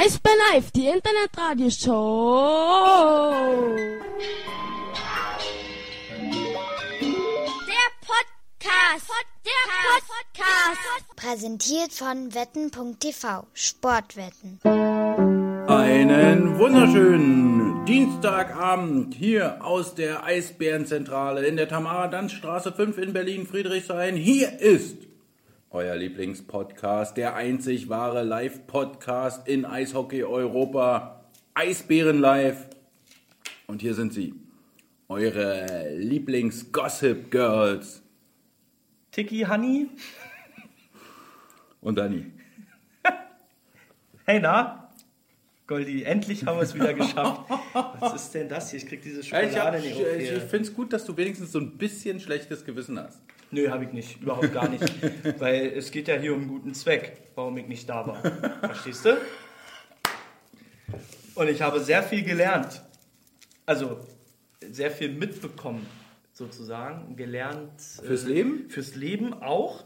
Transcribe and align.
Eisbär 0.00 0.30
Live, 0.52 0.70
die 0.70 0.86
Internetradioshow. 0.86 3.32
Der 7.66 7.88
Podcast. 8.06 9.10
Der 9.44 9.66
Podcast. 10.06 11.16
Präsentiert 11.16 11.92
von 11.92 12.32
wetten.tv. 12.32 13.48
Sportwetten. 13.52 14.60
Einen 15.66 16.56
wunderschönen 16.60 17.84
Dienstagabend 17.84 19.16
hier 19.16 19.64
aus 19.64 19.96
der 19.96 20.22
Eisbärenzentrale 20.22 21.44
in 21.44 21.56
der 21.56 21.66
Tamara-Danz-Straße 21.66 22.70
5 22.70 22.98
in 22.98 23.12
Berlin-Friedrichshain. 23.12 24.14
Hier 24.14 24.60
ist 24.60 25.07
euer 25.70 25.96
Lieblingspodcast, 25.96 27.16
der 27.16 27.34
einzig 27.34 27.88
wahre 27.88 28.22
Live-Podcast 28.22 29.46
in 29.46 29.64
Eishockey 29.64 30.24
Europa, 30.24 31.24
Eisbären 31.54 32.20
Live. 32.20 32.66
Und 33.66 33.82
hier 33.82 33.94
sind 33.94 34.12
sie, 34.14 34.34
eure 35.08 35.94
Lieblings-Gossip-Girls. 35.96 38.02
Tiki 39.10 39.40
Honey. 39.42 39.88
Und 41.80 41.96
Dani. 41.96 42.26
Hey, 44.24 44.40
na? 44.40 44.84
Goldi, 45.66 46.02
endlich 46.02 46.44
haben 46.46 46.56
wir 46.56 46.62
es 46.62 46.74
wieder 46.74 46.94
geschafft. 46.94 47.42
Was 48.00 48.14
ist 48.14 48.34
denn 48.34 48.48
das 48.48 48.70
hier? 48.70 48.78
Ich 48.78 48.86
krieg 48.86 49.02
diese 49.02 49.20
Ich, 49.20 49.28
Schokolade 49.28 49.80
nicht 49.80 49.96
auf 49.96 50.00
ich, 50.16 50.30
hier. 50.30 50.40
finde 50.40 50.66
es 50.68 50.74
gut, 50.74 50.92
dass 50.94 51.04
du 51.04 51.14
wenigstens 51.16 51.52
so 51.52 51.58
ein 51.60 51.76
bisschen 51.76 52.18
schlechtes 52.20 52.64
Gewissen 52.64 52.98
hast. 52.98 53.20
Nö, 53.50 53.70
habe 53.70 53.84
ich 53.84 53.92
nicht. 53.92 54.20
Überhaupt 54.22 54.52
gar 54.52 54.68
nicht. 54.68 54.84
Weil 55.40 55.66
es 55.68 55.90
geht 55.90 56.08
ja 56.08 56.16
hier 56.16 56.34
um 56.34 56.40
einen 56.40 56.48
guten 56.48 56.74
Zweck, 56.74 57.30
warum 57.34 57.56
ich 57.58 57.66
nicht 57.66 57.88
da 57.88 58.06
war. 58.06 58.20
Verstehst 58.60 59.04
du? 59.04 59.16
Und 61.34 61.48
ich 61.48 61.62
habe 61.62 61.80
sehr 61.80 62.02
viel 62.02 62.22
gelernt. 62.22 62.82
Also 63.66 64.00
sehr 64.70 64.90
viel 64.90 65.10
mitbekommen, 65.12 65.86
sozusagen. 66.32 67.16
Gelernt. 67.16 67.80
Fürs 67.80 68.24
äh, 68.24 68.28
Leben? 68.28 68.70
Fürs 68.70 68.94
Leben 68.96 69.34
auch. 69.34 69.84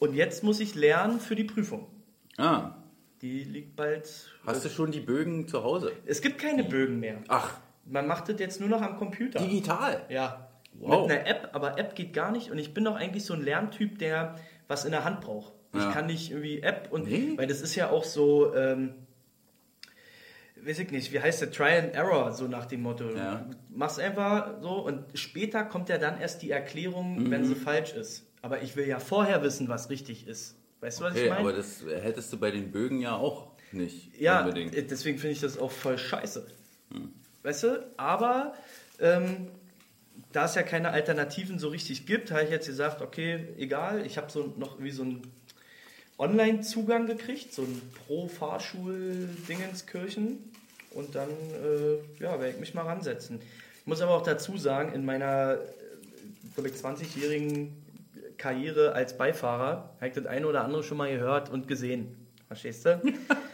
Und 0.00 0.14
jetzt 0.14 0.42
muss 0.42 0.60
ich 0.60 0.74
lernen 0.74 1.20
für 1.20 1.34
die 1.36 1.44
Prüfung. 1.44 1.88
Ah, 2.36 2.76
Die 3.20 3.42
liegt 3.44 3.74
bald. 3.76 4.08
hast 4.46 4.64
du 4.64 4.68
schon 4.68 4.92
die 4.92 5.00
Bögen 5.00 5.48
zu 5.48 5.62
Hause? 5.64 5.92
Es 6.06 6.20
gibt 6.20 6.38
keine 6.40 6.64
Bögen 6.64 7.00
mehr. 7.00 7.18
Ach, 7.28 7.54
Man 7.84 8.06
macht 8.06 8.28
das 8.28 8.38
jetzt 8.38 8.60
nur 8.60 8.68
noch 8.68 8.80
am 8.82 8.96
Computer. 8.96 9.40
digital. 9.40 10.04
Ja. 10.08 10.47
Wow. 10.80 11.08
Mit 11.08 11.16
einer 11.18 11.26
App, 11.28 11.50
aber 11.52 11.78
App 11.78 11.94
geht 11.94 12.12
gar 12.12 12.30
nicht. 12.30 12.50
Und 12.50 12.58
ich 12.58 12.72
bin 12.74 12.84
doch 12.84 12.94
eigentlich 12.96 13.24
so 13.24 13.34
ein 13.34 13.42
Lerntyp, 13.42 13.98
der 13.98 14.36
was 14.68 14.84
in 14.84 14.92
der 14.92 15.04
Hand 15.04 15.20
braucht. 15.20 15.52
Ich 15.74 15.80
Ja. 15.82 15.90
kann 15.92 16.06
nicht 16.06 16.30
irgendwie 16.30 16.60
App 16.62 16.88
und 16.92 17.06
Nee? 17.08 17.32
weil 17.36 17.46
das 17.46 17.60
ist 17.60 17.74
ja 17.74 17.90
auch 17.90 18.04
so, 18.04 18.54
ähm, 18.54 18.94
weiß 20.62 20.78
ich 20.80 20.90
nicht, 20.90 21.12
wie 21.12 21.20
heißt 21.20 21.40
der 21.40 21.50
Try 21.50 21.78
and 21.78 21.94
Error, 21.94 22.32
so 22.32 22.46
nach 22.48 22.66
dem 22.66 22.82
Motto. 22.82 23.10
Ja. 23.14 23.46
Mach's 23.70 23.98
einfach 23.98 24.60
so 24.60 24.70
und 24.84 25.04
später 25.18 25.64
kommt 25.64 25.88
ja 25.88 25.98
dann 25.98 26.20
erst 26.20 26.42
die 26.42 26.50
Erklärung, 26.50 27.30
wenn 27.30 27.42
Mhm. 27.42 27.46
sie 27.46 27.54
falsch 27.54 27.92
ist. 27.94 28.26
Aber 28.42 28.62
ich 28.62 28.76
will 28.76 28.86
ja 28.86 28.98
vorher 28.98 29.42
wissen, 29.42 29.68
was 29.68 29.90
richtig 29.90 30.26
ist. 30.26 30.56
Weißt 30.80 31.00
du, 31.00 31.04
was 31.04 31.12
Okay, 31.12 31.24
ich 31.24 31.28
meine? 31.30 31.40
aber 31.40 31.52
das 31.52 31.84
hättest 31.84 32.32
du 32.32 32.38
bei 32.38 32.50
den 32.50 32.70
Bögen 32.70 33.00
ja 33.00 33.16
auch 33.16 33.48
nicht 33.72 34.16
Ja, 34.18 34.40
unbedingt. 34.40 34.74
äh, 34.76 34.84
deswegen 34.84 35.18
finde 35.18 35.32
ich 35.32 35.40
das 35.40 35.58
auch 35.58 35.70
voll 35.72 35.98
scheiße. 35.98 36.46
Weißt 37.42 37.62
du, 37.64 37.90
aber 37.96 38.54
ähm, 39.00 39.48
da 40.32 40.44
es 40.44 40.54
ja 40.54 40.62
keine 40.62 40.90
Alternativen 40.90 41.58
so 41.58 41.68
richtig 41.68 42.06
gibt, 42.06 42.30
habe 42.30 42.44
ich 42.44 42.50
jetzt 42.50 42.66
gesagt, 42.66 43.02
okay, 43.02 43.48
egal, 43.56 44.04
ich 44.04 44.18
habe 44.18 44.30
so 44.30 44.52
noch 44.56 44.78
wie 44.80 44.90
so 44.90 45.02
einen 45.02 45.22
Online-Zugang 46.18 47.06
gekriegt, 47.06 47.54
so 47.54 47.62
ein 47.62 47.80
Pro-Fahrschul-Dingenskirchen 48.06 50.38
und 50.90 51.14
dann 51.14 51.30
äh, 51.30 51.98
ja, 52.22 52.38
werde 52.40 52.50
ich 52.50 52.58
mich 52.58 52.74
mal 52.74 52.82
ransetzen. 52.82 53.40
Ich 53.80 53.86
muss 53.86 54.00
aber 54.00 54.16
auch 54.16 54.22
dazu 54.22 54.58
sagen, 54.58 54.92
in 54.92 55.04
meiner, 55.04 55.54
äh, 55.54 55.58
glaube 56.54 56.68
ich, 56.68 56.74
20-jährigen 56.74 57.84
Karriere 58.36 58.92
als 58.92 59.16
Beifahrer 59.16 59.94
habe 59.96 60.08
ich 60.08 60.14
das 60.14 60.26
eine 60.26 60.46
oder 60.46 60.64
andere 60.64 60.82
schon 60.82 60.98
mal 60.98 61.10
gehört 61.10 61.50
und 61.50 61.68
gesehen. 61.68 62.16
Verstehst 62.48 62.84
du? 62.86 63.00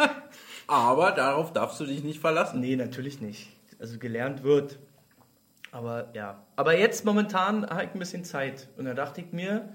Aber 0.67 1.13
darauf 1.13 1.53
darfst 1.53 1.79
du 1.81 1.87
dich 1.87 2.03
nicht 2.05 2.21
verlassen. 2.21 2.61
Nee, 2.61 2.77
natürlich 2.77 3.21
nicht. 3.21 3.49
Also 3.79 3.99
gelernt 3.99 4.45
wird. 4.45 4.79
Aber 5.75 6.09
ja. 6.15 6.41
Aber 6.55 6.79
jetzt 6.79 7.05
momentan 7.05 7.67
habe 7.69 7.83
ich 7.85 7.91
ein 7.95 7.99
bisschen 7.99 8.23
Zeit. 8.25 8.69
Und 8.77 8.85
da 8.85 8.95
dachte 8.95 9.21
ich 9.23 9.33
mir, 9.33 9.69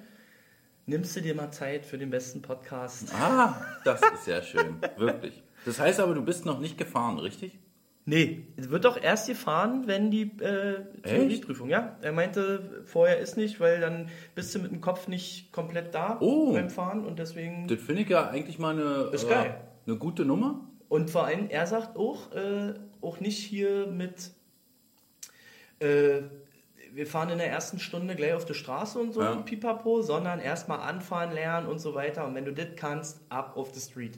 nimmst 0.85 1.13
du 1.15 1.19
dir 1.21 1.35
mal 1.35 1.51
Zeit 1.51 1.85
für 1.85 1.97
den 1.97 2.09
besten 2.09 2.41
Podcast? 2.41 3.13
Ah, 3.13 3.61
das 3.83 4.01
ist 4.13 4.23
sehr 4.23 4.41
schön, 4.41 4.77
wirklich. 4.97 5.43
Das 5.65 5.77
heißt 5.77 5.99
aber, 5.99 6.13
du 6.13 6.23
bist 6.23 6.45
noch 6.45 6.59
nicht 6.61 6.77
gefahren, 6.77 7.19
richtig? 7.19 7.59
Nee, 8.05 8.47
es 8.55 8.69
wird 8.69 8.85
doch 8.85 8.99
erst 8.99 9.27
gefahren, 9.27 9.83
wenn 9.87 10.09
die 10.09 10.31
äh, 10.41 10.85
Theorieprüfung, 11.03 11.67
ja. 11.69 11.97
Er 12.01 12.13
meinte, 12.13 12.81
vorher 12.85 13.19
ist 13.19 13.35
nicht, 13.35 13.59
weil 13.59 13.81
dann 13.81 14.07
bist 14.35 14.55
du 14.55 14.59
mit 14.59 14.71
dem 14.71 14.79
Kopf 14.79 15.09
nicht 15.09 15.51
komplett 15.51 15.93
da 15.93 16.17
Oh. 16.21 16.53
beim 16.53 16.69
Fahren 16.69 17.05
und 17.05 17.19
deswegen. 17.19 17.67
Das 17.67 17.79
finde 17.81 18.03
ich 18.03 18.09
ja 18.09 18.29
eigentlich 18.29 18.57
mal 18.57 18.73
eine, 18.73 19.11
äh, 19.13 19.53
eine 19.85 19.97
gute 19.97 20.23
Nummer. 20.23 20.61
Und 20.87 21.09
vor 21.11 21.25
allem, 21.25 21.49
er 21.49 21.67
sagt 21.67 21.97
auch, 21.97 22.31
äh, 22.31 22.73
auch 23.01 23.19
nicht 23.19 23.37
hier 23.37 23.85
mit, 23.87 24.31
äh, 25.79 26.21
wir 26.93 27.05
fahren 27.07 27.29
in 27.29 27.37
der 27.37 27.49
ersten 27.49 27.79
Stunde 27.79 28.15
gleich 28.15 28.33
auf 28.33 28.45
die 28.45 28.53
Straße 28.53 28.97
und 28.99 29.13
so, 29.13 29.21
Ja. 29.21 29.35
pipapo, 29.35 30.01
sondern 30.01 30.39
erstmal 30.39 30.79
anfahren 30.79 31.31
lernen 31.31 31.67
und 31.67 31.79
so 31.79 31.93
weiter. 31.93 32.25
Und 32.25 32.35
wenn 32.35 32.45
du 32.45 32.53
das 32.53 32.67
kannst, 32.75 33.21
ab 33.29 33.55
auf 33.55 33.73
the 33.73 33.79
street. 33.79 34.17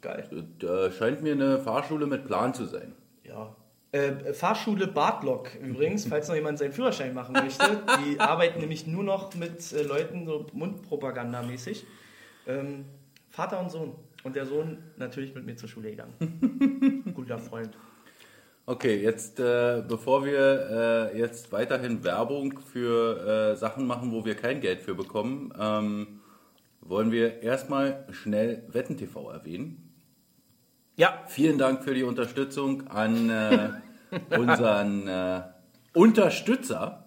Geil. 0.00 0.28
Das 0.60 0.70
äh, 0.70 0.92
scheint 0.92 1.22
mir 1.22 1.32
eine 1.32 1.58
Fahrschule 1.58 2.06
mit 2.06 2.24
Plan 2.26 2.54
zu 2.54 2.64
sein. 2.66 2.92
Ja. 3.24 3.54
Äh, 3.92 4.32
Fahrschule 4.32 4.86
Bartlock 4.86 5.54
übrigens, 5.56 6.04
falls 6.08 6.28
noch 6.28 6.34
jemand 6.36 6.58
seinen 6.58 6.72
Führerschein 6.72 7.14
machen 7.14 7.32
möchte. 7.32 7.82
Die 8.04 8.20
arbeiten 8.20 8.60
nämlich 8.60 8.86
nur 8.86 9.02
noch 9.02 9.34
mit 9.34 9.72
äh, 9.72 9.82
Leuten 9.82 10.26
so 10.26 10.46
Mundpropagandamäßig. 10.52 11.84
Ähm, 12.46 12.84
Vater 13.30 13.60
und 13.60 13.70
Sohn. 13.70 13.94
Und 14.22 14.34
der 14.36 14.46
Sohn 14.46 14.78
natürlich 14.96 15.34
mit 15.34 15.46
mir 15.46 15.56
zur 15.56 15.68
Schule 15.68 15.90
gegangen. 15.90 17.12
Guter 17.14 17.38
Freund. 17.38 17.76
Okay, 18.68 19.00
jetzt 19.00 19.38
äh, 19.38 19.84
bevor 19.86 20.24
wir 20.24 21.12
äh, 21.14 21.18
jetzt 21.20 21.52
weiterhin 21.52 22.02
Werbung 22.02 22.58
für 22.58 23.52
äh, 23.52 23.56
Sachen 23.56 23.86
machen, 23.86 24.10
wo 24.10 24.24
wir 24.24 24.34
kein 24.34 24.60
Geld 24.60 24.82
für 24.82 24.96
bekommen, 24.96 25.54
ähm, 25.56 26.20
wollen 26.80 27.12
wir 27.12 27.44
erstmal 27.44 28.04
schnell 28.10 28.64
Wetten 28.66 28.96
TV 28.96 29.30
erwähnen. 29.30 29.94
Ja, 30.96 31.22
Vielen 31.28 31.58
Dank 31.58 31.84
für 31.84 31.94
die 31.94 32.02
Unterstützung 32.02 32.88
an 32.88 33.30
äh, 33.30 33.68
unseren 34.36 35.06
äh, 35.06 35.42
Unterstützer. 35.92 37.06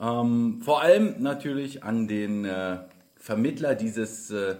Ähm, 0.00 0.62
vor 0.62 0.80
allem 0.80 1.22
natürlich 1.22 1.84
an 1.84 2.08
den 2.08 2.46
äh, 2.46 2.78
Vermittler 3.16 3.74
dieses 3.74 4.30
äh, 4.30 4.56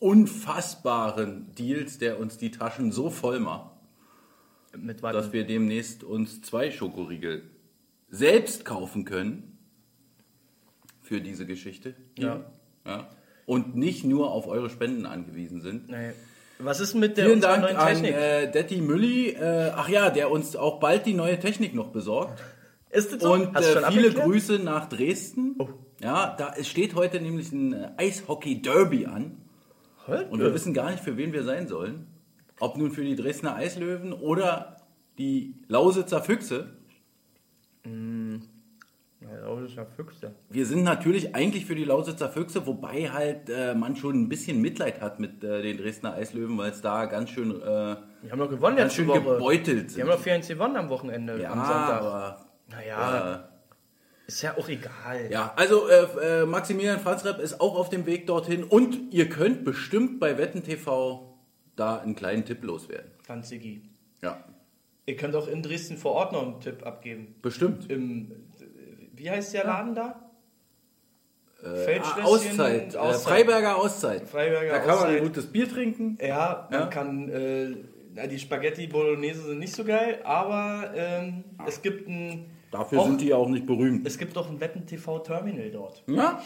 unfassbaren 0.00 1.54
Deals, 1.54 1.98
der 1.98 2.18
uns 2.18 2.36
die 2.36 2.50
Taschen 2.50 2.90
so 2.90 3.10
voll 3.10 3.38
macht, 3.38 3.73
mit 4.76 5.02
dass 5.02 5.32
wir 5.32 5.44
demnächst 5.44 6.04
uns 6.04 6.42
zwei 6.42 6.70
Schokoriegel 6.70 7.42
selbst 8.08 8.64
kaufen 8.64 9.04
können 9.04 9.58
für 11.02 11.20
diese 11.20 11.46
Geschichte. 11.46 11.94
Ja. 12.18 12.44
ja. 12.86 13.08
Und 13.46 13.76
nicht 13.76 14.04
nur 14.04 14.30
auf 14.30 14.46
eure 14.46 14.70
Spenden 14.70 15.06
angewiesen 15.06 15.60
sind. 15.60 15.88
Nee. 15.88 16.12
Was 16.58 16.80
ist 16.80 16.94
mit 16.94 17.16
der 17.16 17.26
Vielen 17.26 17.40
Dank 17.40 17.62
neuen 17.62 17.76
an 17.76 17.88
Technik? 17.88 18.14
äh, 18.14 18.50
Detti 18.50 18.80
Mülli, 18.80 19.30
äh, 19.30 19.72
ach 19.74 19.88
ja, 19.88 20.10
der 20.10 20.30
uns 20.30 20.54
auch 20.54 20.78
bald 20.78 21.04
die 21.04 21.14
neue 21.14 21.38
Technik 21.38 21.74
noch 21.74 21.88
besorgt. 21.88 22.40
ist 22.90 23.12
das 23.12 23.22
so? 23.22 23.32
Und 23.32 23.56
äh, 23.56 23.90
viele? 23.90 24.12
Grüße 24.12 24.60
nach 24.60 24.88
Dresden. 24.88 25.56
Oh. 25.58 25.68
Ja, 26.00 26.34
da 26.38 26.54
es 26.56 26.68
steht 26.68 26.94
heute 26.94 27.20
nämlich 27.20 27.50
ein 27.52 27.72
äh, 27.72 27.90
Eishockey-Derby 27.96 29.06
an. 29.06 29.38
Heute? 30.06 30.26
Und 30.26 30.40
wir 30.40 30.54
wissen 30.54 30.74
gar 30.74 30.90
nicht, 30.90 31.02
für 31.02 31.16
wen 31.16 31.32
wir 31.32 31.42
sein 31.42 31.66
sollen. 31.66 32.06
Ob 32.64 32.78
nun 32.78 32.90
für 32.90 33.04
die 33.04 33.14
Dresdner 33.14 33.54
Eislöwen 33.56 34.12
oder 34.14 34.78
die 35.18 35.54
Lausitzer 35.68 36.22
Füchse. 36.22 36.70
Ja, 37.84 39.60
ist 39.64 39.74
ja 39.76 39.84
Füchse. 39.84 40.34
Wir 40.48 40.64
sind 40.66 40.82
natürlich 40.84 41.34
eigentlich 41.34 41.66
für 41.66 41.74
die 41.74 41.84
Lausitzer 41.84 42.28
Füchse, 42.30 42.66
wobei 42.66 43.10
halt 43.10 43.50
äh, 43.50 43.74
man 43.74 43.96
schon 43.96 44.22
ein 44.22 44.28
bisschen 44.28 44.60
Mitleid 44.62 45.00
hat 45.02 45.20
mit 45.20 45.44
äh, 45.44 45.60
den 45.62 45.76
Dresdner 45.78 46.14
Eislöwen, 46.14 46.56
weil 46.56 46.70
es 46.70 46.80
da 46.80 47.04
ganz 47.06 47.30
schön, 47.30 47.50
äh, 47.50 47.96
Die 48.22 48.30
haben 48.30 48.38
doch 48.38 48.48
gewonnen 48.50 48.76
ganz 48.76 48.94
schön 48.94 49.06
Woche. 49.08 49.20
gebeutelt 49.20 49.90
Die 49.90 49.94
sind. 49.94 50.02
haben 50.02 50.10
doch 50.18 50.24
4-1 50.24 50.48
gewonnen 50.48 50.76
am 50.76 50.88
Wochenende, 50.88 51.40
ja, 51.40 51.50
am 51.52 51.58
Sonntag. 51.58 52.00
aber 52.02 52.46
naja, 52.70 53.34
äh, 53.34 54.28
ist 54.28 54.40
ja 54.42 54.56
auch 54.56 54.68
egal. 54.68 55.28
Ja, 55.30 55.52
also 55.56 55.86
äh, 55.88 56.42
äh, 56.42 56.46
Maximilian 56.46 57.00
Franzrepp 57.00 57.38
ist 57.40 57.60
auch 57.60 57.76
auf 57.76 57.90
dem 57.90 58.06
Weg 58.06 58.26
dorthin 58.26 58.64
und 58.64 59.12
ihr 59.12 59.28
könnt 59.28 59.64
bestimmt 59.64 60.18
bei 60.20 60.38
Wetten 60.38 60.62
TV 60.62 61.33
da 61.76 61.98
einen 61.98 62.14
kleinen 62.14 62.44
Tipp 62.44 62.62
loswerden. 62.64 63.10
Franzigi. 63.22 63.82
Ja, 64.22 64.44
Ihr 65.06 65.16
könnt 65.16 65.34
auch 65.36 65.48
in 65.48 65.62
Dresden 65.62 65.98
vor 65.98 66.12
Ort 66.12 66.32
noch 66.32 66.42
einen 66.42 66.60
Tipp 66.60 66.86
abgeben. 66.86 67.34
bestimmt. 67.42 67.90
Im, 67.90 68.32
wie 69.12 69.30
heißt 69.30 69.52
der 69.52 69.64
Laden 69.64 69.94
da? 69.94 70.20
Feldschlösschen, 71.62 72.24
Auszeit, 72.24 72.94
Äh, 72.94 73.12
Freiberger 73.14 73.76
Auszeit. 73.76 74.28
Freiberger 74.28 74.72
da 74.72 74.78
kann 74.80 74.88
man 74.88 74.98
ein 74.98 75.04
Auszeit. 75.14 75.22
gutes 75.22 75.46
Bier 75.52 75.68
trinken. 75.68 76.18
Ja, 76.20 76.68
man 76.70 76.80
Ja? 76.80 76.86
kann, 76.86 77.28
äh, 77.30 77.76
na, 78.14 78.26
die 78.26 78.38
Spaghetti 78.38 78.86
Bolognese 78.86 79.42
sind 79.42 79.58
nicht 79.60 79.74
so 79.74 79.84
geil, 79.84 80.20
aber 80.24 80.92
ähm, 80.94 81.44
es 81.66 81.80
gibt 81.82 82.08
ein, 82.08 82.50
Dafür 82.70 83.00
Auch- 83.00 83.06
sind 83.06 83.20
die 83.20 83.28
ja 83.28 83.36
auch 83.36 83.48
nicht 83.48 83.66
berühmt. 83.66 84.06
es 84.06 84.18
gibt 84.18 84.36
doch 84.36 84.50
ein 84.50 84.60
Wetten 84.60 84.84
TV 84.86 85.20
Terminal 85.20 85.70
dort. 85.70 86.02
Ja, 86.08 86.42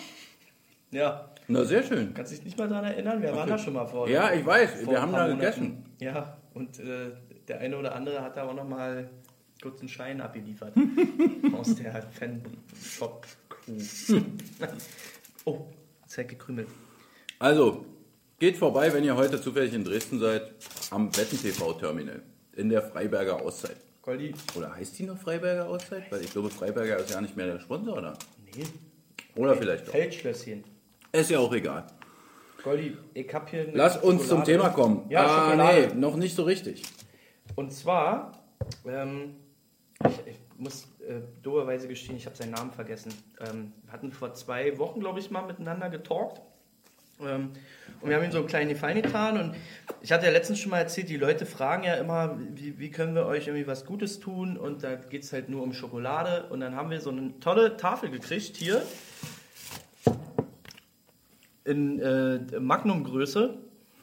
Ja, 0.90 1.30
na 1.48 1.64
sehr 1.64 1.82
schön. 1.82 2.14
kannst 2.14 2.32
dich 2.32 2.44
nicht 2.44 2.56
mal 2.58 2.68
daran 2.68 2.84
erinnern, 2.84 3.20
wir 3.22 3.34
waren 3.34 3.48
da 3.48 3.58
schon 3.58 3.72
mal 3.74 3.86
vor. 3.86 4.08
Ja, 4.08 4.32
ich 4.32 4.44
weiß, 4.44 4.86
wir 4.86 5.00
haben 5.00 5.12
da 5.12 5.26
Monaten. 5.28 5.40
gegessen. 5.40 5.84
Ja, 6.00 6.36
und 6.54 6.78
äh, 6.78 7.10
der 7.48 7.60
eine 7.60 7.76
oder 7.78 7.94
andere 7.94 8.22
hat 8.22 8.36
da 8.36 8.44
auch 8.44 8.54
noch 8.54 8.68
mal 8.68 9.08
kurz 9.62 9.80
einen 9.80 9.88
Schein 9.88 10.20
abgeliefert 10.20 10.72
aus 11.52 11.74
der 11.74 12.02
Fan-Shop-Crew. 12.02 13.72
oh, 15.44 15.66
Zeit 16.06 16.28
gekrümelt. 16.28 16.68
Also, 17.38 17.84
geht 18.38 18.56
vorbei, 18.56 18.92
wenn 18.92 19.04
ihr 19.04 19.16
heute 19.16 19.40
zufällig 19.40 19.74
in 19.74 19.84
Dresden 19.84 20.18
seid, 20.18 20.52
am 20.90 21.14
Wetten-TV-Terminal 21.16 22.22
in 22.56 22.68
der 22.68 22.82
Freiberger 22.82 23.40
Auszeit. 23.40 23.76
Goldi, 24.02 24.34
Oder 24.56 24.74
heißt 24.74 24.98
die 24.98 25.04
noch 25.04 25.18
Freiberger 25.18 25.68
Auszeit? 25.68 26.10
Weil 26.10 26.22
ich 26.22 26.32
glaube, 26.32 26.50
Freiberger 26.50 26.96
ist 26.98 27.10
ja 27.10 27.20
nicht 27.20 27.36
mehr 27.36 27.46
der 27.46 27.60
Sponsor, 27.60 27.98
oder? 27.98 28.14
nee, 28.56 28.64
Oder 29.36 29.54
vielleicht 29.56 29.86
doch. 29.86 29.92
Feldschlösschen. 29.92 30.64
Ist 31.12 31.30
ja 31.30 31.38
auch 31.38 31.52
egal. 31.52 31.86
Goldi, 32.62 32.96
ich 33.14 33.32
hab 33.32 33.48
hier 33.48 33.68
Lass 33.72 33.96
uns 33.96 34.28
zum 34.28 34.38
Schokolade. 34.38 34.52
Thema 34.52 34.68
kommen. 34.70 35.06
Ja, 35.08 35.24
ah, 35.24 35.44
Schokolade. 35.44 35.88
nee, 35.88 36.00
noch 36.00 36.16
nicht 36.16 36.34
so 36.34 36.42
richtig. 36.42 36.82
Und 37.54 37.72
zwar, 37.72 38.32
ähm, 38.86 39.36
ich, 40.04 40.26
ich 40.26 40.38
muss 40.58 40.84
äh, 41.08 41.20
doberweise 41.42 41.88
gestehen, 41.88 42.16
ich 42.16 42.26
habe 42.26 42.36
seinen 42.36 42.50
Namen 42.50 42.72
vergessen. 42.72 43.12
Ähm, 43.40 43.72
wir 43.84 43.92
hatten 43.92 44.12
vor 44.12 44.34
zwei 44.34 44.76
Wochen, 44.78 45.00
glaube 45.00 45.20
ich, 45.20 45.30
mal 45.30 45.46
miteinander 45.46 45.88
getalkt. 45.88 46.42
Ähm, 47.20 47.52
und 48.00 48.08
wir 48.08 48.16
haben 48.16 48.24
ihm 48.24 48.32
so 48.32 48.38
einen 48.38 48.46
kleinen 48.46 48.68
Gefallen 48.68 49.00
getan. 49.00 49.40
Und 49.40 49.54
ich 50.02 50.12
hatte 50.12 50.26
ja 50.26 50.32
letztens 50.32 50.60
schon 50.60 50.70
mal 50.70 50.78
erzählt, 50.78 51.08
die 51.08 51.16
Leute 51.16 51.46
fragen 51.46 51.84
ja 51.84 51.94
immer, 51.94 52.38
wie, 52.54 52.78
wie 52.78 52.90
können 52.90 53.14
wir 53.14 53.26
euch 53.26 53.46
irgendwie 53.46 53.66
was 53.66 53.86
Gutes 53.86 54.20
tun? 54.20 54.56
Und 54.56 54.84
da 54.84 54.96
geht 54.96 55.22
es 55.22 55.32
halt 55.32 55.48
nur 55.48 55.62
um 55.62 55.72
Schokolade. 55.72 56.48
Und 56.50 56.60
dann 56.60 56.76
haben 56.76 56.90
wir 56.90 57.00
so 57.00 57.10
eine 57.10 57.38
tolle 57.40 57.76
Tafel 57.76 58.10
gekriegt 58.10 58.56
hier. 58.56 58.82
In 61.68 62.00
äh, 62.00 62.58
Magnum-Größe. 62.58 63.54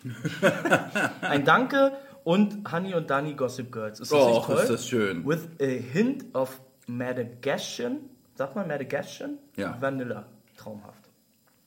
Ein 1.22 1.46
Danke 1.46 1.94
und 2.24 2.72
Honey 2.72 2.94
und 2.94 3.10
Danny 3.10 3.34
Gossip 3.34 3.72
Girls. 3.72 4.00
Ist 4.00 4.12
das 4.12 4.20
Och, 4.20 4.28
nicht 4.36 4.46
toll? 4.46 4.58
ist 4.62 4.70
das 4.70 4.88
schön. 4.88 5.26
With 5.26 5.48
a 5.60 5.66
hint 5.66 6.26
of 6.36 6.62
Madagascan. 6.88 7.98
Sag 8.36 8.56
mal 8.56 8.68
Madagascan? 8.68 9.38
Ja. 9.56 9.78
Vanilla. 9.82 10.28
Traumhaft. 10.58 11.10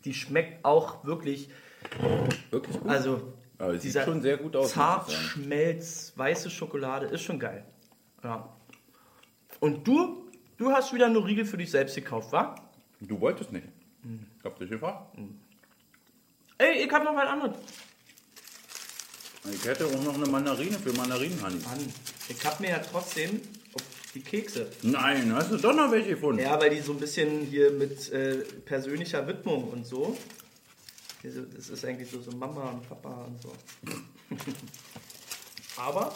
Die 0.04 0.14
schmeckt 0.14 0.64
auch 0.64 1.04
wirklich, 1.04 1.50
Wirklich 2.50 2.78
gut. 2.80 2.88
also 2.90 3.32
Aber 3.58 3.74
es 3.74 3.82
sieht 3.82 3.98
schon 4.02 4.22
sehr 4.22 4.36
gut 4.36 4.54
aus. 4.54 4.72
Zartschmelz, 4.72 6.12
weiße 6.16 6.48
Schokolade 6.50 7.06
ist 7.06 7.22
schon 7.22 7.38
geil. 7.40 7.64
Ja. 8.22 8.48
Und 9.60 9.86
du, 9.86 10.28
du 10.56 10.70
hast 10.70 10.94
wieder 10.94 11.08
nur 11.08 11.26
Riegel 11.26 11.44
für 11.44 11.56
dich 11.56 11.70
selbst 11.70 11.96
gekauft, 11.96 12.32
wa? 12.32 12.54
du 13.00 13.20
wolltest 13.20 13.52
nicht. 13.52 13.66
Ich 14.38 14.44
hab 14.44 14.58
dich 14.58 14.70
gefragt. 14.70 15.16
Ey, 16.58 16.84
ich 16.84 16.92
hab 16.92 17.04
noch 17.04 17.14
was 17.14 17.28
anderes. 17.28 17.56
Ich 19.52 19.64
hätte 19.64 19.86
auch 19.86 20.02
noch 20.02 20.14
eine 20.14 20.26
Mandarine 20.26 20.76
für 20.76 20.92
Mandarinenhoney. 20.92 21.60
Mann, 21.60 21.92
ich 22.28 22.44
hab 22.44 22.58
mir 22.58 22.70
ja 22.70 22.78
trotzdem 22.78 23.40
auf 23.74 23.82
die 24.12 24.20
Kekse. 24.20 24.68
Nein, 24.82 25.32
hast 25.34 25.52
du 25.52 25.56
doch 25.56 25.74
noch 25.74 25.92
welche 25.92 26.10
gefunden? 26.10 26.42
Ja, 26.42 26.60
weil 26.60 26.70
die 26.70 26.80
so 26.80 26.92
ein 26.92 26.98
bisschen 26.98 27.42
hier 27.42 27.70
mit 27.70 28.10
äh, 28.12 28.38
persönlicher 28.64 29.26
Widmung 29.28 29.70
und 29.70 29.86
so. 29.86 30.16
Das 31.22 31.68
ist 31.68 31.84
eigentlich 31.84 32.10
so, 32.10 32.20
so 32.20 32.32
Mama 32.32 32.70
und 32.70 32.88
Papa 32.88 33.24
und 33.24 33.40
so. 33.40 33.52
Aber 35.76 36.12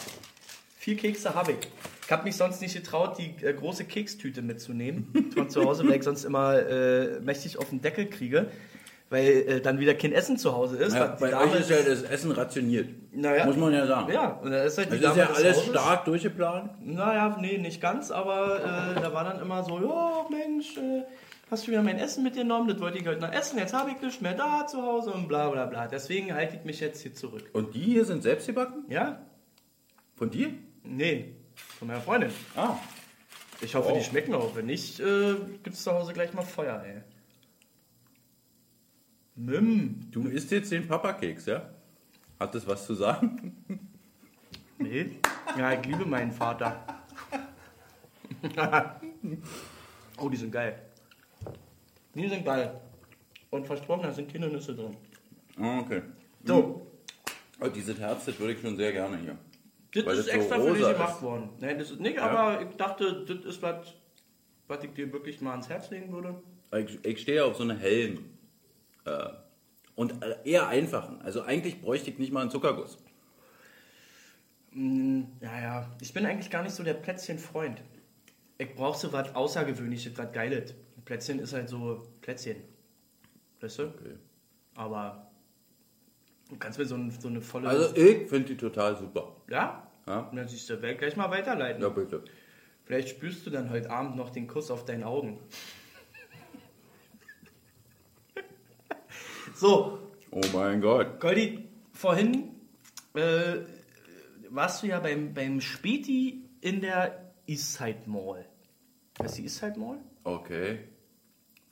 vier 0.78 0.96
Kekse 0.96 1.34
habe 1.34 1.52
ich. 1.52 1.68
Ich 2.04 2.10
habe 2.10 2.24
mich 2.24 2.34
sonst 2.34 2.60
nicht 2.60 2.74
getraut, 2.74 3.16
die 3.16 3.44
äh, 3.44 3.54
große 3.54 3.84
Kekstüte 3.84 4.42
mitzunehmen 4.42 5.30
von 5.34 5.48
zu 5.48 5.64
Hause, 5.64 5.86
weil 5.86 5.98
ich 5.98 6.02
sonst 6.02 6.24
immer 6.24 6.58
äh, 6.58 7.20
mächtig 7.20 7.58
auf 7.58 7.70
den 7.70 7.80
Deckel 7.80 8.06
kriege, 8.06 8.50
weil 9.12 9.28
äh, 9.46 9.60
dann 9.60 9.78
wieder 9.78 9.94
kein 9.94 10.10
Essen 10.12 10.36
zu 10.38 10.52
Hause 10.52 10.78
ist. 10.78 10.94
Ja, 10.94 11.16
bei 11.20 11.30
Dame 11.30 11.52
euch 11.52 11.60
ist 11.60 11.70
ja 11.70 11.76
das 11.82 12.02
Essen 12.02 12.32
rationiert. 12.32 12.88
Naja. 13.14 13.44
Muss 13.46 13.56
man 13.56 13.72
ja 13.72 13.86
sagen. 13.86 14.10
ja, 14.12 14.28
und 14.42 14.50
da 14.50 14.64
ist 14.64 14.78
halt 14.78 14.90
die 14.92 14.98
Das 14.98 15.10
ist 15.12 15.16
Dame 15.18 15.20
ja 15.20 15.26
des 15.28 15.36
alles 15.36 15.56
Hauses. 15.58 15.70
stark 15.70 16.04
durchgeplant. 16.06 16.70
Naja, 16.86 17.36
nee, 17.40 17.58
nicht 17.58 17.80
ganz, 17.80 18.10
aber 18.10 18.58
äh, 18.96 19.00
da 19.00 19.12
war 19.12 19.22
dann 19.24 19.40
immer 19.40 19.62
so, 19.62 19.78
ja, 19.80 20.26
Mensch, 20.30 20.76
äh, 20.78 21.02
hast 21.50 21.66
du 21.66 21.70
wieder 21.72 21.82
mein 21.82 21.98
Essen 21.98 22.24
mitgenommen, 22.24 22.66
das 22.68 22.80
wollte 22.80 22.98
ich 22.98 23.06
heute 23.06 23.20
noch 23.20 23.32
essen, 23.32 23.58
jetzt 23.58 23.74
habe 23.74 23.90
ich 23.90 24.00
nichts 24.00 24.20
mehr 24.22 24.32
da 24.34 24.66
zu 24.66 24.82
Hause 24.82 25.10
und 25.12 25.28
bla 25.28 25.50
bla 25.50 25.66
bla. 25.66 25.86
Deswegen 25.86 26.34
halte 26.34 26.56
ich 26.56 26.64
mich 26.64 26.80
jetzt 26.80 27.02
hier 27.02 27.12
zurück. 27.14 27.44
Und 27.52 27.74
die 27.74 27.80
hier 27.82 28.04
sind 28.06 28.22
selbst 28.22 28.46
gebacken? 28.46 28.84
Ja? 28.88 29.20
Von 30.16 30.30
dir? 30.30 30.48
Nee, 30.84 31.34
von 31.78 31.88
meiner 31.88 32.00
Freundin. 32.00 32.30
Ah. 32.56 32.76
Ich 33.60 33.74
hoffe, 33.76 33.90
Oh. 33.92 33.96
die 33.98 34.02
schmecken 34.02 34.34
auch. 34.34 34.56
Wenn 34.56 34.66
nicht, 34.66 34.98
äh, 35.00 35.34
gibt 35.62 35.76
es 35.76 35.84
zu 35.84 35.92
Hause 35.92 36.12
gleich 36.14 36.32
mal 36.32 36.42
Feuer, 36.42 36.82
ey. 36.84 37.02
Mim. 39.34 40.08
Du 40.11 40.26
isst 40.29 40.50
jetzt 40.50 40.70
den 40.73 40.87
Papakeks, 40.87 41.46
ja? 41.46 41.70
Hat 42.38 42.55
das 42.55 42.67
was 42.67 42.87
zu 42.87 42.94
sagen? 42.94 43.64
Nee. 44.79 45.19
Ja, 45.56 45.73
ich 45.73 45.87
liebe 45.87 46.05
meinen 46.05 46.32
Vater. 46.32 46.84
oh, 50.19 50.29
die 50.29 50.37
sind 50.37 50.50
geil. 50.50 50.82
Die 52.14 52.29
sind 52.29 52.44
geil. 52.44 52.81
Und 53.50 53.67
versprochen, 53.67 54.02
da 54.02 54.12
sind 54.12 54.32
keine 54.32 54.49
Nüsse 54.49 54.75
drin. 54.75 54.96
Ah, 55.58 55.79
okay. 55.81 56.02
So, 56.44 56.87
Oh, 57.61 57.69
diese 57.69 57.96
Herz, 57.96 58.25
das 58.25 58.40
würde 58.40 58.55
ich 58.55 58.61
schon 58.61 58.76
sehr 58.76 58.90
gerne 58.90 59.17
hier. 59.19 59.38
das 59.94 60.05
Weil 60.05 60.17
ist 60.19 60.26
das 60.26 60.34
so 60.34 60.40
extra 60.40 60.61
für 60.61 60.73
dich 60.75 60.88
gemacht 60.88 61.17
ist. 61.17 61.23
worden. 61.23 61.50
Nein, 61.61 61.79
das 61.79 61.90
ist 61.93 62.00
nicht, 62.00 62.17
Ja. 62.17 62.29
aber 62.29 62.61
ich 62.69 62.76
dachte, 62.76 63.25
das 63.25 63.44
ist 63.44 63.62
was, 63.62 63.94
was 64.67 64.82
ich 64.82 64.90
dir 64.94 65.12
wirklich 65.12 65.40
mal 65.40 65.52
ans 65.52 65.69
Herz 65.69 65.88
legen 65.90 66.11
würde. 66.12 66.43
Ich, 66.76 66.99
ich 67.05 67.20
stehe 67.20 67.44
auf 67.44 67.56
so 67.56 67.62
eine 67.62 67.79
hellen 67.79 68.31
äh, 69.04 69.28
und 69.94 70.14
eher 70.44 70.69
einfachen. 70.69 71.20
Also 71.22 71.43
eigentlich 71.43 71.81
bräuchte 71.81 72.10
ich 72.10 72.19
nicht 72.19 72.32
mal 72.32 72.40
einen 72.40 72.50
Zuckerguss. 72.50 72.99
Ja, 74.75 75.60
ja. 75.60 75.90
Ich 76.00 76.14
bin 76.14 76.25
eigentlich 76.25 76.50
gar 76.50 76.62
nicht 76.62 76.75
so 76.75 76.82
der 76.82 76.94
Plätzchen-Freund. 76.94 77.82
Ich 78.58 78.75
brauche 78.75 78.99
so 78.99 79.12
was 79.12 79.34
Außergewöhnliches, 79.34 80.16
was 80.16 80.32
Geiles. 80.32 80.75
Plätzchen 81.04 81.40
ist 81.40 81.52
halt 81.52 81.69
so 81.69 82.02
Plätzchen. 82.20 82.56
Weißt 83.60 83.81
du? 83.81 83.82
Okay. 83.84 84.16
Aber 84.74 85.31
du 86.48 86.56
kannst 86.56 86.79
mir 86.79 86.86
so, 86.86 86.94
ein, 86.94 87.10
so 87.10 87.29
eine 87.29 87.41
volle. 87.41 87.69
Also 87.69 87.94
ich 87.94 88.29
finde 88.29 88.48
die 88.48 88.56
total 88.56 88.96
super. 88.96 89.36
ja? 89.48 89.86
Ja. 90.06 90.20
Und 90.20 90.36
dann 90.36 90.48
siehst 90.48 90.69
du, 90.69 90.79
gleich 90.79 91.17
mal 91.17 91.31
weiterleiten. 91.31 91.82
Ja, 91.82 91.88
bitte. 91.88 92.24
Vielleicht 92.84 93.08
spürst 93.10 93.46
du 93.46 93.50
dann 93.50 93.70
heute 93.70 93.91
Abend 93.91 94.17
noch 94.17 94.31
den 94.31 94.48
Kuss 94.48 94.70
auf 94.70 94.84
deinen 94.84 95.05
Augen. 95.05 95.38
So, 99.62 99.98
Oh 100.32 100.40
mein 100.54 100.81
Gott. 100.81 101.20
Goldi, 101.20 101.69
vorhin 101.92 102.48
äh, 103.14 103.58
warst 104.48 104.82
du 104.82 104.86
ja 104.86 104.98
beim, 104.98 105.34
beim 105.34 105.60
Späti 105.60 106.44
in 106.60 106.81
der 106.81 107.32
Eastside 107.46 108.00
Mall. 108.06 108.46
Ist 109.22 109.36
die 109.36 109.42
Eastside 109.44 109.78
Mall? 109.78 109.98
Okay. 110.24 110.78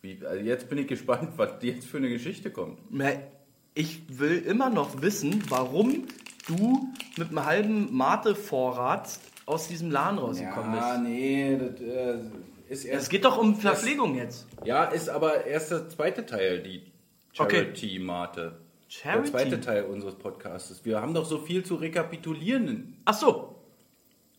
Wie, 0.03 0.25
also 0.25 0.45
jetzt 0.45 0.69
bin 0.69 0.79
ich 0.79 0.87
gespannt, 0.87 1.31
was 1.37 1.63
jetzt 1.63 1.87
für 1.87 1.97
eine 1.97 2.11
Geschichte 2.11 2.51
kommt. 2.51 2.79
Na, 2.91 3.11
Ich 3.75 4.03
will 4.19 4.39
immer 4.39 4.69
noch 4.69 5.01
wissen, 5.01 5.43
warum 5.49 6.07
du 6.47 6.93
mit 7.17 7.29
einem 7.29 7.47
halben 7.47 7.97
Mate-Vorrat 7.97 9.19
aus 9.47 9.69
diesem 9.69 9.91
Laden 9.91 10.19
rausgekommen 10.19 10.73
bist. 10.73 11.03
nee, 11.03 11.59
das 11.59 11.81
äh, 11.81 12.19
ist 12.69 12.85
Es 12.85 13.09
geht 13.09 13.25
doch 13.25 13.39
um 13.39 13.57
Verpflegung 13.57 14.17
jetzt. 14.17 14.47
Ja, 14.65 14.85
ist 14.85 15.09
aber 15.09 15.47
erst 15.47 15.71
der 15.71 15.89
zweite 15.89 16.25
Teil, 16.27 16.63
die 16.63 16.90
Okay. 17.39 17.65
Charity-Mate. 17.65 18.53
Charity? 18.89 19.31
Der 19.31 19.31
zweite 19.31 19.61
Teil 19.61 19.85
unseres 19.85 20.17
Podcasts. 20.17 20.85
Wir 20.85 21.01
haben 21.01 21.15
doch 21.15 21.25
so 21.25 21.39
viel 21.39 21.65
zu 21.65 21.77
rekapitulieren. 21.77 22.97
Ach 23.05 23.15
so. 23.15 23.57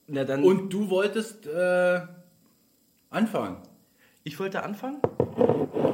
Na 0.07 0.25
dann. 0.25 0.43
Und 0.43 0.69
du 0.74 0.89
wolltest 0.89 1.48
äh, 1.48 2.01
anfangen. 3.10 3.57
ich 4.24 4.38
wollte 4.39 4.63
anfangen? 4.63 5.01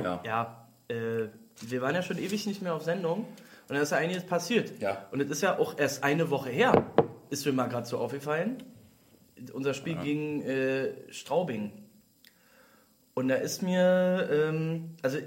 Ja. 0.03 0.21
Ja, 0.25 0.67
äh, 0.87 1.27
wir 1.61 1.81
waren 1.81 1.95
ja 1.95 2.01
schon 2.01 2.17
ewig 2.17 2.47
nicht 2.47 2.61
mehr 2.61 2.73
auf 2.73 2.83
Sendung 2.83 3.25
und 3.67 3.75
da 3.75 3.81
ist 3.81 3.91
ja 3.91 3.97
einiges 3.97 4.23
passiert. 4.23 4.79
Ja. 4.79 5.07
Und 5.11 5.21
es 5.21 5.29
ist 5.29 5.41
ja 5.41 5.59
auch 5.59 5.77
erst 5.77 6.03
eine 6.03 6.29
Woche 6.29 6.49
her, 6.49 6.85
ist 7.29 7.45
mir 7.45 7.51
mal 7.51 7.67
gerade 7.67 7.85
so 7.85 7.97
aufgefallen. 7.97 8.63
Unser 9.53 9.73
Spiel 9.73 9.95
gegen 9.97 10.41
äh, 10.41 10.93
Straubing. 11.11 11.71
Und 13.13 13.27
da 13.27 13.35
ist 13.35 13.61
mir, 13.61 14.29
ähm, 14.31 14.95
also 15.03 15.19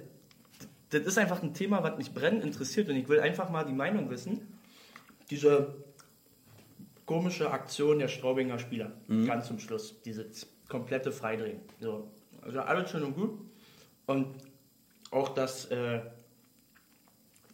das 0.91 1.03
ist 1.03 1.19
einfach 1.19 1.43
ein 1.43 1.55
Thema, 1.55 1.83
was 1.83 1.97
mich 1.97 2.13
brennend 2.13 2.45
interessiert 2.45 2.89
und 2.89 2.97
ich 2.97 3.09
will 3.09 3.21
einfach 3.21 3.49
mal 3.49 3.65
die 3.65 3.73
Meinung 3.73 4.11
wissen. 4.11 4.59
Diese 5.31 5.75
komische 7.07 7.51
Aktion 7.51 7.99
der 7.99 8.09
Straubinger 8.09 8.59
Spieler, 8.59 8.93
ganz 9.27 9.47
zum 9.47 9.59
Schluss, 9.59 10.01
diese 10.03 10.27
komplette 10.69 11.13
Freidrehen. 11.13 11.61
So. 11.81 12.11
Also 12.43 12.61
alles 12.61 12.91
schön 12.91 13.03
und 13.03 13.15
gut. 13.15 13.39
Und 14.07 14.37
auch, 15.11 15.29
dass 15.31 15.67
äh, 15.67 16.01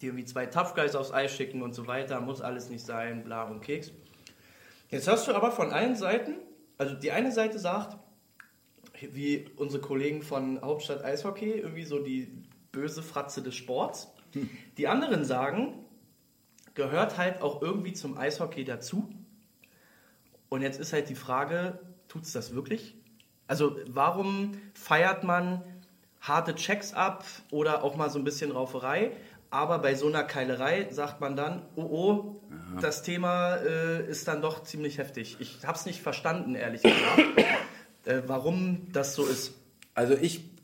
die 0.01 0.07
irgendwie 0.07 0.25
zwei 0.25 0.47
Tough 0.47 0.75
Guys 0.75 0.95
aufs 0.95 1.13
Eis 1.13 1.33
schicken 1.33 1.63
und 1.63 1.75
so 1.75 1.87
weiter, 1.87 2.21
muss 2.21 2.41
alles 2.41 2.71
nicht 2.71 2.85
sein, 2.85 3.25
bla 3.25 3.45
und 3.45 3.61
Keks. 3.61 3.93
Jetzt 4.89 5.09
hast 5.09 5.27
du 5.27 5.35
aber 5.35 5.51
von 5.51 5.73
allen 5.73 5.97
Seiten, 5.97 6.37
also 6.79 6.95
die 6.95 7.11
eine 7.11 7.33
Seite 7.33 7.59
sagt, 7.59 7.99
wie 9.01 9.47
unsere 9.57 9.83
Kollegen 9.83 10.23
von 10.23 10.61
Hauptstadt 10.61 11.05
Eishockey, 11.05 11.51
irgendwie 11.51 11.85
so 11.85 11.99
die 11.99 12.46
böse 12.77 13.03
Fratze 13.03 13.43
des 13.43 13.55
Sports. 13.55 14.09
Die 14.77 14.87
anderen 14.87 15.25
sagen, 15.25 15.73
gehört 16.75 17.17
halt 17.17 17.41
auch 17.41 17.63
irgendwie 17.63 17.95
zum 17.95 18.19
Eishockey 18.19 18.65
dazu. 18.65 19.09
Und 20.51 20.61
jetzt 20.61 20.79
ist 20.79 20.93
halt 20.93 21.09
die 21.09 21.15
Frage, 21.15 21.79
tut 22.07 22.25
es 22.25 22.33
das 22.33 22.55
wirklich? 22.55 22.95
Also 23.49 23.79
warum 23.89 24.61
feiert 24.75 25.25
man 25.25 25.63
harte 26.21 26.55
Checks 26.55 26.93
ab 26.93 27.25
oder 27.51 27.83
auch 27.83 27.97
mal 27.97 28.11
so 28.11 28.19
ein 28.19 28.25
bisschen 28.25 28.51
Rauferei? 28.51 29.13
Aber 29.49 29.79
bei 29.79 29.95
so 29.95 30.09
einer 30.09 30.25
Keilerei 30.25 30.89
sagt 30.91 31.21
man 31.21 31.35
dann, 31.35 31.63
oh 31.77 31.83
oh, 31.83 32.41
das 32.81 33.03
Thema 33.03 33.57
äh, 33.57 34.07
ist 34.07 34.29
dann 34.29 34.43
doch 34.43 34.65
ziemlich 34.65 34.99
heftig. 34.99 35.37
Ich 35.39 35.65
habe 35.65 35.79
es 35.79 35.87
nicht 35.87 36.03
verstanden, 36.03 36.55
ehrlich 36.55 36.83
gesagt, 36.83 37.39
äh, 38.05 38.23
warum 38.27 38.93
das 38.93 39.15
so 39.15 39.25
ist. 39.25 39.55
Also 39.95 40.15
ich 40.15 40.56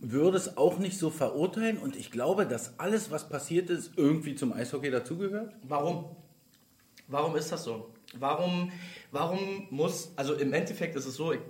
würde 0.00 0.36
es 0.38 0.56
auch 0.56 0.78
nicht 0.78 0.98
so 0.98 1.10
verurteilen 1.10 1.78
und 1.78 1.94
ich 1.96 2.10
glaube, 2.10 2.46
dass 2.46 2.78
alles, 2.78 3.10
was 3.10 3.28
passiert 3.28 3.68
ist, 3.70 3.92
irgendwie 3.96 4.34
zum 4.34 4.52
Eishockey 4.52 4.90
dazugehört. 4.90 5.52
Warum? 5.62 6.16
Warum 7.06 7.36
ist 7.36 7.52
das 7.52 7.64
so? 7.64 7.92
Warum, 8.18 8.72
warum 9.12 9.66
muss, 9.70 10.12
also 10.16 10.34
im 10.34 10.52
Endeffekt 10.52 10.96
ist 10.96 11.06
es 11.06 11.14
so, 11.14 11.32
ich, 11.32 11.40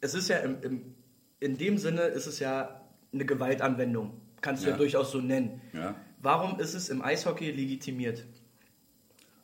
es 0.00 0.14
ist 0.14 0.28
ja 0.28 0.38
im, 0.38 0.62
im, 0.62 0.94
in 1.40 1.58
dem 1.58 1.78
Sinne 1.78 2.02
ist 2.02 2.26
es 2.26 2.38
ja 2.38 2.80
eine 3.12 3.24
Gewaltanwendung. 3.24 4.20
Kannst 4.40 4.62
du 4.62 4.66
ja, 4.68 4.72
Ja. 4.74 4.78
durchaus 4.78 5.10
so 5.10 5.18
nennen. 5.20 5.60
Ja. 5.72 5.94
Warum 6.22 6.60
ist 6.60 6.74
es 6.74 6.88
im 6.90 7.02
Eishockey 7.02 7.50
legitimiert? 7.50 8.24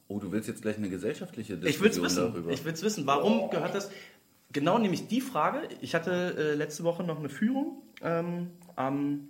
Oh, 0.06 0.18
du 0.18 0.30
willst 0.30 0.48
jetzt 0.48 0.62
gleich 0.62 0.76
eine 0.76 0.88
gesellschaftliche 0.90 1.54
Ich 1.54 1.60
es 1.60 1.64
Diskussion 1.80 2.04
wissen. 2.04 2.32
darüber. 2.32 2.52
Ich 2.52 2.64
will 2.64 2.80
wissen. 2.80 3.06
Warum 3.06 3.50
gehört 3.50 3.74
das? 3.74 3.90
Genau 4.52 4.78
nämlich 4.78 5.08
die 5.08 5.20
Frage. 5.20 5.68
Ich 5.80 5.94
hatte 5.94 6.36
äh, 6.38 6.54
letzte 6.54 6.84
Woche 6.84 7.02
noch 7.02 7.18
eine 7.18 7.28
Führung 7.28 7.82
ähm, 8.04 8.50
am, 8.76 9.28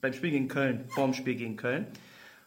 beim 0.00 0.12
Spiel 0.12 0.32
gegen 0.32 0.48
Köln, 0.48 0.84
vor 0.88 1.04
dem 1.04 1.14
Spiel 1.14 1.36
gegen 1.36 1.56
Köln. 1.56 1.86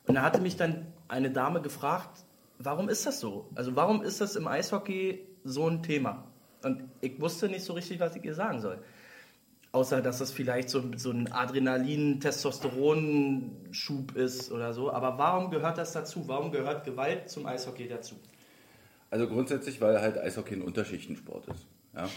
Und 0.06 0.16
da 0.16 0.22
hatte 0.22 0.42
mich 0.42 0.58
dann 0.58 0.86
eine 1.08 1.32
Dame 1.32 1.62
gefragt, 1.62 2.26
warum 2.60 2.90
ist 2.90 3.06
das 3.06 3.20
so? 3.20 3.50
Also 3.56 3.76
warum 3.76 4.04
ist 4.04 4.22
das 4.22 4.36
im 4.36 4.48
Eishockey 4.48 5.28
so 5.44 5.68
ein 5.68 5.84
Thema? 5.84 6.26
Und 6.64 6.84
ich 7.02 7.20
wusste 7.20 7.50
nicht 7.50 7.64
so 7.64 7.74
richtig, 7.74 8.00
was 8.00 8.16
ich 8.16 8.24
ihr 8.24 8.36
sagen 8.36 8.62
soll. 8.62 8.84
Außer, 9.72 10.02
dass 10.02 10.20
das 10.20 10.32
vielleicht 10.32 10.70
so, 10.70 10.84
so 10.98 11.10
ein 11.12 11.32
Adrenalin-Testosteron-Schub 11.32 14.18
ist 14.18 14.52
oder 14.52 14.74
so. 14.74 14.92
Aber 14.92 15.18
warum 15.18 15.50
gehört 15.50 15.78
das 15.78 15.94
dazu? 15.94 16.28
Warum 16.28 16.52
gehört 16.52 16.84
Gewalt 16.84 17.30
zum 17.30 17.46
Eishockey 17.46 17.88
dazu? 17.88 18.16
Also 19.10 19.30
grundsätzlich, 19.30 19.80
weil 19.80 20.02
halt 20.02 20.18
Eishockey 20.18 20.56
ein 20.56 20.62
Unterschichtensport 20.62 21.48
ist. 21.48 21.66
Ja? 21.96 22.06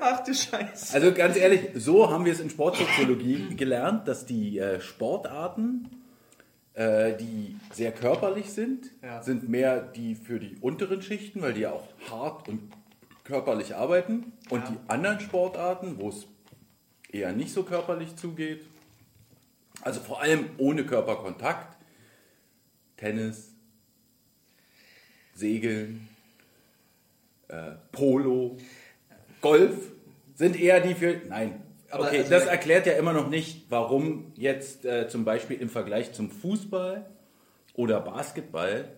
Ach 0.00 0.22
du 0.24 0.34
Scheiße. 0.34 0.94
Also 0.94 1.12
ganz 1.12 1.36
ehrlich, 1.36 1.70
so 1.74 2.10
haben 2.10 2.24
wir 2.24 2.32
es 2.32 2.40
in 2.40 2.50
Sportsoziologie 2.50 3.54
gelernt, 3.56 4.06
dass 4.08 4.26
die 4.26 4.58
äh, 4.58 4.80
Sportarten, 4.80 5.88
äh, 6.74 7.16
die 7.16 7.56
sehr 7.72 7.92
körperlich 7.92 8.50
sind, 8.52 8.90
Ja. 9.02 9.22
sind 9.22 9.48
mehr 9.48 9.80
die 9.80 10.14
für 10.14 10.38
die 10.40 10.56
unteren 10.60 11.02
Schichten, 11.02 11.42
weil 11.42 11.52
die 11.54 11.60
ja 11.62 11.72
auch 11.72 11.86
hart 12.10 12.48
und 12.48 12.72
körperlich 13.24 13.74
arbeiten. 13.74 14.32
Und 14.50 14.60
Ja. 14.64 14.70
die 14.70 14.90
anderen 14.90 15.20
Sportarten, 15.20 15.96
wo 15.98 16.08
es 16.08 16.26
eher 17.10 17.32
nicht 17.32 17.52
so 17.52 17.62
körperlich 17.62 18.16
zugeht, 18.16 18.64
also 19.82 20.00
vor 20.00 20.20
allem 20.20 20.50
ohne 20.58 20.84
Körperkontakt, 20.84 21.76
Tennis, 22.96 23.52
Segeln, 25.34 26.08
äh, 27.48 27.72
Polo, 27.92 28.58
Golf 29.40 29.92
sind 30.34 30.58
eher 30.58 30.80
die 30.80 30.94
für. 30.94 31.20
Nein. 31.28 31.62
Aber 31.90 32.04
okay, 32.06 32.18
also- 32.18 32.30
das 32.30 32.46
erklärt 32.46 32.86
ja 32.86 32.92
immer 32.94 33.12
noch 33.12 33.28
nicht, 33.28 33.66
warum 33.68 34.32
jetzt 34.36 34.84
äh, 34.84 35.08
zum 35.08 35.24
Beispiel 35.24 35.60
im 35.60 35.68
Vergleich 35.68 36.12
zum 36.12 36.30
Fußball 36.30 37.04
oder 37.74 38.00
Basketball, 38.00 38.88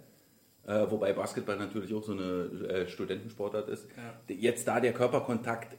äh, 0.66 0.86
wobei 0.90 1.12
Basketball 1.14 1.56
natürlich 1.56 1.94
auch 1.94 2.02
so 2.02 2.12
eine 2.12 2.22
äh, 2.68 2.88
Studentensportart 2.88 3.68
ist, 3.68 3.86
jetzt 4.28 4.68
da 4.68 4.80
der 4.80 4.92
Körperkontakt 4.92 5.76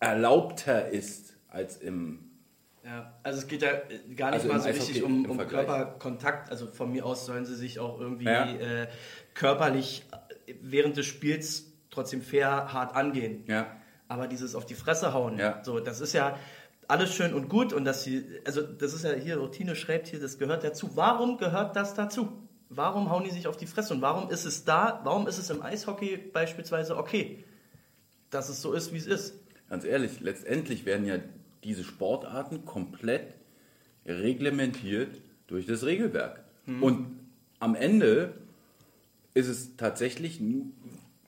erlaubter 0.00 0.88
ist 0.88 1.34
als 1.48 1.78
im. 1.78 2.20
Ja, 2.84 3.18
also 3.22 3.40
es 3.40 3.46
geht 3.48 3.62
ja 3.62 3.70
äh, 3.72 4.14
gar 4.14 4.30
nicht 4.30 4.40
Also 4.42 4.48
mal 4.48 4.60
so 4.60 4.68
richtig 4.68 5.02
um, 5.02 5.24
um. 5.26 5.38
Körperkontakt. 5.38 6.50
Also 6.50 6.66
von 6.68 6.92
mir 6.92 7.04
aus 7.04 7.26
sollen 7.26 7.44
sie 7.44 7.54
sich 7.56 7.80
auch 7.80 8.00
irgendwie 8.00 8.24
Ja. 8.26 8.44
äh, 8.54 8.88
körperlich 9.34 10.04
äh, 10.46 10.54
während 10.62 10.96
des 10.96 11.06
Spiels 11.06 11.67
trotzdem 11.90 12.22
fair 12.22 12.72
hart 12.72 12.94
angehen. 12.96 13.44
Ja. 13.46 13.66
Aber 14.08 14.26
dieses 14.26 14.54
auf 14.54 14.66
die 14.66 14.74
Fresse 14.74 15.12
hauen, 15.12 15.38
Ja. 15.38 15.62
so, 15.64 15.80
das 15.80 16.00
ist 16.00 16.12
ja 16.12 16.38
alles 16.86 17.14
schön 17.14 17.34
und 17.34 17.48
gut 17.48 17.72
und 17.74 17.84
dass 17.84 18.04
sie, 18.04 18.24
also 18.46 18.62
das 18.62 18.94
ist 18.94 19.04
ja 19.04 19.12
hier, 19.12 19.36
Routine 19.36 19.76
schreibt 19.76 20.08
hier, 20.08 20.20
das 20.20 20.38
gehört 20.38 20.64
dazu. 20.64 20.90
Warum 20.96 21.36
gehört 21.36 21.76
das 21.76 21.94
dazu? 21.94 22.28
Warum 22.70 23.10
hauen 23.10 23.24
die 23.24 23.30
sich 23.30 23.46
auf 23.46 23.56
die 23.56 23.66
Fresse 23.66 23.94
und 23.94 24.00
warum 24.02 24.30
ist 24.30 24.44
es 24.44 24.64
da, 24.64 25.00
warum 25.04 25.26
ist 25.26 25.38
es 25.38 25.50
im 25.50 25.62
Eishockey 25.62 26.16
beispielsweise 26.16 26.96
okay, 26.96 27.44
dass 28.30 28.48
es 28.48 28.60
so 28.62 28.72
ist, 28.72 28.92
wie 28.92 28.98
es 28.98 29.06
ist? 29.06 29.34
Ganz 29.68 29.84
ehrlich, 29.84 30.20
letztendlich 30.20 30.86
werden 30.86 31.04
ja 31.06 31.16
diese 31.64 31.84
Sportarten 31.84 32.64
komplett 32.64 33.34
reglementiert 34.06 35.20
durch 35.46 35.66
das 35.66 35.84
Regelwerk. 35.84 36.44
Und 36.80 37.18
am 37.60 37.74
Ende 37.74 38.34
ist 39.34 39.48
es 39.48 39.76
tatsächlich 39.76 40.40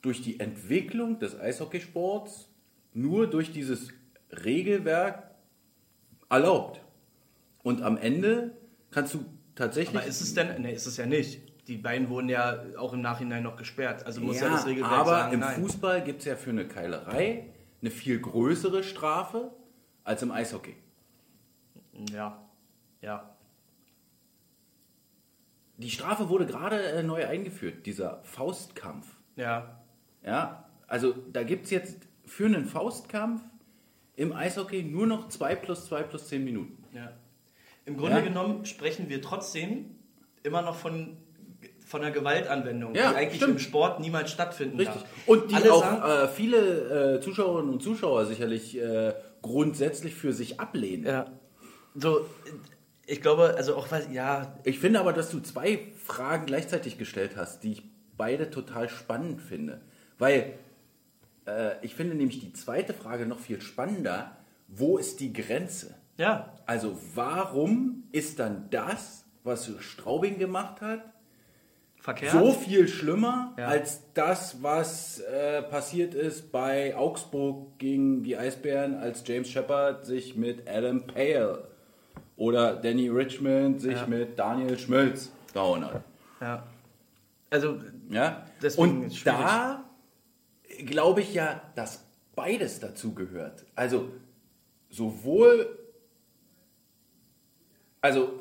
durch 0.03 0.23
die 0.23 0.41
Entwicklung 0.41 1.19
des 1.19 1.39
Eishockeysports 1.39 2.49
nur 2.93 3.29
durch 3.29 3.53
dieses 3.53 3.89
Regelwerk 4.45 5.31
erlaubt. 6.29 6.81
Und 7.63 7.83
am 7.83 7.97
Ende 7.97 8.57
kannst 8.91 9.15
du 9.15 9.25
tatsächlich. 9.55 9.97
Aber 9.97 10.07
ist 10.07 10.21
es 10.21 10.35
denn, 10.35 10.63
ne, 10.63 10.73
ist 10.73 10.87
es 10.87 10.97
ja 10.97 11.07
nicht. 11.07 11.41
Die 11.69 11.77
beiden 11.77 12.09
wurden 12.09 12.29
ja 12.29 12.65
auch 12.79 12.93
im 12.95 13.01
Nachhinein 13.01 13.43
noch 13.43 13.57
gesperrt. 13.57 14.05
Also 14.07 14.21
muss 14.21 14.41
ja, 14.41 14.47
ja, 14.47 14.53
das 14.53 14.67
Regelwerk 14.67 14.93
aber 14.93 15.11
sagen, 15.11 15.35
im 15.35 15.41
nein. 15.41 15.61
Fußball 15.61 16.03
gibt 16.03 16.21
es 16.21 16.25
ja 16.25 16.37
für 16.37 16.51
eine 16.51 16.67
Keilerei 16.67 17.51
eine 17.81 17.91
viel 17.91 18.21
größere 18.21 18.83
Strafe 18.83 19.53
als 20.05 20.23
im 20.23 20.31
Eishockey. 20.31 20.77
Ja, 22.13 22.43
ja. 23.01 23.37
Die 25.77 25.91
Strafe 25.91 26.29
wurde 26.29 26.47
gerade 26.47 26.83
äh, 26.83 27.03
neu 27.03 27.27
eingeführt, 27.27 27.87
dieser 27.87 28.23
Faustkampf. 28.23 29.17
Ja, 29.37 29.80
Ja, 30.25 30.69
also 30.87 31.15
da 31.33 31.43
gibt 31.43 31.65
es 31.67 31.71
jetzt 31.71 31.97
für 32.27 32.47
einen 32.47 32.65
Faustkampf 32.67 33.43
im 34.17 34.33
Eishockey 34.33 34.83
nur 34.83 35.07
noch 35.07 35.29
2 35.29 35.55
plus 35.57 35.87
2 35.87 36.03
plus 36.05 36.29
10 36.29 36.45
Minuten. 36.45 36.85
ja. 36.95 37.13
Im 37.87 37.97
Grunde 37.97 38.19
Ja. 38.19 38.21
genommen 38.23 38.67
sprechen 38.67 39.09
wir 39.09 39.21
trotzdem 39.23 39.97
immer 40.43 40.61
noch 40.63 40.77
von, 40.77 41.17
von 41.85 42.03
einer 42.03 42.11
Gewaltanwendung, 42.13 42.95
Ja, 42.95 43.11
die 43.11 43.17
eigentlich 43.17 43.37
stimmt. 43.41 43.53
im 43.55 43.59
Sport 43.59 43.99
niemals 44.01 44.31
stattfinden 44.31 44.77
Richtig. 44.77 45.01
darf. 45.03 45.11
Und 45.27 45.51
die 45.51 45.55
Alle 45.57 45.73
auch 45.73 45.81
sagen- 45.83 46.03
äh, 46.25 46.29
viele 46.29 47.17
äh, 47.17 47.21
Zuschauerinnen 47.21 47.73
und 47.73 47.83
Zuschauer 47.83 48.27
sicherlich 48.27 48.79
äh, 48.79 49.15
grundsätzlich 49.43 50.15
für 50.15 50.33
sich 50.33 50.61
ablehnen. 50.61 51.07
Ja. 51.07 51.33
So, 51.97 52.27
ich 53.07 53.23
glaube, 53.23 53.55
also 53.57 53.75
auch 53.75 53.91
was, 53.91 54.13
ja, 54.13 54.55
Ich 54.63 54.79
finde 54.79 55.01
aber, 55.01 55.13
dass 55.13 55.31
du 55.31 55.41
zwei 55.41 55.81
Fragen 56.05 56.47
gleichzeitig 56.47 56.97
gestellt 56.99 57.33
hast, 57.37 57.65
die 57.65 57.73
ich 57.73 57.83
beide 58.17 58.51
total 58.51 58.89
spannend 58.89 59.41
finde. 59.41 59.81
Weil 60.21 60.53
äh, 61.47 61.73
ich 61.85 61.97
finde 61.97 62.15
nämlich 62.15 62.39
die 62.39 62.53
zweite 62.53 62.95
Frage 62.95 63.27
noch 63.27 63.41
viel 63.41 63.61
spannender. 63.61 64.37
Wo 64.69 64.97
ist 64.99 65.19
die 65.19 65.33
Grenze? 65.33 65.97
ja, 66.17 66.53
Also 66.67 66.97
warum 67.15 68.05
ist 68.13 68.39
dann 68.39 68.69
das, 68.71 69.25
was 69.43 69.69
Straubing 69.81 70.39
gemacht 70.39 70.81
hat, 70.83 71.01
verkehrt. 71.97 72.33
so 72.33 72.53
viel 72.53 72.87
schlimmer 72.89 73.55
Ja. 73.59 73.67
als 73.69 74.03
das, 74.15 74.63
was 74.63 75.19
äh, 75.21 75.63
passiert 75.63 76.15
ist 76.15 76.53
bei 76.53 76.95
Augsburg 76.95 77.79
gegen 77.79 78.23
die 78.23 78.37
Eisbären, 78.37 78.95
als 78.97 79.27
James 79.27 79.49
Shepard 79.49 80.05
sich 80.07 80.37
mit 80.37 80.69
Adam 80.69 81.07
Pale 81.07 81.67
oder 82.37 82.75
Danny 82.77 83.09
Richmond 83.09 83.81
sich 83.81 83.97
Ja. 83.97 84.07
mit 84.07 84.39
Daniel 84.39 84.79
Schmölz 84.79 85.33
gehauen 85.55 85.85
hat. 85.85 86.03
Ja. 86.41 86.63
Also, 87.51 87.79
Ja? 88.11 88.45
Deswegen 88.63 89.05
ist 89.05 89.17
Und 89.19 89.27
da 89.27 89.85
glaube 90.87 91.21
ich 91.21 91.35
ja, 91.35 91.63
dass 91.75 92.05
beides 92.35 92.81
dazu 92.81 93.15
gehört. 93.15 93.65
Also 93.75 94.09
sowohl, 94.89 95.79
also 98.01 98.33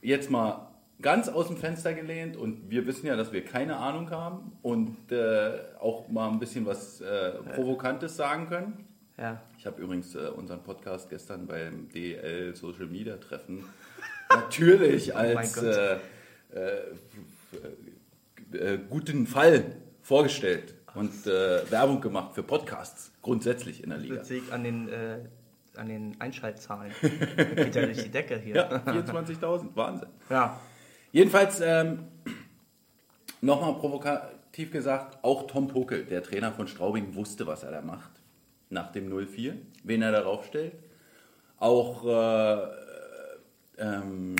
jetzt 0.00 0.30
mal 0.30 0.68
ganz 1.00 1.28
aus 1.28 1.48
dem 1.48 1.56
Fenster 1.56 1.94
gelehnt 1.94 2.36
und 2.36 2.70
wir 2.70 2.86
wissen 2.86 3.06
ja, 3.06 3.16
dass 3.16 3.32
wir 3.32 3.44
keine 3.44 3.76
Ahnung 3.76 4.10
haben 4.10 4.52
und 4.62 5.10
äh, 5.12 5.58
auch 5.80 6.08
mal 6.08 6.28
ein 6.30 6.38
bisschen 6.38 6.64
was 6.64 7.00
äh, 7.00 7.32
Provokantes 7.54 8.16
sagen 8.16 8.48
können. 8.48 8.86
Ja. 9.18 9.42
Ich 9.58 9.66
habe 9.66 9.82
übrigens 9.82 10.14
äh, 10.14 10.28
unseren 10.28 10.62
Podcast 10.62 11.10
gestern 11.10 11.46
beim 11.46 11.88
DL 11.90 12.54
Social 12.54 12.86
Media 12.86 13.16
Treffen 13.16 13.64
natürlich 14.30 15.14
als 15.14 15.56
äh, 15.62 15.98
f- 16.54 16.98
äh, 18.52 18.78
guten 18.88 19.26
Fall 19.26 19.76
vorgestellt 20.02 20.74
und 20.94 21.26
äh, 21.26 21.70
Werbung 21.70 22.00
gemacht 22.00 22.34
für 22.34 22.42
Podcasts 22.42 23.12
grundsätzlich 23.22 23.82
in 23.82 23.90
der 23.90 23.98
Liga. 23.98 24.16
Das 24.16 24.28
sehe 24.28 24.38
ich 24.38 24.52
an 24.52 24.64
den, 24.64 24.88
äh, 24.88 25.18
an 25.76 25.88
den 25.88 26.20
Einschaltzahlen. 26.20 26.92
Das 27.00 27.10
geht 27.56 27.74
ja 27.74 27.86
durch 27.86 28.02
die 28.02 28.10
Decke 28.10 28.38
hier. 28.38 28.56
Ja, 28.56 28.68
24.000, 28.78 29.68
Wahnsinn. 29.74 30.08
ja. 30.28 30.60
Jedenfalls 31.12 31.60
ähm, 31.60 32.04
nochmal 33.42 33.74
provokativ 33.74 34.70
gesagt, 34.70 35.22
auch 35.22 35.46
Tom 35.46 35.68
Pokel, 35.68 36.04
der 36.04 36.22
Trainer 36.22 36.52
von 36.52 36.66
Straubing, 36.66 37.14
wusste, 37.14 37.46
was 37.46 37.64
er 37.64 37.70
da 37.70 37.82
macht 37.82 38.10
nach 38.70 38.90
dem 38.90 39.12
0-4, 39.12 39.54
wen 39.84 40.02
er 40.02 40.12
darauf 40.12 40.46
stellt. 40.46 40.72
Auch, 41.58 42.06
äh, 42.06 42.66
ähm, 43.78 44.36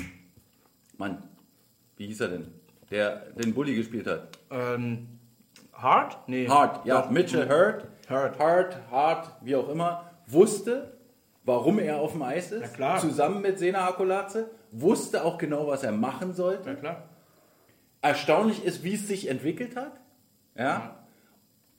Mann, 0.97 1.23
wie 1.97 2.07
hieß 2.07 2.21
er 2.21 2.27
denn? 2.29 2.47
Der 2.89 3.17
den 3.31 3.53
Bully 3.53 3.75
gespielt 3.75 4.07
hat. 4.07 4.39
Ähm, 4.49 5.07
Hart? 5.73 6.17
Nee. 6.27 6.47
Hart, 6.47 6.85
ja, 6.85 7.01
Doch. 7.01 7.09
Mitchell 7.09 7.47
Hurt, 7.49 7.87
Hurt. 8.09 8.39
Hart, 8.39 8.77
Hart, 8.91 9.31
wie 9.41 9.55
auch 9.55 9.67
immer, 9.69 10.09
wusste, 10.27 10.97
warum 11.43 11.79
er 11.79 11.99
auf 11.99 12.11
dem 12.13 12.21
Eis 12.21 12.51
ist, 12.51 12.61
Ja, 12.61 12.67
klar. 12.69 12.99
zusammen 12.99 13.41
mit 13.41 13.59
Sena 13.59 13.87
Akulaze, 13.87 14.49
wusste 14.71 15.23
auch 15.25 15.37
genau, 15.37 15.67
was 15.67 15.83
er 15.83 15.91
machen 15.91 16.33
sollte. 16.33 16.69
Ja, 16.69 16.75
klar. 16.75 17.03
erstaunlich 18.01 18.63
ist, 18.65 18.83
wie 18.83 18.95
es 18.95 19.07
sich 19.07 19.29
entwickelt 19.29 19.75
hat. 19.75 19.93
Ja. 20.57 20.97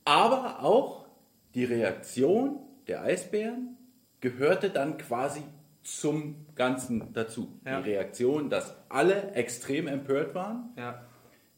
Aber 0.04 0.62
auch 0.62 1.06
die 1.54 1.64
Reaktion 1.64 2.58
der 2.88 3.02
Eisbären 3.02 3.76
gehörte 4.20 4.70
dann 4.70 4.96
quasi 4.98 5.42
zum 5.82 6.46
Ganzen 6.54 7.12
dazu. 7.12 7.60
Ja. 7.66 7.80
Die 7.80 7.90
Reaktion, 7.90 8.48
dass 8.50 8.74
alle 8.88 9.32
extrem 9.32 9.86
empört 9.86 10.34
waren, 10.34 10.70
Ja. 10.76 11.02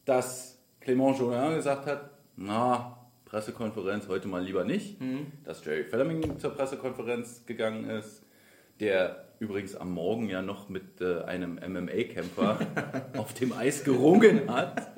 dass 0.05 0.57
Clément 0.83 1.17
Jolin 1.17 1.55
gesagt 1.55 1.85
hat, 1.85 2.09
na, 2.37 2.93
Pressekonferenz 3.25 4.07
heute 4.07 4.27
mal 4.29 4.41
lieber 4.43 4.63
nicht, 4.63 5.01
Mhm. 5.01 5.27
dass 5.43 5.63
Jerry 5.65 5.83
Fleming 5.83 6.39
zur 6.39 6.51
Pressekonferenz 6.51 7.45
gegangen 7.45 7.89
ist, 7.89 8.23
der 8.79 9.25
übrigens 9.39 9.75
am 9.75 9.91
Morgen 9.91 10.29
ja 10.29 10.41
noch 10.41 10.69
mit 10.69 11.01
äh, 11.01 11.21
einem 11.23 11.55
MMA-Kämpfer 11.59 12.59
auf 13.17 13.33
dem 13.33 13.51
Eis 13.53 13.83
gerungen 13.83 14.49
hat. 14.49 14.87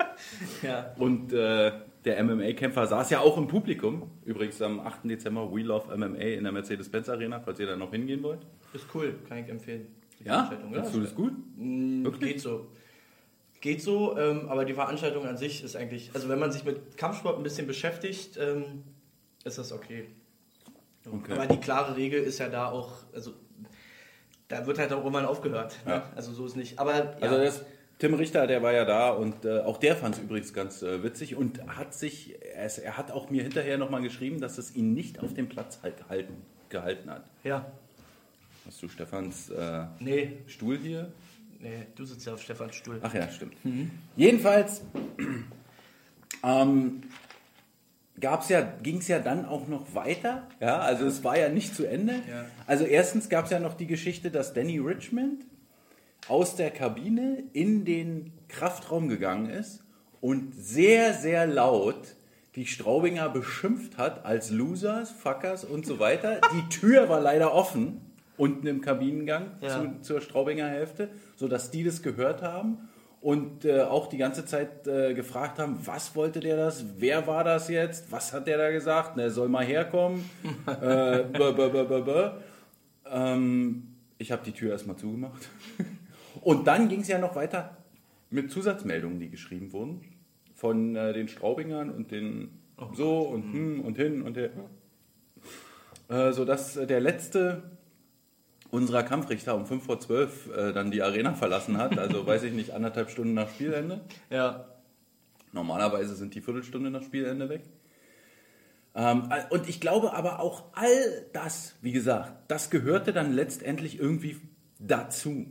Ja. 0.62 0.92
Und 0.98 1.32
äh, 1.32 1.72
der 2.04 2.22
MMA-Kämpfer 2.22 2.86
saß 2.86 3.08
ja 3.08 3.20
auch 3.20 3.38
im 3.38 3.48
Publikum. 3.48 4.10
Übrigens 4.26 4.60
am 4.60 4.78
8. 4.78 5.04
Dezember 5.04 5.50
We 5.50 5.62
Love 5.62 5.96
MMA 5.96 6.18
in 6.18 6.42
der 6.44 6.52
Mercedes-Benz 6.52 7.08
Arena, 7.08 7.40
falls 7.40 7.58
ihr 7.58 7.66
da 7.66 7.74
noch 7.74 7.90
hingehen 7.90 8.22
wollt. 8.22 8.40
Ist 8.74 8.84
cool, 8.94 9.14
kann 9.26 9.38
ich 9.38 9.48
empfehlen. 9.48 9.86
Ja? 10.22 10.44
Veranstaltung, 10.44 10.72
Findest 10.74 10.94
du 10.94 11.00
das 11.00 11.14
gut? 11.14 11.32
Mm, 11.56 12.04
Wirklich? 12.04 12.32
Geht 12.34 12.40
so. 12.42 12.66
Geht 13.60 13.82
so, 13.82 14.16
ähm, 14.16 14.48
aber 14.48 14.64
die 14.64 14.72
Veranstaltung 14.74 15.26
an 15.26 15.36
sich 15.36 15.62
ist 15.62 15.76
eigentlich, 15.76 16.10
also 16.14 16.28
wenn 16.28 16.38
man 16.38 16.50
sich 16.50 16.64
mit 16.64 16.96
Kampfsport 16.96 17.36
ein 17.36 17.42
bisschen 17.42 17.66
beschäftigt, 17.66 18.38
ähm, 18.38 18.84
ist 19.44 19.58
das 19.58 19.72
okay. 19.72 20.06
Okay. 21.10 21.32
Aber 21.32 21.46
die 21.46 21.58
klare 21.58 21.96
Regel 21.96 22.22
ist 22.22 22.38
ja 22.38 22.48
da 22.48 22.70
auch, 22.70 22.92
also 23.12 23.32
da 24.48 24.66
wird 24.66 24.78
halt 24.78 24.92
auch 24.92 24.98
irgendwann 24.98 25.26
aufgehört. 25.26 25.76
Ne? 25.86 25.92
Ja. 25.92 26.10
Also 26.16 26.32
so 26.32 26.46
ist 26.46 26.56
nicht. 26.56 26.78
Aber 26.78 26.94
ja, 26.94 27.14
Also 27.20 27.36
das, 27.36 27.64
Tim 27.98 28.14
Richter, 28.14 28.46
der 28.46 28.62
war 28.62 28.72
ja 28.72 28.86
da 28.86 29.10
und 29.10 29.44
äh, 29.44 29.60
auch 29.60 29.76
der 29.76 29.94
fand 29.94 30.14
es 30.16 30.22
übrigens 30.22 30.54
ganz 30.54 30.82
äh, 30.82 31.02
witzig 31.02 31.36
und 31.36 31.62
hat 31.76 31.92
sich, 31.92 32.34
er, 32.54 32.70
er 32.82 32.96
hat 32.96 33.10
auch 33.10 33.28
mir 33.28 33.42
hinterher 33.42 33.76
nochmal 33.76 34.00
geschrieben, 34.00 34.40
dass 34.40 34.56
es 34.56 34.74
ihn 34.74 34.94
nicht 34.94 35.22
auf 35.22 35.34
dem 35.34 35.50
Platz 35.50 35.80
halt 35.82 35.98
gehalten, 35.98 36.34
gehalten 36.70 37.10
hat. 37.10 37.24
ja, 37.44 37.70
Hast 38.66 38.82
du 38.82 38.88
Stefans 38.88 39.50
äh, 39.50 39.84
nee, 39.98 40.38
Stuhl 40.46 40.78
hier? 40.78 41.12
Nee, 41.60 41.86
du 41.94 42.04
sitzt 42.04 42.26
ja 42.26 42.34
auf 42.34 42.42
Stefans 42.42 42.74
Stuhl. 42.74 42.98
Ach 43.02 43.14
ja, 43.14 43.30
stimmt. 43.30 43.54
Jedenfalls 44.16 44.82
ähm, 46.44 47.02
gab's 48.20 48.48
ja, 48.48 48.60
ging 48.82 48.98
es 48.98 49.08
ja 49.08 49.18
dann 49.18 49.44
auch 49.44 49.68
noch 49.68 49.94
weiter. 49.94 50.48
Ja, 50.60 50.78
also 50.78 51.06
es 51.06 51.24
war 51.24 51.38
ja 51.38 51.48
nicht 51.48 51.74
zu 51.74 51.86
Ende. 51.86 52.14
Ja. 52.28 52.46
Also 52.66 52.84
erstens 52.84 53.28
gab 53.28 53.46
es 53.46 53.50
ja 53.50 53.58
noch 53.58 53.74
die 53.74 53.86
Geschichte, 53.86 54.30
dass 54.30 54.52
Danny 54.52 54.78
Richmond 54.78 55.44
aus 56.28 56.56
der 56.56 56.70
Kabine 56.70 57.44
in 57.52 57.84
den 57.84 58.32
Kraftraum 58.48 59.08
gegangen 59.08 59.50
ist 59.50 59.82
und 60.20 60.54
sehr, 60.54 61.14
sehr 61.14 61.46
laut 61.46 62.14
die 62.56 62.66
Straubinger 62.66 63.28
beschimpft 63.28 63.96
hat 63.96 64.24
als 64.24 64.50
Losers, 64.50 65.10
Fuckers 65.10 65.64
und 65.64 65.86
so 65.86 65.98
weiter. 66.00 66.40
Die 66.52 66.68
Tür 66.68 67.08
war 67.08 67.20
leider 67.20 67.54
offen 67.54 68.00
unten 68.40 68.66
im 68.66 68.80
Kabinengang 68.80 69.52
Ja. 69.60 69.68
zu, 69.68 70.00
zur 70.00 70.20
Straubinger 70.20 70.66
Hälfte, 70.66 71.10
sodass 71.36 71.70
die 71.70 71.84
das 71.84 72.02
gehört 72.02 72.42
haben 72.42 72.88
und 73.20 73.66
äh, 73.66 73.82
auch 73.82 74.06
die 74.06 74.16
ganze 74.16 74.46
Zeit 74.46 74.86
äh, 74.86 75.12
gefragt 75.12 75.58
haben, 75.58 75.78
was 75.84 76.16
wollte 76.16 76.40
der 76.40 76.56
das, 76.56 76.84
wer 76.96 77.26
war 77.26 77.44
das 77.44 77.68
jetzt, 77.68 78.10
was 78.10 78.32
hat 78.32 78.46
der 78.46 78.56
da 78.56 78.70
gesagt, 78.70 79.18
der 79.18 79.30
soll 79.30 79.48
mal 79.48 79.64
herkommen. 79.64 80.24
äh, 80.66 81.22
bäh, 81.24 81.52
bäh, 81.52 82.00
bäh. 82.02 82.30
Ähm, 83.06 83.88
ich 84.16 84.32
habe 84.32 84.42
die 84.44 84.52
Tür 84.52 84.72
erstmal 84.72 84.96
zugemacht. 84.96 85.48
Und 86.40 86.66
dann 86.66 86.88
ging 86.88 87.00
es 87.00 87.08
ja 87.08 87.18
noch 87.18 87.36
weiter 87.36 87.76
mit 88.30 88.50
Zusatzmeldungen, 88.50 89.20
die 89.20 89.28
geschrieben 89.28 89.72
wurden 89.72 90.00
von 90.54 90.96
äh, 90.96 91.12
den 91.12 91.28
Straubingern 91.28 91.90
und 91.90 92.10
den 92.10 92.50
so 92.94 93.20
und 93.20 93.42
hm 93.52 93.80
und 93.80 93.96
hin 93.96 94.22
und 94.22 94.36
her. 94.36 94.50
Äh, 96.08 96.32
sodass 96.32 96.76
äh, 96.76 96.86
der 96.86 97.00
letzte 97.00 97.62
unserer 98.70 99.02
Kampfrichter 99.02 99.54
um 99.54 99.66
5 99.66 99.84
vor 99.84 100.00
12 100.00 100.50
äh, 100.56 100.72
dann 100.72 100.90
die 100.90 101.02
Arena 101.02 101.34
verlassen 101.34 101.78
hat. 101.78 101.98
Also 101.98 102.26
weiß 102.26 102.42
ich 102.44 102.52
nicht, 102.52 102.72
anderthalb 102.72 103.10
Stunden 103.10 103.34
nach 103.34 103.48
Spielende. 103.50 104.00
Ja, 104.30 104.66
Normalerweise 105.52 106.14
sind 106.14 106.34
die 106.34 106.40
Viertelstunde 106.40 106.90
nach 106.90 107.02
Spielende 107.02 107.48
weg. 107.48 107.62
Ähm, 108.94 109.28
und 109.50 109.68
ich 109.68 109.80
glaube 109.80 110.14
aber 110.14 110.40
auch 110.40 110.64
all 110.72 111.26
das, 111.32 111.74
wie 111.80 111.92
gesagt, 111.92 112.32
das 112.48 112.70
gehörte 112.70 113.12
dann 113.12 113.32
letztendlich 113.32 113.98
irgendwie 113.98 114.40
dazu. 114.78 115.46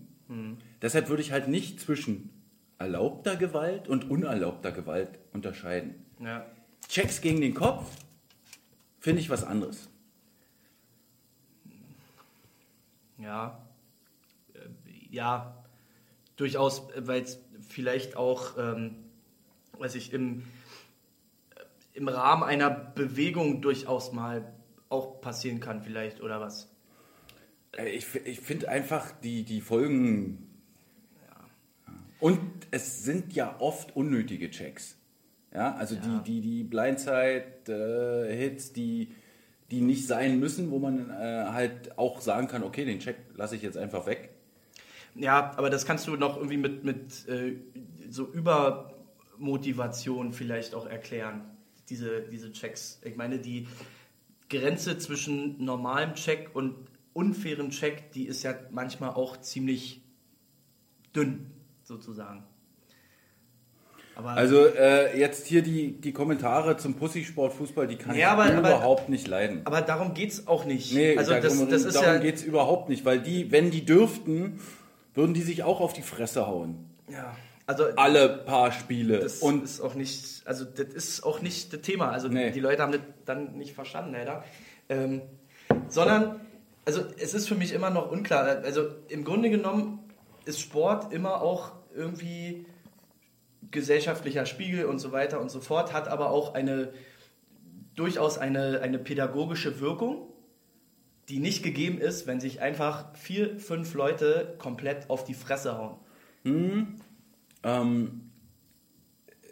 Deshalb 0.82 1.10
würde 1.10 1.24
ich 1.24 1.32
halt 1.32 1.48
nicht 1.48 1.80
zwischen 1.80 2.30
erlaubter 2.78 3.36
Gewalt 3.36 3.88
und 3.88 4.12
unerlaubter 4.12 4.72
Gewalt 4.72 5.10
unterscheiden. 5.34 6.06
ja. 6.20 6.46
Checks 6.88 7.22
gegen 7.22 7.42
den 7.42 7.54
Kopf 7.54 7.86
finde 9.00 9.22
ich 9.22 9.30
was 9.30 9.44
anderes. 9.44 9.90
Ja, 13.20 13.62
äh, 14.54 14.60
ja, 15.10 15.56
durchaus, 16.36 16.84
weil 16.96 17.24
es 17.24 17.40
vielleicht 17.68 18.16
auch, 18.16 18.58
ähm, 18.58 18.96
weiß 19.78 19.96
ich, 19.96 20.14
im, 20.14 20.40
äh, 20.40 20.44
im 21.94 22.08
Rahmen 22.08 22.44
einer 22.44 22.70
Bewegung 22.70 23.62
durchaus 23.62 24.12
mal 24.14 24.54
auch 24.90 25.22
passieren 25.22 25.60
kann, 25.60 25.82
vielleicht, 25.84 26.22
oder 26.22 26.40
was? 26.42 26.70
Äh, 27.78 27.90
Ich, 27.90 28.16
ich 28.26 28.40
finde 28.40 28.70
einfach 28.70 29.12
die, 29.22 29.44
die 29.44 29.62
Folgen. 29.62 30.46
Und 32.20 32.40
es 32.72 33.04
sind 33.06 33.34
ja 33.34 33.56
oft 33.60 33.96
unnötige 33.96 34.50
Checks. 34.50 34.98
Ja, 35.54 35.74
also 35.76 35.96
Ja. 35.96 36.02
die, 36.02 36.24
die, 36.24 36.42
die 36.42 36.64
Blindside-Hits, 36.66 38.74
die, 38.74 39.14
die 39.72 39.82
nicht 39.82 40.08
sein 40.08 40.40
müssen, 40.40 40.72
wo 40.72 40.80
man 40.80 41.10
äh, 41.10 41.46
halt 41.52 41.98
auch 41.98 42.22
sagen 42.22 42.48
kann, 42.48 42.64
okay, 42.64 42.86
den 42.86 43.00
Check 43.00 43.18
lasse 43.36 43.56
ich 43.56 43.62
jetzt 43.62 43.78
einfach 43.78 44.06
weg. 44.06 44.30
Ja, 45.16 45.54
aber 45.58 45.70
das 45.70 45.86
kannst 45.86 46.08
du 46.08 46.16
noch 46.16 46.38
irgendwie 46.38 46.58
mit, 46.58 46.84
mit 46.84 47.28
äh, 47.28 47.56
so 48.10 48.26
Übermotivation 48.26 50.34
vielleicht 50.34 50.74
auch 50.74 50.88
erklären, 50.88 51.42
diese, 51.90 52.22
diese 52.22 52.52
Checks. 52.52 53.00
Ich 53.04 53.16
meine, 53.16 53.40
die 53.40 53.68
Grenze 54.50 54.98
zwischen 54.98 55.64
normalem 55.64 56.16
Check 56.16 56.50
und 56.54 56.76
unfairen 57.14 57.70
Check, 57.70 58.12
die 58.14 58.26
ist 58.26 58.44
ja 58.44 58.56
manchmal 58.72 59.12
auch 59.12 59.38
ziemlich 59.38 60.02
dünn, 61.16 61.52
sozusagen. 61.84 62.44
Aber 64.20 64.32
Also 64.32 64.66
äh, 64.66 65.18
jetzt 65.18 65.48
hier 65.48 65.62
die, 65.62 65.94
die 65.94 66.12
Kommentare 66.12 66.76
zum 66.76 66.96
Pussysport 66.96 67.54
Fußball, 67.54 67.88
die 67.88 67.96
kann 67.96 68.16
Ja, 68.18 68.34
ich 68.34 68.52
aber- 68.52 68.58
aber- 68.58 68.60
überhaupt 68.70 69.08
nicht 69.08 69.28
leiden. 69.30 69.62
Aber 69.64 69.82
darum 69.82 70.14
geht 70.14 70.32
es 70.32 70.46
auch 70.48 70.66
nicht. 70.66 70.94
Nee, 70.94 71.18
also 71.18 71.32
darum, 71.32 71.42
das, 71.60 71.70
das 71.70 71.86
ist 71.86 71.96
darum 71.96 72.16
ja. 72.16 72.18
geht 72.20 72.36
es 72.36 72.44
überhaupt 72.44 72.90
nicht, 72.90 73.06
weil 73.06 73.22
die, 73.22 73.50
wenn 73.52 73.72
die 73.72 73.86
dürften, 73.86 74.60
würden 75.16 75.34
die 75.34 75.42
sich 75.42 75.64
auch 75.64 75.80
auf 75.80 75.94
die 75.94 76.02
Fresse 76.02 76.46
hauen. 76.48 76.90
ja 77.10 77.34
also 77.66 77.86
Alle 77.98 78.30
paar 78.30 78.72
Spiele. 78.72 79.20
das 79.20 79.40
Und 79.44 79.64
ist 79.64 79.80
auch 79.80 79.94
nicht, 79.94 80.42
also 80.46 80.66
das 80.66 80.88
ist 80.88 81.24
auch 81.24 81.40
nicht 81.44 81.72
das 81.72 81.82
Thema. 81.82 82.10
Also 82.10 82.28
Nee. 82.28 82.50
die 82.50 82.60
Leute 82.62 82.82
haben 82.82 82.92
das 82.94 83.02
dann 83.26 83.58
nicht 83.60 83.74
verstanden, 83.76 84.14
leider. 84.14 84.44
Ähm, 84.90 85.22
sondern, 85.88 86.42
also 86.86 87.02
es 87.20 87.36
ist 87.36 87.48
für 87.48 87.54
mich 87.54 87.72
immer 87.72 87.92
noch 87.92 88.12
unklar. 88.12 88.44
Also 88.64 88.88
im 89.08 89.24
Grunde 89.24 89.52
genommen 89.52 90.00
ist 90.46 90.60
Sport 90.60 91.14
immer 91.14 91.42
auch 91.44 91.74
irgendwie 91.96 92.66
gesellschaftlicher 93.72 94.46
Spiegel 94.46 94.86
und 94.86 95.00
so 95.00 95.12
weiter 95.12 95.40
und 95.40 95.50
so 95.50 95.62
fort, 95.62 95.94
hat 95.94 96.08
aber 96.08 96.32
auch 96.32 96.54
eine 96.54 96.92
durchaus 97.96 98.38
eine, 98.38 98.80
eine 98.82 98.98
pädagogische 98.98 99.82
Wirkung, 99.82 100.30
die 101.28 101.40
nicht 101.40 101.64
gegeben 101.64 102.00
ist, 102.00 102.28
wenn 102.28 102.40
sich 102.40 102.62
einfach 102.62 103.16
vier, 103.16 103.60
fünf 103.60 103.94
Leute 103.94 104.56
komplett 104.58 105.10
auf 105.10 105.26
die 105.26 105.34
Fresse 105.34 105.78
hauen. 105.78 105.98
Ähm, 107.64 108.32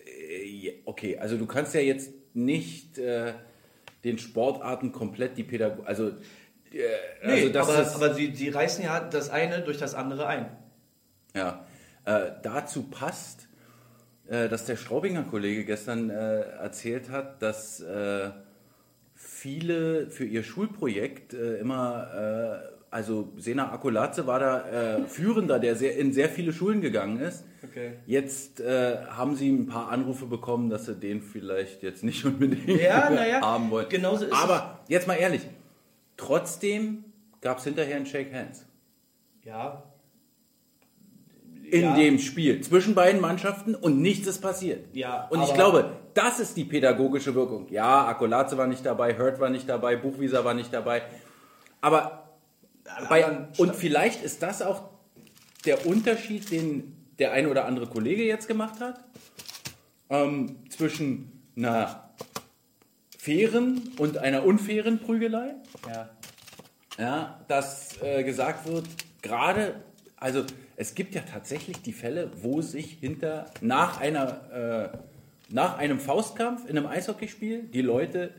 äh, 0.05 0.71
okay, 0.85 1.17
also 1.17 1.37
du 1.37 1.45
kannst 1.45 1.73
ja 1.73 1.81
jetzt 1.81 2.13
nicht 2.33 2.97
äh, 2.97 3.33
den 4.03 4.17
Sportarten 4.17 4.91
komplett 4.91 5.37
die 5.37 5.43
Pädagogik, 5.43 5.87
also, 5.87 6.07
äh, 6.07 6.13
Nee, 6.71 7.31
also 7.31 7.49
das 7.49 7.69
aber, 7.69 7.81
ist, 7.81 7.95
aber 7.95 8.13
sie, 8.13 8.33
sie 8.33 8.49
reißen 8.49 8.83
ja 8.83 9.01
das 9.01 9.29
eine 9.29 9.61
durch 9.61 9.77
das 9.77 9.93
andere 9.93 10.27
ein. 10.27 10.55
ja, 11.35 11.65
äh, 12.05 12.31
dazu 12.41 12.83
passt, 12.83 13.46
dass 14.49 14.65
der 14.65 14.75
Straubinger 14.75 15.23
Kollege 15.23 15.63
gestern 15.65 16.09
äh, 16.09 16.41
erzählt 16.41 17.09
hat, 17.09 17.41
dass 17.41 17.79
äh, 17.81 18.29
viele 19.15 20.09
für 20.09 20.25
ihr 20.25 20.43
Schulprojekt 20.43 21.33
äh, 21.33 21.57
immer, 21.57 22.61
äh, 22.63 22.75
also 22.91 23.33
Sena 23.37 23.71
Akulatze 23.71 24.27
war 24.27 24.39
da 24.39 24.97
äh, 24.97 25.03
Führender, 25.07 25.59
der 25.59 25.75
sehr, 25.75 25.97
in 25.97 26.13
sehr 26.13 26.29
viele 26.29 26.53
Schulen 26.53 26.81
gegangen 26.81 27.19
ist. 27.19 27.43
Okay. 27.63 27.93
Jetzt 28.05 28.59
äh, 28.59 28.97
haben 29.09 29.35
sie 29.35 29.49
ein 29.49 29.67
paar 29.67 29.89
Anrufe 29.89 30.25
bekommen, 30.25 30.69
dass 30.69 30.85
sie 30.85 30.95
den 30.95 31.21
vielleicht 31.21 31.83
jetzt 31.83 32.03
nicht 32.03 32.23
unbedingt 32.25 32.67
Ja, 32.81 33.09
naja, 33.09 33.41
haben 33.41 33.69
wollen. 33.71 33.89
genauso 33.89 34.25
ist 34.25 34.33
Aber 34.33 34.79
jetzt 34.87 35.07
mal 35.07 35.15
ehrlich, 35.15 35.41
trotzdem 36.15 37.05
gab 37.41 37.57
es 37.57 37.63
hinterher 37.63 37.95
ein 37.97 38.05
Shake 38.05 38.33
Hands. 38.33 38.65
Ja. 39.43 39.83
In 41.69 41.81
Ja. 41.81 41.95
dem 41.95 42.17
Spiel 42.19 42.61
zwischen 42.61 42.95
beiden 42.95 43.19
Mannschaften 43.19 43.75
und 43.75 44.01
nichts 44.01 44.25
ist 44.27 44.39
passiert. 44.41 44.85
Ja, 44.95 45.27
und 45.29 45.43
ich 45.43 45.53
glaube, 45.53 45.97
das 46.13 46.39
ist 46.39 46.55
die 46.55 46.63
pädagogische 46.63 47.35
Wirkung. 47.35 47.67
Ja, 47.69 48.05
Akolaze 48.07 48.57
war 48.57 48.67
nicht 48.67 48.85
dabei, 48.85 49.17
Hurt 49.17 49.39
war 49.39 49.49
nicht 49.49 49.67
dabei, 49.67 49.97
Buchwieser 49.97 50.45
war 50.45 50.53
nicht 50.53 50.73
dabei. 50.73 51.01
Aber 51.81 52.29
bei, 53.09 53.47
und 53.57 53.75
vielleicht 53.75 54.23
ist 54.23 54.41
das 54.41 54.61
auch 54.61 54.83
der 55.65 55.85
Unterschied, 55.85 56.49
den 56.51 56.95
der 57.19 57.33
eine 57.33 57.49
oder 57.49 57.65
andere 57.65 57.87
Kollege 57.87 58.23
jetzt 58.23 58.47
gemacht 58.47 58.79
hat, 58.79 58.99
ähm, 60.09 60.57
zwischen 60.69 61.41
einer 61.57 62.11
fairen 63.17 63.91
und 63.97 64.17
einer 64.19 64.45
unfairen 64.45 64.99
Prügelei. 64.99 65.55
Ja. 65.87 66.09
Ja, 66.97 67.39
dass 67.47 68.01
äh, 68.01 68.23
gesagt 68.23 68.65
wird, 68.67 68.85
gerade, 69.21 69.75
also 70.15 70.43
es 70.79 70.93
gibt 70.93 71.15
ja 71.15 71.21
tatsächlich 71.21 71.81
die 71.81 71.91
Fälle, 71.91 72.31
wo 72.41 72.61
sich 72.61 72.99
hinter, 72.99 73.45
nach 73.61 73.99
einer, 73.99 74.93
äh, 74.93 74.97
nach 75.49 75.77
einem 75.79 75.99
Faustkampf 75.99 76.69
in 76.69 76.77
einem 76.77 76.85
Eishockeyspiel 76.85 77.63
die 77.63 77.81
Leute 77.81 78.29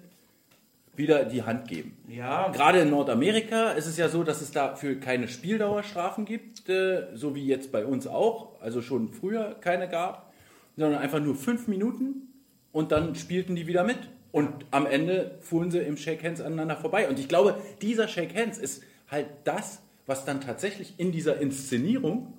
wieder 0.94 1.24
die 1.24 1.42
Hand 1.42 1.66
geben. 1.66 1.96
Ja, 2.08 2.48
Gerade 2.50 2.80
in 2.80 2.90
Nordamerika 2.90 3.72
ist 3.72 3.86
es 3.86 3.96
ja 3.96 4.08
so, 4.08 4.22
dass 4.22 4.40
es 4.40 4.52
dafür 4.52 5.00
keine 5.00 5.26
Spieldauerstrafen 5.26 6.24
gibt, 6.24 6.68
äh, 6.68 7.08
so 7.14 7.34
wie 7.34 7.44
jetzt 7.44 7.72
bei 7.72 7.84
uns 7.84 8.06
auch, 8.06 8.60
also 8.60 8.82
schon 8.82 9.12
früher 9.12 9.56
keine 9.60 9.88
gab, 9.88 10.32
sondern 10.76 11.00
einfach 11.00 11.20
nur 11.20 11.34
fünf 11.34 11.66
Minuten 11.66 12.28
und 12.70 12.92
dann 12.92 13.16
spielten 13.16 13.56
die 13.56 13.66
wieder 13.66 13.82
mit. 13.82 13.98
Und 14.30 14.66
am 14.70 14.86
Ende 14.86 15.38
fuhren 15.40 15.72
sie 15.72 15.78
im 15.78 15.96
Shake 15.96 16.22
Hands 16.22 16.40
aneinander 16.40 16.76
vorbei. 16.76 17.08
Und 17.08 17.18
ich 17.18 17.28
glaube, 17.28 17.56
dieser 17.80 18.06
Shake 18.06 18.36
Hands 18.36 18.56
ist 18.56 18.84
halt 19.10 19.26
das, 19.44 19.80
was 20.08 20.24
dann 20.24 20.40
tatsächlich 20.40 20.98
in 20.98 21.12
dieser 21.12 21.38
Inszenierung, 21.38 22.32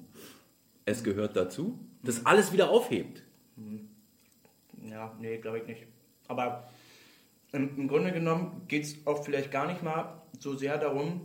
es 0.86 1.04
gehört 1.04 1.36
dazu, 1.36 1.80
das 2.02 2.26
alles 2.26 2.52
wieder 2.52 2.72
aufhebt. 2.72 3.24
Ja, 4.90 5.16
nee, 5.20 5.38
glaube 5.38 5.60
ich 5.60 5.68
nicht. 5.68 5.84
Aber 6.28 6.68
im, 7.52 7.78
im 7.78 7.88
Grunde 7.88 8.12
genommen 8.12 8.64
geht 8.68 8.86
es 8.86 9.06
auch 9.06 9.24
vielleicht 9.24 9.52
gar 9.52 9.68
nicht 9.68 9.84
mal 9.84 10.20
so 10.40 10.56
sehr 10.56 10.80
darum, 10.80 11.22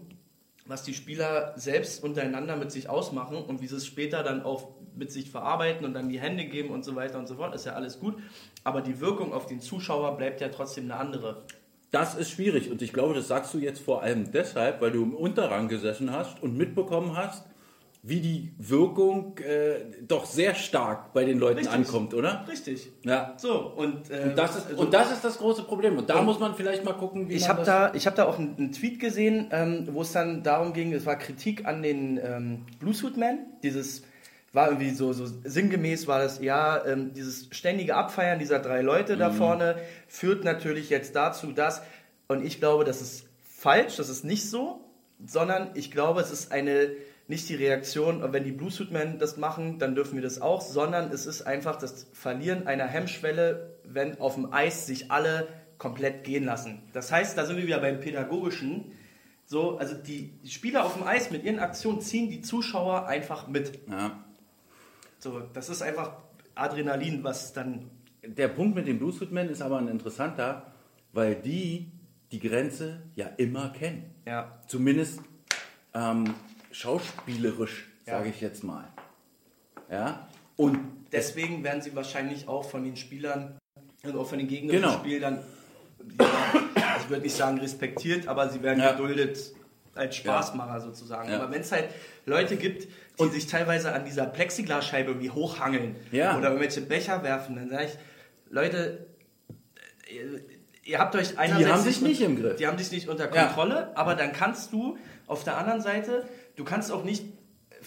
was 0.66 0.82
die 0.82 0.92
Spieler 0.92 1.54
selbst 1.56 2.04
untereinander 2.04 2.56
mit 2.56 2.70
sich 2.70 2.90
ausmachen 2.90 3.38
und 3.38 3.62
wie 3.62 3.66
sie 3.66 3.76
es 3.76 3.86
später 3.86 4.22
dann 4.22 4.42
auch 4.42 4.74
mit 4.94 5.10
sich 5.10 5.30
verarbeiten 5.30 5.86
und 5.86 5.94
dann 5.94 6.10
die 6.10 6.20
Hände 6.20 6.44
geben 6.44 6.70
und 6.70 6.84
so 6.84 6.94
weiter 6.94 7.18
und 7.18 7.26
so 7.26 7.36
fort, 7.36 7.54
ist 7.54 7.64
ja 7.64 7.72
alles 7.72 7.98
gut. 8.00 8.22
Aber 8.64 8.82
die 8.82 9.00
Wirkung 9.00 9.32
auf 9.32 9.46
den 9.46 9.60
Zuschauer 9.60 10.18
bleibt 10.18 10.42
ja 10.42 10.50
trotzdem 10.50 10.84
eine 10.84 10.96
andere. 10.96 11.46
Das 11.94 12.16
ist 12.16 12.30
schwierig 12.32 12.70
und 12.72 12.82
ich 12.82 12.92
glaube, 12.92 13.14
das 13.14 13.28
sagst 13.28 13.54
du 13.54 13.58
jetzt 13.58 13.80
vor 13.80 14.02
allem 14.02 14.32
deshalb, 14.32 14.80
weil 14.80 14.90
du 14.90 15.02
im 15.04 15.14
Unterrang 15.14 15.68
gesessen 15.68 16.10
hast 16.10 16.42
und 16.42 16.56
mitbekommen 16.56 17.16
hast, 17.16 17.44
wie 18.02 18.20
die 18.20 18.52
Wirkung 18.58 19.38
äh, 19.38 19.76
doch 20.06 20.26
sehr 20.26 20.54
stark 20.54 21.12
bei 21.14 21.24
den 21.24 21.38
Leuten 21.38 21.58
Richtig. 21.60 21.72
ankommt, 21.74 22.12
oder? 22.12 22.44
Richtig. 22.50 22.90
Ja. 23.04 23.34
So, 23.38 23.54
und, 23.76 24.10
äh, 24.10 24.24
Und 24.24 24.36
das, 24.36 24.56
ist, 24.56 24.66
also- 24.66 24.82
und 24.82 24.92
das 24.92 25.12
ist 25.12 25.24
das 25.24 25.38
große 25.38 25.62
Problem. 25.62 25.96
Und 25.96 26.10
da 26.10 26.18
Und- 26.18 26.26
muss 26.26 26.38
man 26.40 26.54
vielleicht 26.54 26.84
mal 26.84 26.92
gucken, 26.94 27.28
wie 27.30 27.34
Ich 27.34 27.42
man 27.42 27.50
habe 27.50 27.64
da, 27.64 27.94
ich 27.94 28.06
hab 28.06 28.14
da 28.16 28.24
auch 28.26 28.38
einen, 28.38 28.56
einen 28.58 28.72
Tweet 28.72 28.98
gesehen, 29.00 29.48
ähm, 29.52 29.88
wo 29.92 30.02
es 30.02 30.12
dann 30.12 30.42
darum 30.42 30.72
ging, 30.74 30.92
es 30.92 31.06
war 31.06 31.16
Kritik 31.16 31.64
an 31.64 31.82
den 31.82 32.18
ähm, 32.22 32.66
Bluesuit 32.80 33.16
Man. 33.16 33.38
Dieses 33.62 34.02
war 34.54 34.68
irgendwie 34.68 34.90
so, 34.90 35.12
so 35.12 35.26
sinngemäß 35.26 36.06
war 36.06 36.20
das, 36.20 36.40
ja, 36.40 36.84
ähm, 36.86 37.12
dieses 37.12 37.48
ständige 37.50 37.96
Abfeiern 37.96 38.38
dieser 38.38 38.60
drei 38.60 38.82
Leute 38.82 39.16
da 39.16 39.30
vorne 39.30 39.76
führt 40.06 40.44
natürlich 40.44 40.90
jetzt 40.90 41.16
dazu, 41.16 41.50
dass, 41.52 41.82
und 42.28 42.44
ich 42.44 42.60
glaube, 42.60 42.84
das 42.84 43.02
ist 43.02 43.26
falsch, 43.42 43.96
das 43.96 44.08
ist 44.08 44.24
nicht 44.24 44.48
so, 44.48 44.80
sondern 45.26 45.70
ich 45.74 45.90
glaube, 45.90 46.20
es 46.20 46.30
ist 46.30 46.52
eine, 46.52 46.90
nicht 47.26 47.48
die 47.48 47.56
Reaktion, 47.56 48.32
wenn 48.32 48.44
die 48.44 48.52
Bluesuit 48.52 48.92
Men 48.92 49.18
das 49.18 49.36
machen, 49.36 49.80
dann 49.80 49.96
dürfen 49.96 50.14
wir 50.14 50.22
das 50.22 50.40
auch, 50.40 50.60
sondern 50.60 51.10
es 51.10 51.26
ist 51.26 51.42
einfach 51.42 51.76
das 51.76 52.06
Verlieren 52.12 52.68
einer 52.68 52.86
Hemmschwelle, 52.86 53.74
wenn 53.82 54.20
auf 54.20 54.36
dem 54.36 54.52
Eis 54.52 54.86
sich 54.86 55.10
alle 55.10 55.48
komplett 55.78 56.22
gehen 56.22 56.44
lassen. 56.44 56.80
Das 56.92 57.10
heißt, 57.10 57.36
da 57.36 57.44
sind 57.44 57.56
wir 57.56 57.66
wieder 57.66 57.80
beim 57.80 57.98
Pädagogischen. 57.98 58.92
So, 59.46 59.78
also 59.78 59.94
die, 59.94 60.38
die 60.44 60.50
Spieler 60.50 60.84
auf 60.84 60.94
dem 60.94 61.02
Eis 61.02 61.32
mit 61.32 61.42
ihren 61.42 61.58
Aktionen 61.58 62.00
ziehen 62.00 62.30
die 62.30 62.40
Zuschauer 62.40 63.06
einfach 63.06 63.48
mit. 63.48 63.80
ja. 63.90 64.23
So, 65.24 65.40
das 65.54 65.70
ist 65.70 65.80
einfach 65.80 66.18
Adrenalin, 66.54 67.24
was 67.24 67.54
dann. 67.54 67.90
Der 68.22 68.48
Punkt 68.48 68.74
mit 68.76 68.86
den 68.86 68.98
Bluesfootmen 68.98 69.48
ist 69.48 69.62
aber 69.62 69.78
ein 69.78 69.88
interessanter, 69.88 70.70
weil 71.14 71.34
die 71.36 71.90
die 72.30 72.40
Grenze 72.40 73.00
ja 73.14 73.28
immer 73.38 73.70
kennen. 73.70 74.14
Ja. 74.26 74.60
Zumindest 74.66 75.20
ähm, 75.94 76.34
schauspielerisch, 76.72 77.88
Ja. 78.04 78.18
sage 78.18 78.28
ich 78.28 78.42
jetzt 78.42 78.64
mal. 78.64 78.84
Ja. 79.90 80.28
Und 80.56 80.78
Deswegen 81.10 81.62
werden 81.64 81.80
sie 81.80 81.94
wahrscheinlich 81.96 82.46
auch 82.48 82.68
von 82.68 82.82
den 82.84 82.96
Spielern 82.96 83.56
und 84.02 84.16
auch 84.16 84.26
von 84.26 84.36
den 84.38 84.48
Gegnern 84.48 84.76
Genau. 84.76 84.92
im 84.94 84.98
Spiel 84.98 85.20
dann, 85.20 85.38
ja, 86.20 86.96
ich 87.00 87.08
würde 87.08 87.22
nicht 87.22 87.36
sagen 87.36 87.58
respektiert, 87.60 88.26
aber 88.26 88.48
sie 88.50 88.60
werden 88.62 88.80
Ja. 88.80 88.92
geduldet 88.92 89.54
als 89.96 90.16
Spaßmacher 90.16 90.80
sozusagen. 90.80 91.30
Ja. 91.30 91.40
Aber 91.40 91.52
wenn 91.52 91.60
es 91.60 91.72
halt 91.72 91.88
Leute 92.26 92.56
gibt, 92.56 92.88
die 93.20 93.28
sich 93.28 93.46
teilweise 93.46 93.92
an 93.92 94.04
dieser 94.04 94.26
Plexiglasscheibe 94.26 95.10
irgendwie 95.10 95.30
hochhangeln 95.30 95.96
Ja. 96.12 96.36
oder 96.36 96.48
irgendwelche 96.48 96.80
Becher 96.80 97.22
werfen, 97.22 97.56
dann 97.56 97.70
sage 97.70 97.84
ich, 97.86 97.98
Leute, 98.50 99.06
ihr, 100.12 100.40
ihr 100.84 100.98
habt 100.98 101.14
euch 101.16 101.38
einerseits 101.38 101.70
haben 101.70 101.82
sich 101.82 102.00
nicht 102.00 102.20
im 102.20 102.36
Griff. 102.40 102.56
Die 102.56 102.66
haben 102.66 102.78
sich 102.78 102.90
nicht 102.90 103.08
unter 103.08 103.32
Ja. 103.34 103.44
Kontrolle, 103.46 103.96
aber 103.96 104.14
dann 104.14 104.32
kannst 104.32 104.72
du 104.72 104.96
auf 105.26 105.44
der 105.44 105.56
anderen 105.56 105.80
Seite, 105.80 106.24
du 106.56 106.64
kannst 106.64 106.92
auch 106.92 107.04
nicht 107.04 107.24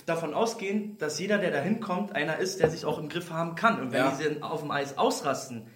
davon 0.05 0.33
ausgehen, 0.33 0.97
dass 0.99 1.19
jeder, 1.19 1.37
der 1.39 1.51
da 1.51 1.59
hinkommt, 1.59 2.15
einer 2.15 2.37
ist, 2.37 2.59
der 2.59 2.69
sich 2.69 2.85
auch 2.85 2.99
im 2.99 3.09
Griff 3.09 3.31
haben 3.31 3.55
kann. 3.55 3.81
Und 3.81 3.91
wenn 3.91 3.99
Ja. 3.99 4.17
die 4.19 4.41
auf 4.43 4.61
dem 4.61 4.71
Eis 4.71 4.97
ausrasten, 4.97 5.67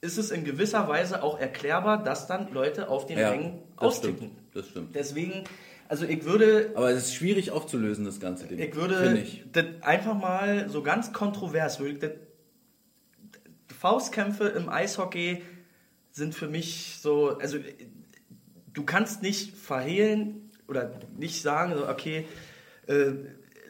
ist 0.00 0.18
es 0.18 0.30
in 0.30 0.44
gewisser 0.44 0.86
Weise 0.86 1.22
auch 1.22 1.38
erklärbar, 1.38 2.02
dass 2.02 2.26
dann 2.26 2.52
Leute 2.52 2.88
auf 2.88 3.06
den 3.06 3.18
ja, 3.18 3.30
Rängen 3.30 3.62
austicken. 3.76 4.32
Das 4.52 4.68
stimmt. 4.68 4.94
Deswegen, 4.94 5.44
also 5.88 6.06
ich 6.06 6.24
würde, 6.24 6.72
Aber 6.74 6.90
es 6.90 7.04
ist 7.04 7.14
schwierig 7.14 7.50
aufzulösen, 7.50 8.04
das 8.04 8.20
ganze 8.20 8.46
Ding. 8.46 8.58
ich 8.58 8.74
würde 8.74 9.18
ich. 9.18 9.44
das 9.52 9.66
einfach 9.82 10.14
mal 10.14 10.68
so 10.68 10.82
ganz 10.82 11.12
kontrovers, 11.12 11.78
würde 11.78 11.92
ich 11.92 11.98
das, 11.98 12.10
Faustkämpfe 13.78 14.48
im 14.48 14.70
Eishockey 14.70 15.42
sind 16.10 16.34
für 16.34 16.48
mich 16.48 16.98
so, 17.02 17.36
also 17.38 17.58
du 18.72 18.84
kannst 18.84 19.22
nicht 19.22 19.54
verhehlen 19.54 20.50
oder 20.68 21.00
nicht 21.18 21.42
sagen, 21.42 21.74
so, 21.76 21.88
okay, 21.88 22.26
äh, 22.86 23.12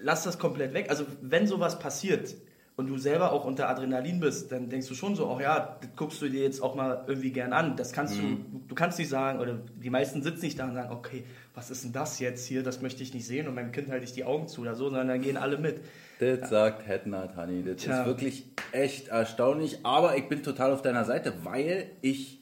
lass 0.01 0.23
das 0.23 0.39
komplett 0.39 0.73
weg. 0.73 0.91
Also 0.91 1.07
wenn 1.21 1.47
sowas 1.47 1.79
passiert 1.79 2.35
und 2.77 2.89
du 2.89 2.99
selber 2.99 3.33
auch 3.33 3.45
unter 3.45 3.69
Adrenalin 3.69 4.19
bist, 4.19 4.51
dann 4.51 4.69
denkst 4.69 4.89
du 4.89 4.95
schon 4.95 5.15
so, 5.15 5.31
ach 5.31 5.41
ja, 5.41 5.79
das 5.81 5.91
guckst 5.95 6.21
du 6.21 6.29
dir 6.29 6.43
jetzt 6.43 6.61
auch 6.61 6.75
mal 6.75 7.05
irgendwie 7.07 7.31
gern 7.31 7.53
an. 7.53 7.77
Das 7.77 7.93
kannst 7.93 8.17
du, 8.19 8.23
du 8.67 8.75
kannst 8.75 8.99
nicht 8.99 9.09
sagen, 9.09 9.39
oder 9.39 9.61
die 9.81 9.91
meisten 9.91 10.23
sitzen 10.23 10.45
nicht 10.45 10.59
da 10.59 10.65
und 10.65 10.75
sagen, 10.75 10.93
okay, 10.93 11.25
was 11.55 11.71
ist 11.71 11.85
denn 11.85 11.93
das 11.93 12.19
jetzt 12.19 12.47
hier, 12.47 12.65
das 12.65 12.83
möchte 12.83 13.03
ich 13.05 13.15
nicht 13.15 13.27
sehen 13.27 13.47
und 13.47 13.55
meinem 13.55 13.71
Kind 13.71 13.91
halte 13.91 14.05
ich 14.05 14.13
die 14.13 14.25
Augen 14.25 14.49
zu 14.49 14.63
oder 14.63 14.75
so, 14.75 14.87
sondern 14.87 15.07
dann 15.07 15.23
gehen 15.23 15.37
alle 15.37 15.57
mit. 15.57 15.83
Das 16.19 16.51
sagt 16.51 16.87
Hetnat, 16.89 17.37
Honey. 17.37 17.63
Das 17.63 17.77
Tja. 17.77 18.01
ist 18.01 18.07
wirklich 18.07 18.47
echt 18.73 19.09
erstaunlich. 19.09 19.79
Aber 19.85 20.17
ich 20.17 20.29
bin 20.29 20.43
total 20.43 20.73
auf 20.73 20.83
deiner 20.83 21.05
Seite, 21.05 21.33
weil 21.45 21.91
ich, 22.03 22.41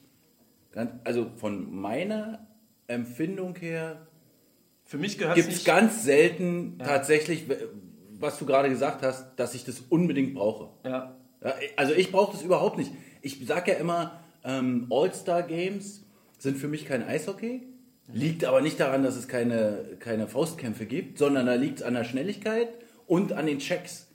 ganz, 0.71 0.91
also 1.03 1.29
von 1.35 1.75
meiner 1.75 2.47
Empfindung 2.87 3.55
her, 3.55 3.97
Für 4.83 4.97
mich 4.97 5.17
gehört 5.17 5.37
es 5.37 5.43
gibt 5.43 5.53
es 5.53 5.59
nicht... 5.59 5.67
ganz 5.67 6.03
selten 6.03 6.79
tatsächlich, 6.79 7.45
was 8.23 8.39
du 8.39 8.45
gerade 8.47 8.69
gesagt 8.69 9.03
hast, 9.03 9.35
dass 9.35 9.53
ich 9.53 9.63
das 9.63 9.81
unbedingt 9.89 10.33
brauche. 10.33 10.69
Ja. 10.83 11.15
Ja, 11.43 11.53
also 11.75 11.93
ich 11.93 12.11
brauche 12.11 12.31
das 12.31 12.41
überhaupt 12.41 12.77
nicht. 12.77 12.91
Ich 13.21 13.45
sage 13.45 13.73
ja 13.73 13.77
immer, 13.77 14.19
ähm, 14.43 14.87
All-Star-Games 14.89 16.05
sind 16.39 16.57
für 16.57 16.67
mich 16.67 16.85
kein 16.85 17.03
Eishockey. 17.03 17.67
Liegt 18.11 18.43
aber 18.43 18.61
nicht 18.61 18.79
daran, 18.79 19.03
dass 19.03 19.15
es 19.15 19.27
keine, 19.27 19.97
keine 19.99 20.27
Faustkämpfe 20.27 20.85
gibt, 20.85 21.17
sondern 21.17 21.45
da 21.45 21.55
liegt 21.55 21.79
es 21.79 21.83
an 21.83 21.93
der 21.93 22.03
Schnelligkeit 22.03 22.67
und 23.07 23.33
an 23.33 23.45
den 23.45 23.59
Checks. 23.59 24.07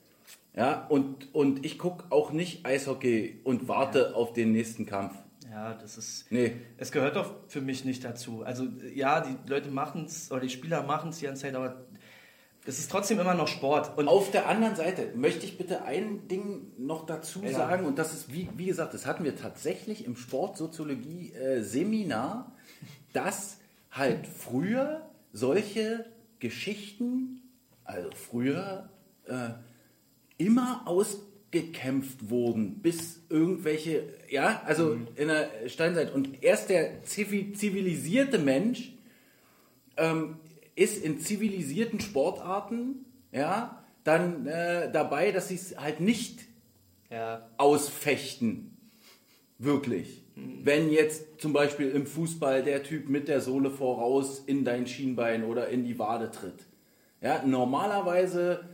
Ja, 0.55 0.87
und, 0.89 1.35
und 1.35 1.65
ich 1.65 1.79
gucke 1.79 2.05
auch 2.11 2.33
nicht 2.33 2.67
Eishockey 2.67 3.41
und 3.45 3.69
warte 3.69 4.15
auf 4.15 4.33
den 4.33 4.53
nächsten 4.53 4.87
Kampf. 4.87 5.15
Ja, 5.51 5.75
das 5.75 5.97
ist. 5.97 6.31
Nee. 6.31 6.53
Es 6.77 6.93
gehört 6.93 7.17
doch 7.17 7.35
für 7.49 7.61
mich 7.61 7.85
nicht 7.85 8.05
dazu. 8.05 8.43
Also, 8.43 8.67
ja, 8.95 9.21
die 9.21 9.37
Leute 9.51 9.71
machen 9.71 10.05
es, 10.05 10.31
oder 10.31 10.41
die 10.41 10.51
Spieler 10.51 10.83
machen 10.83 11.11
es 11.11 11.19
die 11.19 11.27
ganze 11.27 11.43
Zeit, 11.43 11.55
aber 11.55 11.87
es 12.69 12.79
ist 12.79 12.91
trotzdem 12.91 13.19
immer 13.19 13.35
noch 13.35 13.49
Sport. 13.49 13.97
Und 13.99 14.07
Auf 14.09 14.31
der 14.31 14.47
anderen 14.49 14.77
Seite 14.77 15.11
möchte 15.17 15.45
ich 15.47 15.57
bitte 15.59 15.83
ein 15.85 16.29
Ding 16.29 16.73
noch 16.77 17.07
dazu 17.07 17.43
Ja. 17.43 17.51
sagen, 17.53 17.87
und 17.87 17.99
das 17.99 18.13
ist, 18.13 18.33
wie, 18.33 18.49
wie 18.57 18.67
gesagt, 18.67 18.93
das 18.95 19.07
hatten 19.07 19.25
wir 19.25 19.37
tatsächlich 19.37 20.05
im 20.05 20.17
Sportsoziologie-Seminar, 20.17 22.53
dass 23.13 23.59
halt 23.91 24.27
früher 24.27 25.03
solche 25.33 26.05
Geschichten, 26.41 27.41
also 27.85 28.11
früher 28.15 28.89
äh, 29.27 29.51
immer 30.37 30.83
ausgekämpft 30.87 32.31
wurden, 32.31 32.81
bis 32.81 33.23
irgendwelche, 33.29 34.03
ja, 34.29 34.63
also 34.67 34.97
in 35.17 35.29
der 35.29 35.49
Steinzeit. 35.69 36.13
Und 36.13 36.43
erst 36.43 36.69
der 36.71 37.03
zivi- 37.05 37.55
zivilisierte 37.55 38.39
Mensch 38.39 38.93
ähm, 39.97 40.37
ist 40.79 41.03
in 41.03 41.21
zivilisierten 41.21 42.01
Sportarten, 42.01 43.05
ja, 43.33 43.85
dann 44.05 44.47
äh, 44.47 44.91
dabei, 44.91 45.33
dass 45.33 45.49
sie 45.49 45.57
es 45.57 45.77
halt 45.77 46.01
nicht 46.01 46.47
ja, 47.11 47.49
ausfechten. 47.57 48.77
Wirklich. 49.59 50.25
Wenn 50.37 50.91
jetzt 50.91 51.41
zum 51.41 51.53
Beispiel 51.53 51.91
im 51.91 52.07
Fußball 52.07 52.63
der 52.63 52.85
Typ 52.85 53.09
mit 53.09 53.27
der 53.27 53.41
Sohle 53.41 53.71
voraus 53.71 54.39
in 54.39 54.65
dein 54.65 54.87
Schienbein 54.87 55.43
oder 55.43 55.69
in 55.69 55.85
die 55.85 55.99
Wade 55.99 56.31
tritt. 56.31 56.65
Ja, 57.21 57.43
normalerweise 57.45 58.69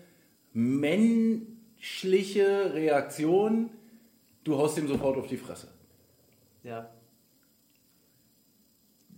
menschliche 0.53 2.75
Reaktion, 2.75 3.71
du 4.45 4.59
haust 4.59 4.77
ihm 4.77 4.89
sofort 4.89 5.17
auf 5.17 5.27
die 5.27 5.39
Fresse. 5.39 5.69
ja. 6.63 6.91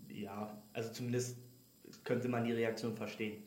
Ja, 0.09 0.57
also 0.72 0.92
zumindest 0.92 1.37
könnte 2.06 2.28
man 2.28 2.44
die 2.44 2.52
Reaktion 2.52 2.96
verstehen. 2.96 3.42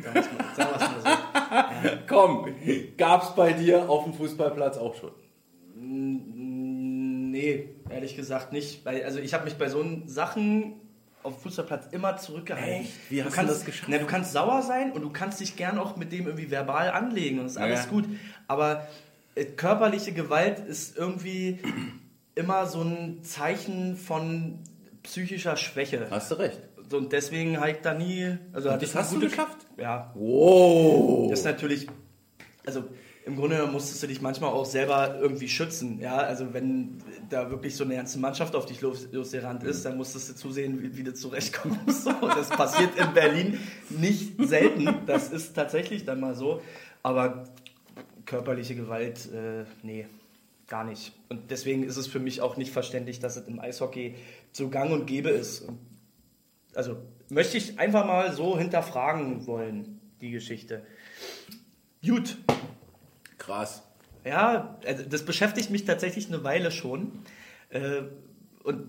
Sagen 0.00 0.14
wir 0.14 0.20
es 0.22 0.32
mal, 0.32 0.54
sagen 0.54 0.70
wir's 0.72 1.04
mal 1.04 1.90
so. 1.90 1.98
Komm, 2.08 2.54
gab's 2.96 3.34
bei 3.34 3.52
dir 3.52 3.88
auf 3.88 4.04
dem 4.04 4.14
Fußballplatz 4.14 4.76
auch 4.76 4.94
schon. 4.94 5.10
Nee, 5.76 7.68
ehrlich 7.90 8.14
gesagt 8.16 8.52
nicht. 8.52 8.84
Weil, 8.84 9.02
also 9.04 9.18
ich 9.18 9.34
habe 9.34 9.44
mich 9.44 9.54
bei 9.54 9.68
so 9.68 9.84
Sachen 10.06 10.74
auf 11.22 11.34
dem 11.34 11.42
Fußballplatz 11.42 11.92
immer 11.92 12.16
zurückgehalten. 12.16 12.82
Echt? 12.82 12.92
Wie 13.10 13.22
hast 13.22 13.32
du 13.32 13.36
kannst, 13.36 13.52
das 13.54 13.64
geschafft? 13.64 13.88
Na, 13.90 13.98
du 13.98 14.06
kannst 14.06 14.32
sauer 14.32 14.62
sein 14.62 14.92
und 14.92 15.02
du 15.02 15.10
kannst 15.10 15.40
dich 15.40 15.56
gern 15.56 15.78
auch 15.78 15.96
mit 15.96 16.12
dem 16.12 16.26
irgendwie 16.26 16.50
verbal 16.50 16.90
anlegen 16.90 17.38
und 17.40 17.46
ist 17.46 17.56
alles 17.56 17.84
Ja. 17.84 17.90
gut. 17.90 18.04
Aber 18.46 18.86
äh, 19.34 19.44
körperliche 19.44 20.12
Gewalt 20.12 20.58
ist 20.60 20.96
irgendwie 20.96 21.58
immer 22.34 22.66
so 22.66 22.82
ein 22.82 23.22
Zeichen 23.22 23.96
von 23.96 24.58
psychischer 25.02 25.56
Schwäche. 25.56 26.08
Hast 26.10 26.30
du 26.30 26.34
recht. 26.36 26.60
So, 26.90 26.98
und 26.98 27.12
deswegen 27.12 27.58
habe 27.58 27.70
ich 27.72 27.78
da 27.82 27.94
nie. 27.94 28.36
Also 28.52 28.70
hatte 28.70 28.80
das 28.80 28.90
ich 28.90 28.96
hast 28.96 29.12
du 29.14 29.20
geschafft? 29.20 29.66
Ja, 29.78 30.12
Wow. 30.14 31.30
das 31.30 31.40
ist 31.40 31.44
natürlich, 31.44 31.86
also 32.66 32.84
im 33.26 33.36
Grunde 33.36 33.66
musstest 33.66 34.02
du 34.02 34.06
dich 34.06 34.20
manchmal 34.20 34.50
auch 34.50 34.66
selber 34.66 35.18
irgendwie 35.18 35.48
schützen. 35.48 35.98
Ja, 35.98 36.16
also 36.18 36.52
wenn 36.52 36.98
da 37.30 37.50
wirklich 37.50 37.74
so 37.74 37.84
eine 37.84 37.96
ganze 37.96 38.18
Mannschaft 38.18 38.54
auf 38.54 38.66
dich 38.66 38.82
los, 38.82 39.08
losgerannt 39.12 39.64
ist, 39.64 39.84
dann 39.86 39.96
musstest 39.96 40.28
du 40.28 40.34
zusehen, 40.34 40.82
wie, 40.82 40.96
wie 40.96 41.02
du 41.04 41.14
zurechtkommst. 41.14 42.04
So, 42.04 42.12
das 42.20 42.50
passiert 42.50 42.90
in 42.98 43.14
Berlin 43.14 43.58
nicht 43.88 44.34
selten. 44.46 44.94
Das 45.06 45.30
ist 45.32 45.54
tatsächlich 45.54 46.04
dann 46.04 46.20
mal 46.20 46.34
so. 46.34 46.60
Aber 47.02 47.44
körperliche 48.26 48.74
Gewalt, 48.74 49.26
äh, 49.32 49.64
nee, 49.82 50.06
gar 50.68 50.84
nicht. 50.84 51.12
Und 51.30 51.50
deswegen 51.50 51.82
ist 51.82 51.96
es 51.96 52.06
für 52.06 52.18
mich 52.20 52.42
auch 52.42 52.58
nicht 52.58 52.72
verständlich, 52.72 53.20
dass 53.20 53.36
es 53.36 53.46
im 53.48 53.58
Eishockey 53.58 54.16
so 54.52 54.68
gang 54.68 54.92
und 54.92 55.06
gäbe 55.06 55.30
ist. 55.30 55.62
Und 55.62 55.78
also 56.74 56.96
möchte 57.30 57.56
ich 57.56 57.78
einfach 57.78 58.06
mal 58.06 58.32
so 58.32 58.58
hinterfragen 58.58 59.46
wollen, 59.46 60.00
die 60.20 60.30
Geschichte. 60.30 60.82
Gut, 62.04 62.36
Krass. 63.38 63.82
ja, 64.24 64.76
also 64.86 65.04
das 65.04 65.24
beschäftigt 65.24 65.70
mich 65.70 65.84
tatsächlich 65.84 66.28
eine 66.28 66.44
Weile 66.44 66.70
schon. 66.70 67.12
Äh, 67.70 68.02
und 68.62 68.88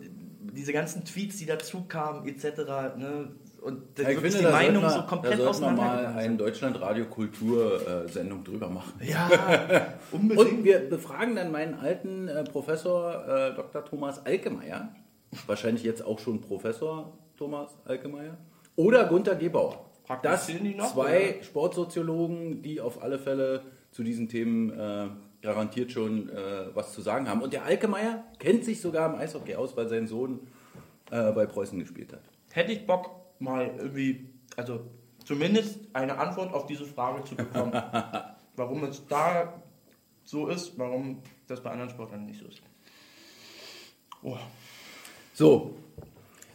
diese 0.53 0.73
ganzen 0.73 1.05
Tweets, 1.05 1.37
die 1.37 1.45
dazu 1.45 1.85
kamen, 1.87 2.27
etc., 2.27 2.57
ne, 2.97 3.31
und 3.61 3.97
Ja, 3.97 4.09
ich 4.09 4.19
finde, 4.19 4.37
die 4.37 4.43
da 4.43 4.51
Meinung 4.51 4.83
wir, 4.83 4.89
so 4.91 5.01
komplett 5.03 5.39
da 5.39 5.53
sollten 5.53 5.61
wir 5.61 5.71
mal 5.71 6.05
eine. 6.05 6.37
Deutschland-Radio-Kultur-Sendung 6.37 8.43
drüber 8.43 8.69
machen. 8.69 8.93
Ja, 9.01 9.27
unbedingt. 10.11 10.51
Und 10.51 10.63
wir 10.63 10.87
befragen 10.87 11.35
dann 11.35 11.51
meinen 11.51 11.73
alten 11.73 12.27
äh, 12.27 12.43
Professor 12.43 13.27
äh, 13.27 13.55
Dr. 13.55 13.83
Thomas 13.83 14.23
Alkemeyer, 14.23 14.93
wahrscheinlich 15.47 15.83
jetzt 15.83 16.05
auch 16.05 16.19
schon 16.19 16.41
Professor 16.41 17.17
Thomas 17.37 17.77
Alkemeyer, 17.85 18.37
oder 18.75 19.05
Gunther 19.05 19.35
Gebauer. 19.35 19.89
Das 20.21 20.49
noch, 20.49 20.93
zwei 20.93 21.39
Sportsoziologen, 21.41 22.61
die 22.61 22.79
auf 22.79 23.01
alle 23.01 23.17
Fälle 23.17 23.63
zu 23.91 24.03
diesen 24.03 24.29
Themen 24.29 24.69
äh, 24.71 25.07
garantiert 25.41 25.91
schon 25.91 26.29
äh, 26.29 26.75
was 26.75 26.93
zu 26.93 27.01
sagen 27.01 27.27
haben. 27.27 27.41
Und 27.41 27.53
der 27.53 27.65
Alkemeyer 27.65 28.23
kennt 28.37 28.63
sich 28.65 28.81
sogar 28.81 29.11
im 29.11 29.19
Eishockey 29.19 29.55
aus, 29.55 29.75
weil 29.75 29.89
sein 29.89 30.05
Sohn 30.05 30.41
äh, 31.09 31.31
bei 31.31 31.45
Preußen 31.45 31.79
gespielt 31.79 32.13
hat. 32.13 32.21
Hätte 32.51 32.71
ich 32.71 32.85
Bock, 32.85 33.09
mal 33.39 33.71
irgendwie, 33.77 34.29
also 34.55 34.81
zumindest 35.23 35.79
eine 35.93 36.17
Antwort 36.17 36.53
auf 36.53 36.67
diese 36.67 36.85
Frage 36.85 37.23
zu 37.23 37.35
bekommen. 37.35 37.71
warum 38.55 38.83
es 38.83 39.05
da 39.07 39.61
so 40.23 40.47
ist, 40.47 40.77
warum 40.77 41.21
das 41.47 41.61
bei 41.61 41.71
anderen 41.71 41.89
Sportlern 41.89 42.25
nicht 42.25 42.39
so 42.39 42.47
ist. 42.47 42.61
Oh. 44.23 44.37
So, 45.33 45.75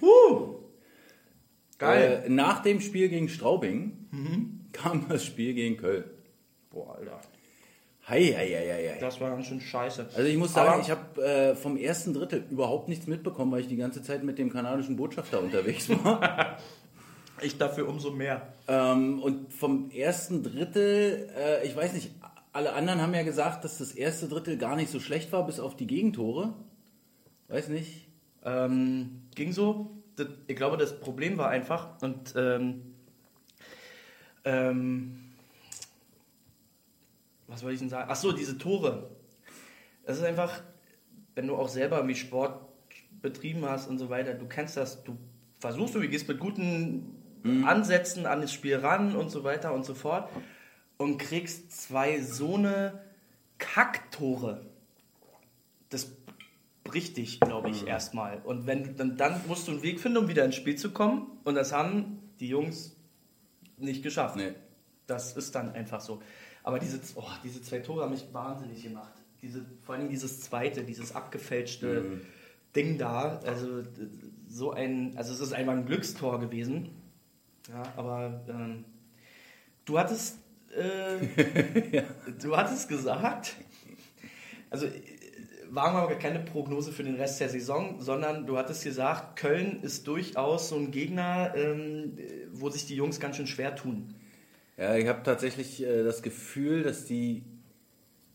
Uh, 0.02 0.54
geil. 1.80 2.22
Äh, 2.26 2.28
nach 2.28 2.62
dem 2.62 2.80
Spiel 2.80 3.08
gegen 3.08 3.28
Straubing 3.28 3.96
kam 4.72 5.06
das 5.08 5.24
Spiel 5.24 5.54
gegen 5.54 5.76
Köln. 5.76 6.04
Boah, 6.70 6.94
Alter. 6.96 7.20
Hei, 8.06 8.22
hei, 8.24 8.48
hei, 8.48 8.66
hei, 8.72 8.88
hei. 8.94 8.98
Das 9.00 9.20
war 9.20 9.30
ganz 9.30 9.46
schön 9.46 9.60
scheiße. 9.60 10.08
Also 10.14 10.28
ich 10.28 10.36
muss 10.36 10.52
sagen, 10.54 10.70
Aber- 10.74 10.80
ich 10.82 10.90
habe 10.90 11.22
äh, 11.22 11.54
vom 11.56 11.76
ersten 11.76 12.12
Drittel 12.14 12.44
überhaupt 12.50 12.88
nichts 12.88 13.06
mitbekommen, 13.06 13.52
weil 13.52 13.60
ich 13.60 13.68
die 13.68 13.76
ganze 13.76 14.02
Zeit 14.02 14.24
mit 14.24 14.38
dem 14.38 14.50
kanadischen 14.52 14.96
Botschafter 14.96 15.40
unterwegs 15.42 15.88
war. 15.90 16.56
Ich 17.42 17.56
dafür 17.56 17.88
umso 17.88 18.10
mehr. 18.10 18.52
ähm, 18.68 19.18
und 19.22 19.50
vom 19.50 19.90
ersten 19.90 20.42
Drittel, 20.42 21.30
äh, 21.34 21.66
ich 21.66 21.74
weiß 21.74 21.94
nicht, 21.94 22.10
alle 22.52 22.74
anderen 22.74 23.00
haben 23.00 23.14
ja 23.14 23.22
gesagt, 23.22 23.64
dass 23.64 23.78
das 23.78 23.92
erste 23.92 24.28
Drittel 24.28 24.58
gar 24.58 24.76
nicht 24.76 24.90
so 24.90 25.00
schlecht 25.00 25.32
war, 25.32 25.46
bis 25.46 25.58
auf 25.58 25.74
die 25.74 25.86
Gegentore. 25.86 26.52
Weiß 27.48 27.68
nicht. 27.68 28.08
Ähm, 28.44 29.22
ging 29.34 29.52
so. 29.54 29.99
Das, 30.20 30.28
ich 30.46 30.56
glaube, 30.56 30.76
das 30.76 31.00
Problem 31.00 31.38
war 31.38 31.48
einfach 31.48 32.00
und 32.02 32.34
ähm, 32.36 32.94
ähm, 34.44 35.18
was 37.46 37.62
wollte 37.62 37.74
ich 37.74 37.80
denn 37.80 37.88
sagen? 37.88 38.08
Ach 38.10 38.16
so, 38.16 38.32
diese 38.32 38.58
Tore. 38.58 39.10
Das 40.04 40.18
ist 40.18 40.24
einfach, 40.24 40.62
wenn 41.34 41.46
du 41.46 41.56
auch 41.56 41.68
selber 41.68 41.96
irgendwie 41.96 42.14
Sport 42.14 42.68
betrieben 43.22 43.64
hast 43.64 43.88
und 43.88 43.98
so 43.98 44.08
weiter, 44.08 44.34
du 44.34 44.46
kennst 44.46 44.76
das, 44.76 45.02
du 45.04 45.16
versuchst, 45.58 45.94
du 45.94 46.00
gehst 46.08 46.28
mit 46.28 46.38
guten 46.38 47.16
Ansätzen 47.64 48.26
an 48.26 48.42
das 48.42 48.52
Spiel 48.52 48.76
ran 48.76 49.16
und 49.16 49.30
so 49.30 49.44
weiter 49.44 49.72
und 49.72 49.84
so 49.84 49.94
fort 49.94 50.28
und 50.98 51.18
kriegst 51.18 51.72
zwei 51.72 52.20
so 52.20 52.56
eine 52.56 53.00
Kacktore. 53.58 54.66
Das 55.88 56.04
bricht 56.84 57.16
dich, 57.16 57.40
glaube 57.40 57.70
ich, 57.70 57.86
erstmal. 57.86 58.40
Und 58.44 58.66
wenn 58.66 58.96
dann, 58.96 59.16
dann 59.16 59.40
musst 59.46 59.68
du 59.68 59.72
einen 59.72 59.82
Weg 59.82 60.00
finden, 60.00 60.18
um 60.18 60.28
wieder 60.28 60.44
ins 60.44 60.56
Spiel 60.56 60.76
zu 60.76 60.90
kommen. 60.92 61.26
Und 61.44 61.54
das 61.54 61.72
haben 61.72 62.18
die 62.40 62.48
Jungs 62.48 62.96
nicht 63.76 64.02
geschafft. 64.02 64.36
Nee. 64.36 64.54
Das 65.06 65.36
ist 65.36 65.54
dann 65.54 65.72
einfach 65.72 66.00
so. 66.00 66.22
Aber 66.62 66.78
diese, 66.78 67.00
oh, 67.16 67.24
diese 67.42 67.62
zwei 67.62 67.80
Tore 67.80 68.04
haben 68.04 68.12
mich 68.12 68.26
wahnsinnig 68.32 68.82
gemacht. 68.82 69.12
Diese, 69.42 69.64
vor 69.82 69.94
allem 69.94 70.08
dieses 70.08 70.40
zweite, 70.40 70.84
dieses 70.84 71.14
abgefälschte 71.14 72.20
Ding 72.76 72.98
da. 72.98 73.40
Also 73.44 73.82
so 74.48 74.72
ein, 74.72 75.16
also 75.16 75.32
es 75.32 75.40
ist 75.40 75.52
einfach 75.52 75.72
ein 75.72 75.86
Glückstor 75.86 76.38
gewesen. 76.40 76.90
Ja, 77.68 77.82
aber 77.96 78.44
ähm, 78.48 78.84
du 79.84 79.98
hattest, 79.98 80.38
äh, 80.76 82.02
du 82.42 82.56
hattest 82.56 82.88
gesagt, 82.88 83.56
also 84.70 84.86
waren 85.70 85.94
wir 85.94 86.02
aber 86.02 86.16
keine 86.16 86.40
Prognose 86.40 86.92
für 86.92 87.04
den 87.04 87.14
Rest 87.14 87.40
der 87.40 87.48
Saison, 87.48 88.00
sondern 88.00 88.46
du 88.46 88.56
hattest 88.56 88.84
gesagt, 88.84 89.38
Köln 89.38 89.82
ist 89.82 90.06
durchaus 90.06 90.68
so 90.68 90.76
ein 90.76 90.90
Gegner, 90.90 91.54
ähm, 91.56 92.16
wo 92.52 92.70
sich 92.70 92.86
die 92.86 92.96
Jungs 92.96 93.20
ganz 93.20 93.36
schön 93.36 93.46
schwer 93.46 93.76
tun. 93.76 94.14
Ja, 94.76 94.96
ich 94.96 95.06
habe 95.06 95.22
tatsächlich 95.22 95.82
äh, 95.82 96.02
das 96.02 96.22
Gefühl, 96.22 96.82
dass 96.82 97.04
die, 97.04 97.44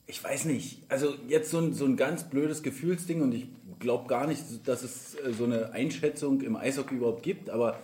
ich 0.08 0.24
weiß 0.24 0.45
nicht, 0.45 0.84
also 0.89 1.13
jetzt 1.28 1.52
so 1.52 1.60
ein, 1.60 1.74
so 1.74 1.86
ein 1.86 1.98
ganz 1.98 2.30
blödes 2.30 2.63
Gefühlsding 2.63 3.21
und 3.21 3.34
ich 3.34 3.48
glaube 3.80 4.08
gar 4.08 4.28
nicht, 4.28 4.67
dass 4.67 4.84
es 4.84 5.15
äh, 5.15 5.34
so 5.34 5.45
eine 5.45 5.71
Einschätzung 5.71 6.41
im 6.41 6.56
Eishockey 6.56 6.95
überhaupt 6.95 7.24
gibt, 7.24 7.50
aber 7.50 7.80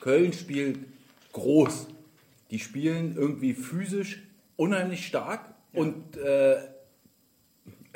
Köln 0.00 0.32
spielt 0.32 0.78
groß. 1.32 1.88
Die 2.50 2.58
spielen 2.58 3.16
irgendwie 3.16 3.54
physisch 3.54 4.22
unheimlich 4.56 5.06
stark 5.06 5.54
und 5.72 6.16
äh, 6.16 6.56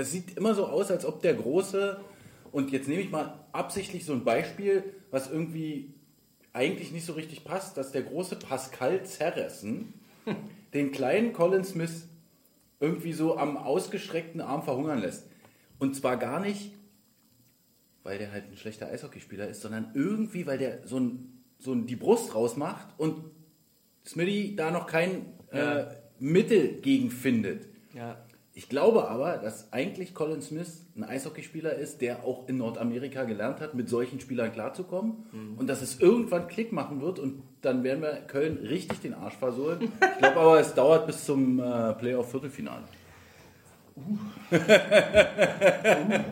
es 0.01 0.13
sieht 0.13 0.37
immer 0.37 0.55
so 0.55 0.67
aus, 0.67 0.91
als 0.91 1.05
ob 1.05 1.23
der 1.23 1.35
Große, 1.35 2.01
und 2.53 2.71
jetzt 2.73 2.89
nehme 2.89 3.03
ich 3.03 3.11
mal 3.11 3.39
absichtlich 3.53 4.05
so 4.05 4.13
ein 4.13 4.25
Beispiel, 4.25 4.83
was 5.11 5.31
irgendwie 5.31 5.95
eigentlich 6.53 6.91
nicht 6.93 7.07
so 7.07 7.13
richtig 7.13 7.45
passt, 7.45 7.77
dass 7.77 7.93
der 7.93 8.03
große 8.03 8.37
Pascal 8.37 9.05
Zerressen 9.05 9.95
den 10.75 10.91
kleinen 10.93 11.33
Colin 11.33 11.65
Smith 11.65 12.07
irgendwie 12.81 13.13
so 13.13 13.37
am 13.37 13.57
ausgestreckten 13.57 14.41
Arm 14.41 14.63
verhungern 14.63 15.01
lässt. 15.01 15.27
Und 15.79 15.95
zwar 15.95 16.17
gar 16.17 16.41
nicht, 16.41 16.73
weil 18.03 18.19
der 18.19 18.33
halt 18.33 18.51
ein 18.51 18.57
schlechter 18.57 18.89
Eishockeyspieler 18.89 19.47
ist, 19.49 19.61
sondern 19.61 19.91
irgendwie, 19.95 20.47
weil 20.47 20.59
der 20.59 20.87
so, 20.87 20.99
ein, 20.99 21.43
so 21.59 21.73
ein, 21.73 21.87
die 21.87 21.97
Brust 21.97 22.35
rausmacht 22.35 22.89
und 22.99 23.25
Smitty 24.07 24.57
da 24.57 24.71
noch 24.71 24.87
kein 24.87 25.27
Ja. 25.53 25.79
äh, 25.81 25.97
Mittel 26.19 26.81
gegen 26.81 27.11
findet. 27.11 27.67
Ja. 27.95 28.17
Ich 28.61 28.69
glaube 28.69 29.09
aber, 29.09 29.39
dass 29.39 29.73
eigentlich 29.73 30.13
Colin 30.13 30.43
Smith 30.43 30.85
ein 30.95 31.03
Eishockeyspieler 31.03 31.77
ist, 31.77 32.03
der 32.03 32.27
auch 32.27 32.47
in 32.47 32.59
Nordamerika 32.59 33.25
gelernt 33.25 33.59
hat, 33.59 33.73
mit 33.73 33.89
solchen 33.89 34.21
Spielern 34.21 34.53
klarzukommen 34.53 35.15
und 35.57 35.67
dass 35.67 35.81
es 35.81 35.99
irgendwann 35.99 36.47
Klick 36.47 36.71
machen 36.71 37.01
wird 37.01 37.19
und 37.19 37.43
dann 37.63 37.85
werden 37.85 38.03
wir 38.03 38.13
Köln 38.27 38.59
richtig 38.59 39.01
den 39.01 39.15
Arsch 39.15 39.39
versohlen. 39.39 39.91
Ich 40.03 40.19
glaube 40.19 40.37
aber, 40.37 40.61
es 40.61 40.75
dauert 40.75 41.07
bis 41.07 41.25
zum 41.25 41.59
äh, 41.59 41.95
Playoff-Viertelfinale. 41.95 42.85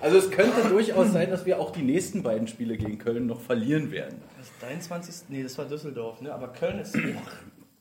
also 0.00 0.18
es 0.18 0.32
könnte 0.32 0.68
durchaus 0.68 1.12
sein, 1.12 1.30
dass 1.30 1.46
wir 1.46 1.60
auch 1.60 1.70
die 1.70 1.82
nächsten 1.82 2.24
beiden 2.24 2.48
Spiele 2.48 2.76
gegen 2.76 2.98
Köln 2.98 3.26
noch 3.26 3.40
verlieren 3.40 3.92
werden. 3.92 4.20
Das 4.36 4.50
23. 4.68 5.28
Nee, 5.28 5.44
das 5.44 5.56
war 5.58 5.66
Düsseldorf, 5.66 6.22
ne? 6.22 6.34
Aber 6.34 6.48
Köln 6.48 6.80
ist 6.80 6.96
auch 6.96 7.30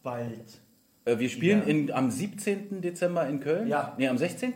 bald. 0.03 0.61
Äh, 1.11 1.19
wir 1.19 1.29
spielen 1.29 1.59
Ja. 1.61 1.65
in, 1.67 1.91
am 1.91 2.11
17. 2.11 2.81
Dezember 2.81 3.27
in 3.27 3.39
Köln. 3.39 3.67
Ja. 3.67 3.93
Nee, 3.97 4.07
am 4.07 4.17
16. 4.17 4.53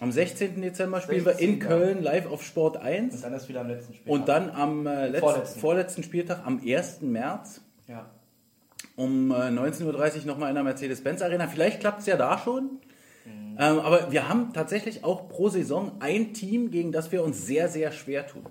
Am 0.00 0.10
16. 0.12 0.60
Dezember 0.60 1.00
spielen 1.00 1.24
wir 1.24 1.32
in 1.32 1.58
16., 1.58 1.58
Köln 1.60 2.02
live 2.02 2.26
auf 2.26 2.44
Sport 2.44 2.76
1. 2.78 3.14
Und 3.16 3.24
dann 3.24 3.32
ist 3.34 3.48
wieder 3.48 3.60
am 3.60 3.68
letzten 3.68 3.94
Spiel. 3.94 4.12
Und 4.12 4.28
dann 4.28 4.50
am 4.50 4.86
äh, 4.86 5.06
letzten, 5.06 5.20
Vorletzten. 5.20 5.60
vorletzten 5.60 6.02
Spieltag, 6.02 6.42
am 6.44 6.60
1. 6.64 7.00
März, 7.02 7.60
Ja. 7.86 8.10
um 8.96 9.30
äh, 9.30 9.34
19.30 9.34 10.20
Uhr 10.20 10.26
nochmal 10.26 10.48
in 10.48 10.54
der 10.56 10.64
Mercedes-Benz 10.64 11.22
Arena. 11.22 11.46
Vielleicht 11.46 11.80
klappt 11.80 12.00
es 12.00 12.06
ja 12.06 12.16
da 12.16 12.38
schon. 12.38 12.80
Ähm, 13.26 13.78
aber 13.78 14.10
wir 14.10 14.28
haben 14.28 14.52
tatsächlich 14.52 15.04
auch 15.04 15.28
pro 15.28 15.48
Saison 15.48 15.92
ein 16.00 16.34
Team, 16.34 16.70
gegen 16.72 16.90
das 16.90 17.12
wir 17.12 17.22
uns 17.22 17.46
sehr, 17.46 17.68
sehr 17.68 17.92
schwer 17.92 18.26
tun. 18.26 18.46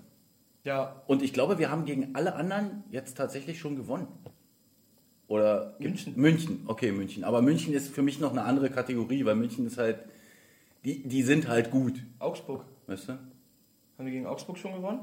Ja. 0.64 1.04
Und 1.08 1.22
ich 1.22 1.34
glaube, 1.34 1.60
wir 1.60 1.70
haben 1.70 1.84
gegen 1.84 2.16
alle 2.16 2.36
anderen 2.36 2.84
jetzt 2.90 3.18
tatsächlich 3.18 3.60
schon 3.60 3.76
gewonnen. 3.76 4.08
Oder 5.34 5.74
München. 5.80 6.14
München, 6.16 6.64
okay, 6.68 6.92
München. 6.92 7.24
Aber 7.24 7.42
München 7.42 7.74
ist 7.74 7.92
für 7.92 8.04
mich 8.04 8.20
noch 8.20 8.30
eine 8.30 8.44
andere 8.44 8.70
Kategorie, 8.70 9.26
weil 9.26 9.34
München 9.34 9.66
ist 9.66 9.80
halt, 9.80 9.98
die, 10.86 11.08
die 11.08 11.24
sind 11.24 11.48
halt 11.48 11.72
gut. 11.72 11.96
Augsburg. 12.20 12.66
Weißt 12.86 13.08
du? 13.08 13.14
Haben 13.14 13.32
Haben 13.98 14.06
wir 14.06 14.12
gegen 14.12 14.28
Augsburg 14.28 14.60
schon 14.60 14.74
gewonnen? 14.76 15.00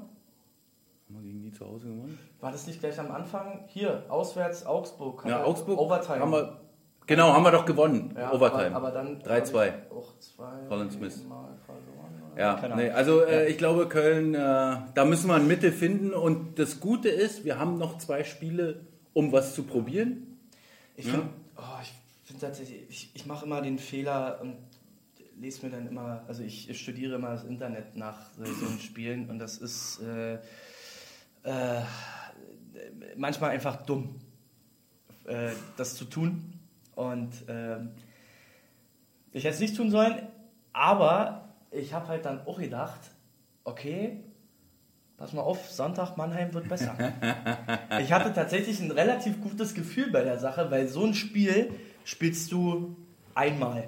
wir 1.09 1.23
gegen 1.23 1.43
die 1.43 1.51
zu 1.51 1.67
Hause 1.67 1.89
gewonnen? 1.89 2.17
War 2.39 2.53
das 2.53 2.65
nicht 2.69 2.79
gleich 2.79 3.01
am 3.01 3.11
Anfang? 3.11 3.65
Hier, 3.67 4.05
auswärts 4.09 4.65
Augsburg. 4.65 5.25
Ja, 5.27 5.43
Augsburg 5.43 5.81
Overtime. 5.81 6.21
haben 6.21 6.31
wir, 6.31 6.61
genau, 7.09 7.33
haben 7.33 7.43
wir 7.43 7.51
doch 7.51 7.67
gewonnen. 7.67 8.15
ja, 8.17 8.33
Overtime. 8.33 8.77
Aber, 8.77 8.89
aber 8.89 8.91
dann 8.93 9.21
3-2. 9.23 9.27
hab 9.27 9.85
ich 9.85 9.91
Auch 9.91 10.19
zwei. 10.21 10.53
Colin 10.69 10.93
Smith. 10.93 11.25
Mal 11.29 11.59
verloren. 11.67 12.33
oder? 12.33 12.41
Ja, 12.41 12.77
nee, 12.77 12.91
also 12.91 13.25
äh, 13.25 13.49
ich 13.49 13.59
glaube, 13.59 13.89
Köln, 13.89 14.35
äh, 14.37 14.39
da 14.39 15.05
müssen 15.05 15.27
wir 15.27 15.35
ein 15.35 15.49
Mittel 15.49 15.73
finden. 15.73 16.13
Und 16.13 16.61
das 16.61 16.79
Gute 16.79 17.09
ist, 17.09 17.45
wir 17.45 17.59
haben 17.59 17.79
noch 17.79 17.99
zwei 17.99 18.23
Spiele, 18.23 18.87
um 19.13 19.33
was 19.33 19.55
zu 19.55 19.65
probieren. 19.65 20.39
Ich 20.97 21.07
finde 21.07 21.29
oh, 21.57 21.63
ich 21.83 21.93
find 22.25 22.41
tatsächlich, 22.41 22.83
ich, 22.89 23.11
ich 23.15 23.27
mache 23.27 23.47
immer 23.47 23.63
den 23.63 23.79
Fehler 23.79 24.41
und 24.41 24.57
lese 25.39 25.65
mir 25.65 25.73
dann 25.73 25.87
immer, 25.87 26.23
also 26.29 26.43
ich 26.43 26.79
studiere 26.79 27.17
immer 27.17 27.31
das 27.31 27.45
Internet 27.45 27.97
nach 27.97 28.31
so, 28.37 28.45
so 28.45 28.79
Spielen 28.79 29.31
und 29.31 29.39
das 29.39 29.59
ist 29.59 30.01
äh, 30.03 30.35
äh, 31.43 31.83
manchmal 33.17 33.51
einfach 33.51 33.85
dumm, 33.85 34.21
äh, 35.25 35.51
das 35.77 35.95
zu 35.95 36.05
tun. 36.05 36.53
Und 36.95 37.33
ähm, 37.49 37.91
ich 39.33 39.45
hätte 39.45 39.55
es 39.55 39.61
nicht 39.61 39.77
tun 39.77 39.91
sollen, 39.91 40.29
aber 40.73 41.49
ich 41.71 41.93
habe 41.93 42.09
halt 42.09 42.25
dann 42.25 42.47
auch 42.47 42.59
gedacht, 42.59 43.01
okay, 43.65 44.23
pass 45.21 45.33
mal 45.35 45.43
auf, 45.43 45.71
Sonntag 45.71 46.17
Mannheim 46.17 46.53
wird 46.55 46.69
besser. 46.69 46.97
ich 48.01 48.11
hatte 48.13 48.33
tatsächlich 48.33 48.81
ein 48.81 48.91
relativ 48.91 49.41
gutes 49.41 49.75
Gefühl 49.75 50.11
bei 50.11 50.23
der 50.25 50.39
Sache, 50.39 50.71
weil 50.71 50.89
so 50.89 51.05
ein 51.05 51.15
Spiel 51.15 51.71
spielst 52.05 52.51
du 52.51 52.97
einmal. 53.35 53.85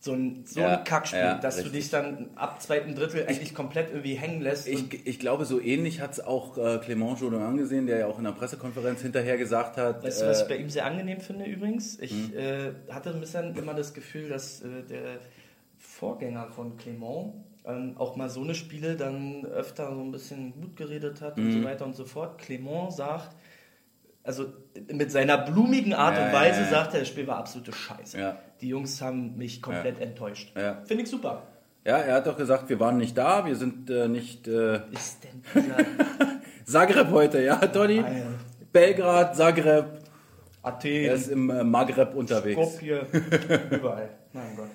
So 0.00 0.12
ein, 0.12 0.44
so 0.44 0.60
Ja, 0.60 0.76
ein 0.80 0.84
Kackspiel, 0.84 1.18
ja, 1.20 1.38
dass 1.38 1.56
richtig. 1.56 1.72
du 1.72 1.78
dich 1.78 1.88
dann 1.88 2.28
ab 2.36 2.60
zweiten 2.60 2.94
Drittel 2.94 3.26
eigentlich 3.26 3.54
komplett 3.54 3.88
irgendwie 3.88 4.16
hängen 4.16 4.42
lässt. 4.42 4.68
Ich, 4.68 5.06
ich 5.06 5.18
glaube, 5.18 5.46
so 5.46 5.58
ähnlich 5.58 6.02
hat 6.02 6.12
es 6.12 6.20
auch 6.20 6.58
äh, 6.58 6.76
Clément 6.76 7.18
Jodoin 7.18 7.40
angesehen, 7.40 7.86
der 7.86 8.00
ja 8.00 8.06
auch 8.06 8.18
in 8.18 8.24
der 8.24 8.32
Pressekonferenz 8.32 9.00
hinterher 9.00 9.38
gesagt 9.38 9.78
hat. 9.78 10.04
Weißt 10.04 10.20
du, 10.20 10.26
was 10.26 10.40
ich 10.42 10.44
äh, 10.44 10.48
bei 10.50 10.56
ihm 10.58 10.68
sehr 10.68 10.84
angenehm 10.84 11.20
finde 11.20 11.46
übrigens? 11.46 11.98
Ich 11.98 12.10
Hm. 12.12 12.34
äh, 12.36 12.92
hatte 12.92 13.14
ein 13.14 13.20
bisschen 13.20 13.56
immer 13.56 13.72
das 13.72 13.94
Gefühl, 13.94 14.28
dass 14.28 14.60
äh, 14.60 14.82
der 14.86 15.20
Vorgänger 15.78 16.48
von 16.48 16.76
Clément 16.76 17.32
ähm, 17.66 17.94
auch 17.96 18.16
mal 18.16 18.28
so 18.28 18.42
eine 18.42 18.54
Spiele 18.54 18.96
dann 18.96 19.44
öfter 19.46 19.94
so 19.94 20.00
ein 20.00 20.12
bisschen 20.12 20.52
gut 20.60 20.76
geredet 20.76 21.20
hat 21.20 21.36
Hm. 21.36 21.46
und 21.46 21.52
so 21.52 21.64
weiter 21.64 21.84
und 21.86 21.96
so 21.96 22.04
fort. 22.04 22.40
Clément 22.40 22.90
sagt, 22.92 23.34
also 24.22 24.46
mit 24.90 25.10
seiner 25.10 25.38
blumigen 25.38 25.92
Art 25.94 26.16
Ja, 26.16 26.26
und 26.26 26.32
ja, 26.32 26.38
Weise 26.40 26.60
ja. 26.62 26.68
sagt 26.70 26.94
er, 26.94 27.00
das 27.00 27.08
Spiel 27.08 27.26
war 27.26 27.36
absolute 27.38 27.72
Scheiße. 27.72 28.18
Ja. 28.18 28.38
Die 28.60 28.68
Jungs 28.68 29.00
haben 29.02 29.36
mich 29.36 29.60
komplett 29.60 30.00
enttäuscht. 30.00 30.52
Ja. 30.56 30.82
Finde 30.86 31.04
ich 31.04 31.10
super. 31.10 31.42
ja, 31.84 31.98
er 31.98 32.14
hat 32.14 32.26
doch 32.26 32.36
gesagt, 32.36 32.68
wir 32.70 32.80
waren 32.80 32.96
nicht 32.96 33.16
da, 33.18 33.44
wir 33.44 33.56
sind 33.56 33.90
äh, 33.90 34.08
nicht 34.08 34.48
äh, 34.48 34.76
Ist 34.92 35.24
denn 35.24 35.42
dieser 35.54 35.76
Zagreb 36.64 37.10
heute, 37.10 37.42
ja, 37.42 37.56
Toni? 37.66 38.02
Belgrad, 38.72 39.36
Zagreb, 39.36 39.84
er 40.62 40.68
Athen, 40.68 41.04
ist 41.12 41.28
im 41.28 41.50
äh, 41.50 41.62
Maghreb 41.62 42.14
unterwegs. 42.14 42.58
Skopje, 42.60 43.06
überall. 43.70 44.08
Mein 44.32 44.56
Gott. 44.56 44.68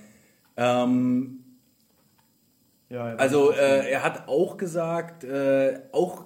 Ähm, 0.56 1.39
Ja, 2.90 3.10
ja. 3.10 3.16
Also 3.16 3.52
äh, 3.52 3.90
er 3.92 4.04
hat 4.04 4.28
auch 4.28 4.58
gesagt, 4.58 5.24
äh, 5.24 5.80
auch 5.92 6.26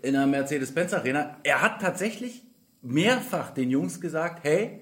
in 0.01 0.13
der 0.13 0.25
Mercedes-Benz 0.25 0.93
Arena. 0.93 1.37
Er 1.43 1.61
hat 1.61 1.81
tatsächlich 1.81 2.41
mehrfach 2.81 3.51
den 3.51 3.69
Jungs 3.69 4.01
gesagt, 4.01 4.43
hey, 4.43 4.81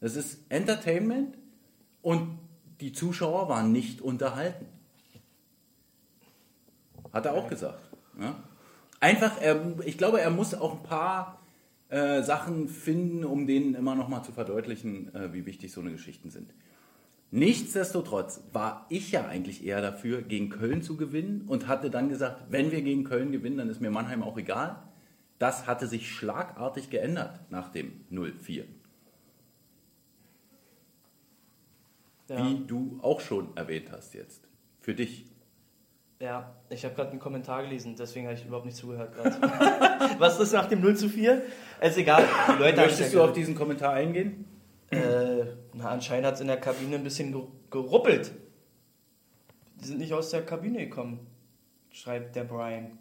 das 0.00 0.16
ist 0.16 0.40
Entertainment 0.48 1.36
und 2.00 2.38
die 2.80 2.92
Zuschauer 2.92 3.48
waren 3.48 3.72
nicht 3.72 4.00
unterhalten. 4.00 4.66
Hat 7.12 7.26
er 7.26 7.34
auch 7.34 7.48
gesagt. 7.48 7.80
Ja? 8.18 8.36
Einfach, 9.00 9.40
er, 9.40 9.78
ich 9.84 9.98
glaube, 9.98 10.20
er 10.20 10.30
muss 10.30 10.54
auch 10.54 10.72
ein 10.72 10.82
paar 10.82 11.39
äh, 11.90 12.22
Sachen 12.22 12.68
finden, 12.68 13.24
um 13.24 13.46
denen 13.46 13.74
immer 13.74 13.94
noch 13.94 14.08
mal 14.08 14.22
zu 14.22 14.32
verdeutlichen, 14.32 15.14
äh, 15.14 15.32
wie 15.32 15.46
wichtig 15.46 15.72
so 15.72 15.80
eine 15.80 15.92
Geschichten 15.92 16.30
sind. 16.30 16.54
Nichtsdestotrotz 17.32 18.42
war 18.52 18.86
ich 18.88 19.12
ja 19.12 19.26
eigentlich 19.26 19.64
eher 19.64 19.80
dafür, 19.80 20.22
gegen 20.22 20.50
Köln 20.50 20.82
zu 20.82 20.96
gewinnen 20.96 21.44
und 21.46 21.68
hatte 21.68 21.90
dann 21.90 22.08
gesagt, 22.08 22.42
wenn 22.50 22.72
wir 22.72 22.82
gegen 22.82 23.04
Köln 23.04 23.30
gewinnen, 23.30 23.58
dann 23.58 23.68
ist 23.68 23.80
mir 23.80 23.90
Mannheim 23.90 24.22
auch 24.22 24.36
egal. 24.36 24.82
Das 25.38 25.66
hatte 25.66 25.86
sich 25.86 26.10
schlagartig 26.10 26.90
geändert 26.90 27.40
nach 27.50 27.70
dem 27.70 27.92
0-4. 28.10 28.64
ja. 32.30 32.46
Wie 32.46 32.64
du 32.66 32.98
auch 33.02 33.20
schon 33.20 33.56
erwähnt 33.56 33.90
hast 33.92 34.14
jetzt. 34.14 34.48
Für 34.80 34.94
dich. 34.94 35.26
Ja, 36.20 36.54
ich 36.68 36.84
habe 36.84 36.94
gerade 36.94 37.10
einen 37.12 37.18
Kommentar 37.18 37.62
gelesen, 37.62 37.96
deswegen 37.96 38.26
habe 38.26 38.36
ich 38.36 38.44
überhaupt 38.44 38.66
nicht 38.66 38.76
zugehört 38.76 39.14
gerade. 39.14 39.40
Was 40.20 40.38
ist 40.38 40.52
nach 40.52 40.66
dem 40.66 40.82
0 40.82 40.94
zu 40.96 41.08
4? 41.08 41.42
ist 41.80 41.96
egal. 41.96 42.28
Die 42.48 42.62
Leute 42.62 42.76
Möchtest 42.82 43.14
du 43.14 43.22
auf 43.22 43.32
diesen 43.32 43.54
Kommentar 43.54 43.94
eingehen? 43.94 44.44
Äh, 44.90 45.44
na, 45.72 45.88
anscheinend 45.88 46.26
hat 46.26 46.34
es 46.34 46.40
in 46.42 46.48
der 46.48 46.60
Kabine 46.60 46.96
ein 46.96 47.04
bisschen 47.04 47.34
ger- 47.34 47.48
geruppelt. 47.70 48.32
Die 49.80 49.84
sind 49.86 49.98
nicht 49.98 50.12
aus 50.12 50.28
der 50.30 50.44
Kabine 50.44 50.78
gekommen, 50.84 51.26
schreibt 51.90 52.36
der 52.36 52.44
Brian. 52.44 52.98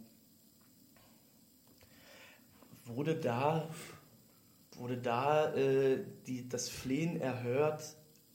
Wurde 2.86 3.16
da, 3.16 3.68
wurde 4.78 4.96
da 4.98 5.54
äh, 5.56 6.06
die, 6.26 6.48
das 6.48 6.70
Flehen 6.70 7.20
erhört, 7.20 7.84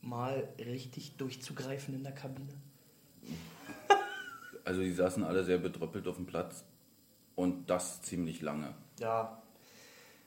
mal 0.03 0.47
richtig 0.59 1.17
durchzugreifen 1.17 1.95
in 1.95 2.03
der 2.03 2.13
Kabine? 2.13 2.53
Also 4.65 4.81
die 4.81 4.93
saßen 4.93 5.25
alle 5.25 5.45
sehr 5.45 5.59
betröppelt 5.59 6.07
auf 6.09 6.17
dem 6.17 6.27
Platz 6.27 6.65
und 7.35 7.69
das 7.69 8.03
ziemlich 8.03 8.41
lange. 8.41 8.75
Ja, 9.01 9.43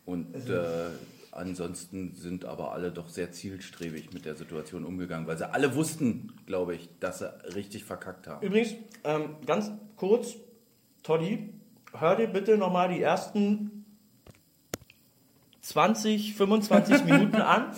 Und 0.05 0.35
äh, 0.49 0.89
ansonsten 1.31 2.13
sind 2.15 2.45
aber 2.45 2.71
alle 2.73 2.91
doch 2.91 3.09
sehr 3.09 3.31
zielstrebig 3.31 4.13
mit 4.13 4.25
der 4.25 4.35
Situation 4.35 4.85
umgegangen, 4.85 5.27
weil 5.27 5.37
sie 5.37 5.51
alle 5.51 5.75
wussten, 5.75 6.33
glaube 6.45 6.75
ich, 6.75 6.89
dass 6.99 7.19
sie 7.19 7.33
richtig 7.55 7.83
verkackt 7.83 8.27
haben. 8.27 8.45
Übrigens, 8.45 8.75
ähm, 9.03 9.35
ganz 9.45 9.71
kurz, 9.95 10.35
Toddy, 11.03 11.53
hör 11.93 12.15
dir 12.15 12.27
bitte 12.27 12.57
nochmal 12.57 12.89
die 12.89 13.01
ersten 13.01 13.85
20, 15.61 16.35
25 16.35 17.03
Minuten 17.05 17.35
an, 17.37 17.71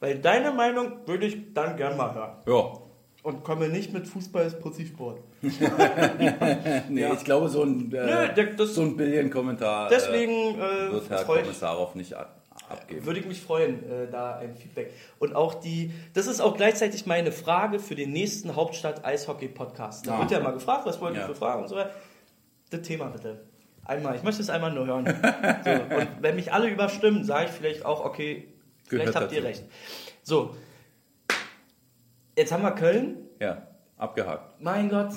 weil 0.00 0.18
deine 0.18 0.52
Meinung 0.52 1.06
würde 1.06 1.26
ich 1.26 1.52
dann 1.54 1.76
gern 1.76 1.96
mal 1.96 2.14
hören. 2.14 2.36
Ja. 2.46 2.80
Und 3.22 3.44
komme 3.44 3.68
nicht 3.68 3.92
mit 3.92 4.06
Fußball 4.06 4.46
ist 4.46 4.60
Pussy-Sport. 4.60 5.20
Nee, 6.88 7.00
Ja. 7.02 7.12
ich 7.12 7.24
glaube, 7.24 7.48
so 7.48 7.62
ein, 7.62 7.92
äh, 7.92 8.54
das- 8.56 8.74
so 8.74 8.82
ein 8.82 8.96
Billion-Kommentar 8.96 9.88
Deswegen 9.88 10.58
äh, 10.58 10.86
äh, 10.88 10.92
wird 10.92 11.10
Herr 11.10 11.24
Kommissarov 11.24 11.94
nicht 11.94 12.14
ab 12.14 12.34
abgeben. 12.68 13.06
würde 13.06 13.20
ich 13.20 13.26
mich 13.26 13.40
freuen, 13.40 13.82
äh, 13.90 14.10
da 14.10 14.36
ein 14.36 14.54
Feedback. 14.56 14.92
Und 15.20 15.34
auch 15.34 15.54
die, 15.54 15.90
das 16.12 16.26
ist 16.26 16.40
auch 16.40 16.54
gleichzeitig 16.56 17.06
meine 17.06 17.32
Frage 17.32 17.78
für 17.78 17.94
den 17.94 18.12
nächsten 18.12 18.56
Hauptstadt-Eishockey-Podcast. 18.56 20.06
Da 20.06 20.16
Ah. 20.16 20.18
wird 20.20 20.30
ja 20.32 20.40
mal 20.40 20.50
gefragt, 20.52 20.84
was 20.84 21.00
wollt 21.00 21.14
ihr 21.14 21.20
Ja. 21.20 21.26
für 21.26 21.34
Fragen 21.34 21.62
und 21.62 21.68
so 21.68 21.76
weiter. 21.76 21.92
Das 22.70 22.82
Thema 22.82 23.06
bitte. 23.06 23.40
Einmal, 23.84 24.16
ich 24.16 24.22
möchte 24.22 24.42
es 24.42 24.50
einmal 24.50 24.72
nur 24.72 24.86
hören. 24.86 25.04
So, 25.64 25.70
und 25.96 26.08
wenn 26.20 26.34
mich 26.36 26.52
alle 26.52 26.68
überstimmen, 26.68 27.24
sage 27.24 27.46
ich 27.46 27.52
vielleicht 27.52 27.86
auch, 27.86 28.04
okay, 28.04 28.48
vielleicht 28.86 29.06
Gehört 29.12 29.16
habt 29.24 29.32
ihr 29.32 29.40
dazu. 29.40 29.48
recht. 29.48 29.64
So, 30.22 30.54
jetzt 32.36 32.52
haben 32.52 32.62
wir 32.62 32.72
Köln. 32.72 33.16
Ja, 33.40 33.67
abgehakt. 33.98 34.60
Mein 34.60 34.88
Gott, 34.88 35.10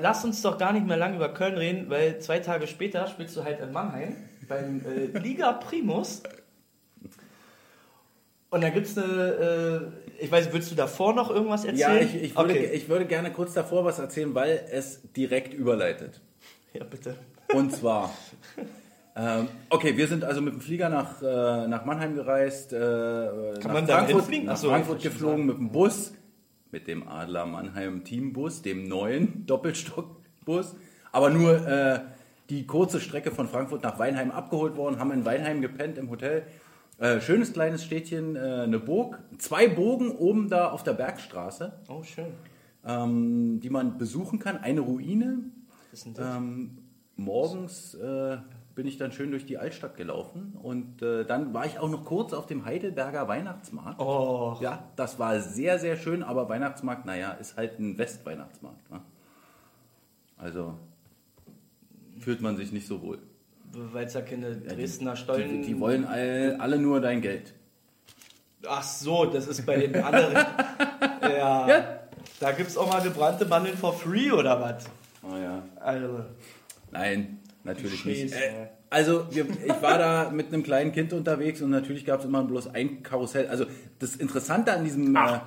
lass 0.00 0.24
uns 0.24 0.42
doch 0.42 0.58
gar 0.58 0.72
nicht 0.72 0.86
mehr 0.86 0.96
lange 0.96 1.16
über 1.16 1.28
Köln 1.30 1.56
reden, 1.56 1.90
weil 1.90 2.20
zwei 2.20 2.38
Tage 2.38 2.66
später 2.66 3.06
spielst 3.08 3.36
du 3.36 3.44
halt 3.44 3.60
in 3.60 3.72
Mannheim 3.72 4.16
beim 4.48 4.82
äh, 4.86 5.18
Liga 5.18 5.52
Primus. 5.54 6.22
Und 8.50 8.60
da 8.60 8.68
gibt 8.68 8.86
es 8.86 8.98
eine, 8.98 9.90
äh, 10.20 10.24
ich 10.24 10.30
weiß, 10.30 10.52
willst 10.52 10.70
du 10.70 10.74
davor 10.74 11.14
noch 11.14 11.30
irgendwas 11.30 11.64
Ja, 11.64 11.70
erzählen? 11.70 12.06
ich, 12.06 12.22
ich, 12.22 12.36
würde, 12.36 12.50
okay. 12.50 12.70
ich 12.74 12.88
würde 12.88 13.06
gerne 13.06 13.32
kurz 13.32 13.54
davor 13.54 13.84
was 13.86 13.98
erzählen, 13.98 14.34
weil 14.34 14.66
es 14.70 15.00
direkt 15.12 15.54
überleitet. 15.54 16.20
ja, 16.74 16.84
bitte. 16.84 17.16
Und 17.54 17.72
zwar, 17.74 18.10
ähm, 19.16 19.48
okay, 19.70 19.96
wir 19.96 20.06
sind 20.06 20.24
also 20.24 20.42
mit 20.42 20.52
dem 20.52 20.60
Flieger 20.60 20.90
nach, 20.90 21.22
äh, 21.22 21.66
nach 21.66 21.84
Mannheim 21.86 22.14
gereist, 22.14 22.72
äh, 22.72 22.78
nach 22.78 23.64
man 23.72 23.86
da 23.86 23.96
Frankfurt, 23.98 24.20
hinfliegen? 24.20 24.46
nach 24.46 24.58
Frankfurt 24.58 25.02
geflogen 25.02 25.46
mit 25.46 25.56
dem 25.56 25.70
Bus, 25.72 26.12
mit 26.72 26.88
dem 26.88 27.06
Adler 27.06 27.46
Mannheim 27.46 28.02
Teambus, 28.04 28.62
dem 28.62 28.88
neuen 28.88 29.46
Doppelstockbus, 29.46 30.74
aber 31.12 31.30
nur 31.30 31.66
äh, 31.66 32.00
die 32.50 32.66
kurze 32.66 33.00
Strecke 33.00 33.30
von 33.30 33.46
Frankfurt 33.46 33.82
nach 33.82 33.98
Weinheim 33.98 34.30
abgeholt 34.30 34.76
worden, 34.76 34.98
haben 34.98 35.12
in 35.12 35.24
Weinheim 35.24 35.60
gepennt 35.60 35.98
im 35.98 36.10
Hotel. 36.10 36.44
Äh, 36.98 37.20
schönes 37.20 37.52
kleines 37.52 37.84
Städtchen, 37.84 38.36
äh, 38.36 38.38
eine 38.64 38.78
Burg, 38.78 39.18
zwei 39.38 39.68
Bogen 39.68 40.10
oben 40.10 40.48
da 40.48 40.70
auf 40.70 40.82
der 40.82 40.92
Bergstraße, 40.94 41.72
Oh, 41.88 42.02
schön. 42.02 42.26
ähm, 42.86 43.60
die 43.60 43.70
man 43.70 43.98
besuchen 43.98 44.38
kann, 44.38 44.58
eine 44.58 44.80
Ruine, 44.80 45.38
Was 45.90 45.98
ist 46.00 46.06
denn 46.06 46.14
das? 46.14 46.36
ähm, 46.36 46.78
morgens 47.16 47.94
äh, 47.94 48.38
bin 48.74 48.86
ich 48.86 48.96
dann 48.96 49.12
schön 49.12 49.30
durch 49.30 49.44
die 49.46 49.58
Altstadt 49.58 49.96
gelaufen 49.96 50.56
und 50.62 51.02
äh, 51.02 51.24
dann 51.24 51.52
war 51.52 51.66
ich 51.66 51.78
auch 51.78 51.90
noch 51.90 52.04
kurz 52.04 52.32
auf 52.32 52.46
dem 52.46 52.64
Heidelberger 52.64 53.28
Weihnachtsmarkt. 53.28 54.00
oh, 54.00 54.56
Ja, 54.60 54.84
das 54.96 55.18
war 55.18 55.40
sehr, 55.40 55.78
sehr 55.78 55.96
schön, 55.96 56.22
aber 56.22 56.48
Weihnachtsmarkt, 56.48 57.04
naja, 57.04 57.32
ist 57.32 57.56
halt 57.56 57.78
ein 57.78 57.98
Westweihnachtsmarkt. 57.98 58.90
Ne? 58.90 59.00
Also 60.38 60.74
fühlt 62.18 62.40
man 62.40 62.56
sich 62.56 62.72
nicht 62.72 62.86
so 62.86 63.02
wohl. 63.02 63.18
weil 63.72 64.06
es 64.06 64.14
ja 64.14 64.22
keine 64.22 64.50
Ja, 64.50 64.74
Dresdner 64.74 65.12
die, 65.12 65.16
Stollen... 65.18 65.62
die, 65.62 65.66
die 65.68 65.80
wollen 65.80 66.04
alle, 66.04 66.58
alle 66.60 66.78
nur 66.78 67.00
dein 67.00 67.20
Geld. 67.20 67.52
Ach 68.66 68.82
so, 68.82 69.24
das 69.26 69.46
ist 69.48 69.66
bei 69.66 69.76
den 69.86 69.96
anderen... 70.02 70.34
ja, 71.22 71.68
Ja. 71.68 71.84
da 72.40 72.52
gibt 72.52 72.70
es 72.70 72.76
auch 72.76 72.90
mal 72.90 73.02
gebrannte 73.02 73.44
Mandeln 73.44 73.76
for 73.76 73.92
free, 73.92 74.30
oder 74.30 74.60
was? 74.60 74.84
Oh 75.22 75.36
ja. 75.36 75.62
Also, 75.80 76.24
Nein, 76.90 77.38
natürlich 77.64 78.04
nicht. 78.04 78.32
Äh, 78.32 78.68
also 78.90 79.26
wir, 79.30 79.46
ich 79.48 79.82
war 79.82 79.98
da 79.98 80.30
mit 80.30 80.48
einem 80.48 80.62
kleinen 80.62 80.92
Kind 80.92 81.12
unterwegs 81.12 81.62
und 81.62 81.70
natürlich 81.70 82.04
gab 82.04 82.20
es 82.20 82.26
immer 82.26 82.42
bloß 82.42 82.68
ein 82.74 83.02
Karussell. 83.02 83.48
Also 83.48 83.66
das 83.98 84.16
Interessante 84.16 84.72
an 84.72 84.84
diesem... 84.84 85.14
Äh, 85.14 85.40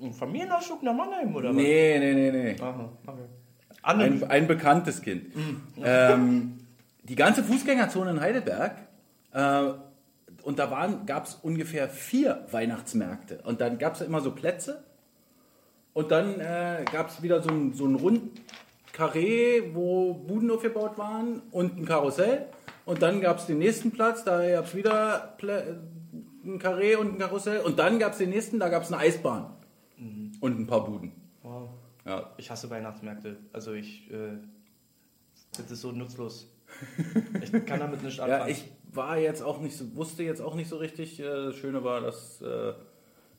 ein 0.00 0.12
Familienausflug 0.12 0.82
nach 0.84 0.94
Mannheim, 0.94 1.34
oder 1.34 1.52
nee, 1.52 1.98
nee, 1.98 2.14
nee, 2.14 2.30
nee. 2.30 2.56
was? 2.58 2.62
Aha, 2.62 2.92
okay. 3.06 3.22
Ein, 3.82 4.22
ein 4.24 4.46
bekanntes 4.46 5.02
Kind. 5.02 5.32
Ähm, 5.82 6.58
die 7.02 7.16
ganze 7.16 7.42
Fußgängerzone 7.42 8.10
in 8.10 8.20
Heidelberg, 8.20 8.76
äh, 9.32 9.62
und 10.42 10.58
da 10.58 10.88
gab 11.04 11.26
es 11.26 11.34
ungefähr 11.34 11.88
vier 11.88 12.46
Weihnachtsmärkte. 12.50 13.40
Und 13.44 13.60
dann 13.60 13.78
gab 13.78 13.94
es 13.94 14.00
immer 14.00 14.20
so 14.20 14.30
Plätze. 14.30 14.84
Und 15.92 16.10
dann 16.10 16.40
äh, 16.40 16.84
gab 16.90 17.08
es 17.08 17.22
wieder 17.22 17.42
so 17.42 17.50
ein, 17.50 17.72
so 17.74 17.86
ein 17.86 17.96
Rundkarree, 18.98 19.74
wo 19.74 20.14
Buden 20.14 20.50
aufgebaut 20.50 20.98
waren 20.98 21.42
und 21.50 21.78
ein 21.78 21.84
Karussell. 21.84 22.46
Und 22.84 23.02
dann 23.02 23.20
gab 23.20 23.38
es 23.38 23.46
den 23.46 23.58
nächsten 23.58 23.90
Platz, 23.90 24.24
da 24.24 24.48
gab 24.50 24.64
es 24.64 24.74
wieder 24.74 25.36
ein 26.44 26.58
Karree 26.58 26.96
und 26.96 27.14
ein 27.14 27.18
Karussell. 27.18 27.60
Und 27.60 27.78
dann 27.78 27.98
gab 27.98 28.12
es 28.12 28.18
den 28.18 28.30
nächsten, 28.30 28.58
da 28.58 28.68
gab 28.68 28.82
es 28.82 28.92
eine 28.92 29.00
Eisbahn. 29.02 29.54
Und 30.40 30.60
ein 30.60 30.66
paar 30.66 30.84
Buden. 30.84 31.12
Wow. 31.42 31.68
Ja, 32.06 32.30
Ich 32.38 32.50
hasse 32.50 32.70
Weihnachtsmärkte. 32.70 33.36
Also 33.52 33.72
ich, 33.72 34.10
äh, 34.10 34.38
das 35.56 35.70
ist 35.70 35.80
so 35.80 35.92
nutzlos. 35.92 36.48
Ich 37.42 37.50
kann 37.64 37.80
damit 37.80 38.02
nicht 38.02 38.20
anfangen. 38.20 38.40
Ja, 38.42 38.46
ich 38.48 38.64
war 38.92 39.18
jetzt 39.18 39.42
auch 39.42 39.60
nicht 39.60 39.76
so, 39.76 39.96
wusste 39.96 40.22
jetzt 40.22 40.40
auch 40.40 40.54
nicht 40.54 40.68
so 40.68 40.76
richtig. 40.76 41.18
Äh, 41.18 41.24
Das 41.24 41.56
Schöne 41.56 41.82
war, 41.82 42.00
dass, 42.00 42.40
äh, 42.42 42.74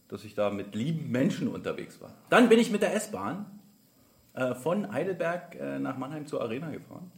dass 0.07 0.23
ich 0.25 0.33
da 0.35 0.49
mit 0.49 0.75
lieben 0.75 1.09
Menschen 1.11 1.47
unterwegs 1.47 2.01
war. 2.01 2.11
Dann 2.29 2.49
bin 2.49 2.59
ich 2.59 2.71
mit 2.71 2.81
der 2.81 2.93
S-Bahn 2.95 3.45
äh, 4.33 4.53
von 4.55 4.91
Heidelberg 4.91 5.55
äh, 5.59 5.79
nach 5.79 5.97
Mannheim 5.97 6.25
zur 6.27 6.41
Arena 6.41 6.69
gefahren. 6.71 7.11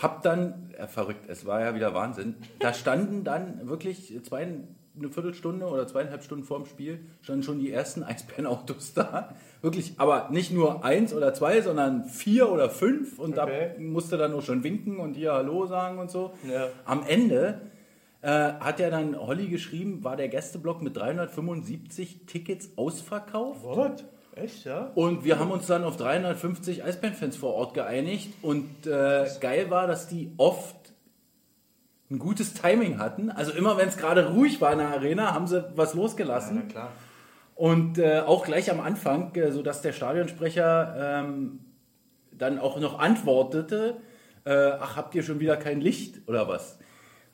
Hab 0.00 0.22
dann, 0.22 0.70
äh, 0.78 0.86
verrückt, 0.86 1.26
es 1.28 1.44
war 1.46 1.60
ja 1.60 1.74
wieder 1.74 1.94
Wahnsinn. 1.94 2.36
Da 2.60 2.72
standen 2.72 3.24
dann 3.24 3.68
wirklich 3.68 4.18
zwei, 4.24 4.42
eine 4.42 5.08
Viertelstunde 5.10 5.66
oder 5.66 5.86
zweieinhalb 5.86 6.22
Stunden 6.22 6.44
vorm 6.44 6.64
Spiel, 6.66 7.00
standen 7.20 7.42
schon 7.42 7.58
die 7.58 7.70
ersten 7.70 8.02
Eisbärenautos 8.04 8.94
da. 8.94 9.34
Wirklich, 9.60 9.94
aber 9.98 10.28
nicht 10.30 10.50
nur 10.52 10.84
eins 10.84 11.14
oder 11.14 11.34
zwei, 11.34 11.60
sondern 11.60 12.04
vier 12.06 12.50
oder 12.50 12.68
fünf. 12.70 13.18
Und 13.18 13.38
Okay. 13.38 13.72
da 13.76 13.80
musste 13.80 14.16
dann 14.16 14.32
auch 14.34 14.42
schon 14.42 14.64
winken 14.64 14.98
und 14.98 15.14
hier 15.14 15.32
Hallo 15.34 15.66
sagen 15.66 15.98
und 15.98 16.10
so. 16.10 16.32
Ja. 16.50 16.68
Am 16.84 17.04
Ende 17.06 17.60
äh, 18.22 18.28
hat 18.28 18.80
ja 18.80 18.88
dann 18.90 19.16
Holly 19.16 19.48
geschrieben, 19.48 20.02
war 20.04 20.16
der 20.16 20.28
Gästeblock 20.28 20.80
mit 20.82 20.96
375 20.96 22.26
Tickets 22.26 22.70
ausverkauft. 22.76 23.62
What? 23.62 24.04
Echt, 24.34 24.64
ja? 24.64 24.90
Und 24.94 25.24
wir 25.24 25.38
haben 25.38 25.50
uns 25.50 25.66
dann 25.66 25.84
auf 25.84 25.96
350 25.96 26.84
Eisbärenfans 26.84 27.36
vor 27.36 27.54
Ort 27.54 27.74
geeinigt. 27.74 28.32
Und 28.42 28.86
äh, 28.86 29.26
geil 29.40 29.70
war, 29.70 29.86
dass 29.86 30.08
die 30.08 30.32
oft 30.38 30.76
ein 32.10 32.18
gutes 32.18 32.54
Timing 32.54 32.98
hatten. 32.98 33.30
Also 33.30 33.52
immer 33.52 33.76
wenn 33.76 33.88
es 33.88 33.96
gerade 33.96 34.32
ruhig 34.32 34.60
war 34.60 34.72
in 34.72 34.78
der 34.78 34.88
Arena, 34.88 35.34
haben 35.34 35.46
sie 35.46 35.64
was 35.74 35.94
losgelassen. 35.94 36.68
klar. 36.68 36.92
Und 37.54 37.98
äh, 37.98 38.20
auch 38.20 38.44
gleich 38.44 38.70
am 38.70 38.80
Anfang, 38.80 39.34
äh, 39.34 39.52
sodass 39.52 39.82
der 39.82 39.92
Stadionsprecher 39.92 41.20
ähm, 41.20 41.60
dann 42.32 42.58
auch 42.58 42.80
noch 42.80 42.98
antwortete, 42.98 43.98
äh, 44.44 44.72
ach, 44.80 44.96
habt 44.96 45.14
ihr 45.14 45.22
schon 45.22 45.40
wieder 45.40 45.56
kein 45.56 45.80
Licht 45.80 46.26
oder 46.26 46.48
was? 46.48 46.78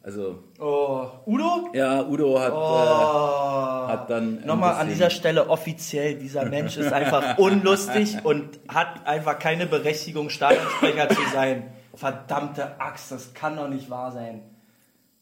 Also, 0.09 0.39
Oh, 0.59 1.07
Udo? 1.27 1.69
ja, 1.75 2.03
Udo 2.03 2.41
hat, 2.41 2.51
Oh. 2.55 2.57
äh, 2.57 3.93
hat 3.93 4.09
dann... 4.09 4.41
Nochmal 4.47 4.77
an 4.77 4.89
dieser 4.89 5.11
Stelle 5.11 5.51
offiziell, 5.51 6.15
dieser 6.15 6.47
Mensch 6.47 6.79
ist 6.79 6.91
einfach 6.95 7.37
unlustig 7.39 8.17
und 8.25 8.59
hat 8.69 9.07
einfach 9.07 9.39
keine 9.39 9.67
Berechtigung, 9.67 10.31
Stadionsprecher 10.31 11.11
zu 11.11 11.21
sein. 11.35 11.65
Verdammte 11.95 12.81
Axt, 12.81 13.13
das 13.13 13.35
kann 13.35 13.57
doch 13.57 13.69
nicht 13.69 13.91
wahr 13.91 14.11
sein. 14.11 14.41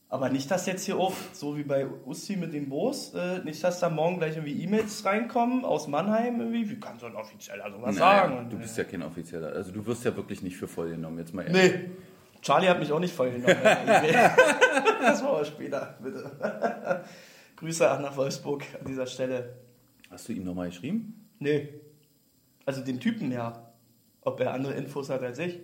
Aber 0.09 0.29
nicht, 0.29 0.49
dass 0.53 0.67
jetzt 0.67 0.85
hier 0.85 0.99
auch, 0.99 1.15
so 1.33 1.57
wie 1.57 1.65
bei 1.65 1.85
Ussi 2.07 2.37
mit 2.37 2.55
dem 2.55 2.69
Boos, 2.69 3.13
äh, 3.13 3.41
nicht, 3.41 3.65
dass 3.65 3.81
da 3.81 3.91
morgen 3.91 4.19
gleich 4.19 4.37
irgendwie 4.37 4.63
E-Mails 4.63 5.05
reinkommen 5.05 5.65
aus 5.65 5.89
Mannheim 5.89 6.39
irgendwie. 6.39 6.71
Wie 6.71 6.79
kann 6.79 6.97
so 7.01 7.07
ein 7.07 7.17
Offizieller 7.17 7.73
sowas 7.73 7.97
Naja, 7.97 8.19
sagen? 8.29 8.39
Und, 8.39 8.53
du 8.53 8.57
bist 8.57 8.79
ja 8.79 8.85
kein 8.85 9.03
Offizieller. 9.03 9.49
Also 9.53 9.73
du 9.73 9.85
wirst 9.85 10.05
ja 10.05 10.15
wirklich 10.15 10.43
nicht 10.43 10.57
für 10.57 10.69
voll 10.69 10.91
genommen, 10.91 11.19
jetzt 11.19 11.35
mal 11.35 11.43
ehrlich. 11.43 11.73
Nee. 11.73 11.91
Charlie 12.47 12.69
hat 12.69 12.79
mich 12.79 12.93
auch 12.93 13.01
nicht 13.01 13.13
voll 13.13 13.33
genommen. 13.33 13.57
das 13.65 15.21
war 15.21 15.31
aber 15.31 15.45
später, 15.45 15.97
bitte. 16.01 16.31
Grüße 17.57 17.93
auch 17.93 17.99
nach 17.99 18.17
Wolfsburg 18.17 18.63
an 18.79 18.87
dieser 18.87 19.09
Stelle. 19.09 19.57
Hast 20.11 20.29
du 20.29 20.33
ihm 20.33 20.45
nochmal 20.45 20.69
geschrieben? 20.69 21.29
Nee. 21.41 21.69
Also 22.65 22.85
den 22.85 23.01
Typen 23.01 23.33
ja. 23.33 23.73
Ob 24.21 24.39
er 24.39 24.55
andere 24.55 24.75
Infos 24.75 25.11
hat 25.11 25.25
als 25.25 25.41
ich. 25.41 25.59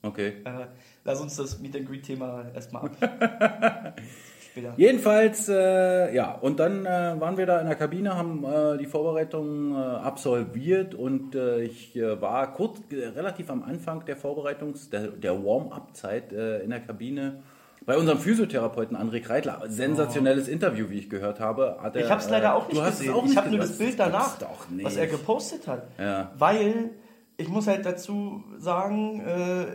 Okay. 0.00 0.40
Äh, 0.44 0.68
lass 1.04 1.20
uns 1.20 1.36
das 1.36 1.58
Meet 1.58 1.76
and 1.76 1.88
Greet 1.88 2.04
Thema 2.04 2.46
erstmal 2.54 2.84
ab. 2.84 4.00
Später. 4.54 4.72
Jedenfalls, 4.76 5.48
äh, 5.48 6.14
ja, 6.14 6.30
und 6.30 6.60
dann 6.60 6.86
äh, 6.86 6.88
waren 7.18 7.36
wir 7.36 7.44
da 7.44 7.58
in 7.58 7.66
der 7.66 7.74
Kabine, 7.74 8.14
haben 8.16 8.44
äh, 8.44 8.78
die 8.78 8.86
Vorbereitung 8.86 9.74
äh, 9.74 9.78
absolviert 9.78 10.94
und 10.94 11.34
äh, 11.34 11.62
ich 11.62 11.96
äh, 11.96 12.20
war 12.20 12.52
kurz, 12.52 12.78
äh, 12.92 13.06
relativ 13.08 13.50
am 13.50 13.64
Anfang 13.64 14.04
der 14.04 14.16
Vorbereitungs-, 14.16 14.90
der, 14.90 15.08
der 15.08 15.44
Warm-up-Zeit 15.44 16.32
äh, 16.32 16.60
in 16.60 16.70
der 16.70 16.78
Kabine 16.78 17.42
bei 17.84 17.98
unserem 17.98 18.20
Physiotherapeuten 18.20 18.96
André 18.96 19.20
Kreitler. 19.20 19.62
Sensationelles 19.66 20.46
Interview, 20.46 20.88
wie 20.88 21.00
ich 21.00 21.10
gehört 21.10 21.40
habe. 21.40 21.78
Hat 21.82 21.96
er, 21.96 22.04
Ich 22.04 22.10
habe 22.10 22.20
es 22.20 22.30
leider 22.30 22.54
auch 22.54 22.68
nicht 22.68 22.78
du 22.78 22.82
hast 22.84 22.98
gesehen. 22.98 23.10
Es 23.10 23.16
auch 23.16 23.22
ich 23.24 23.28
nicht 23.30 23.36
habe 23.36 23.50
nur 23.50 23.58
das 23.58 23.76
Bild 23.76 23.98
danach, 23.98 24.38
doch 24.38 24.70
nicht. 24.70 24.84
was 24.84 24.96
er 24.96 25.08
gepostet 25.08 25.66
hat. 25.66 25.88
Ja. 25.98 26.30
Weil, 26.38 26.90
ich 27.38 27.48
muss 27.48 27.66
halt 27.66 27.84
dazu 27.84 28.44
sagen, 28.58 29.20
äh, 29.26 29.66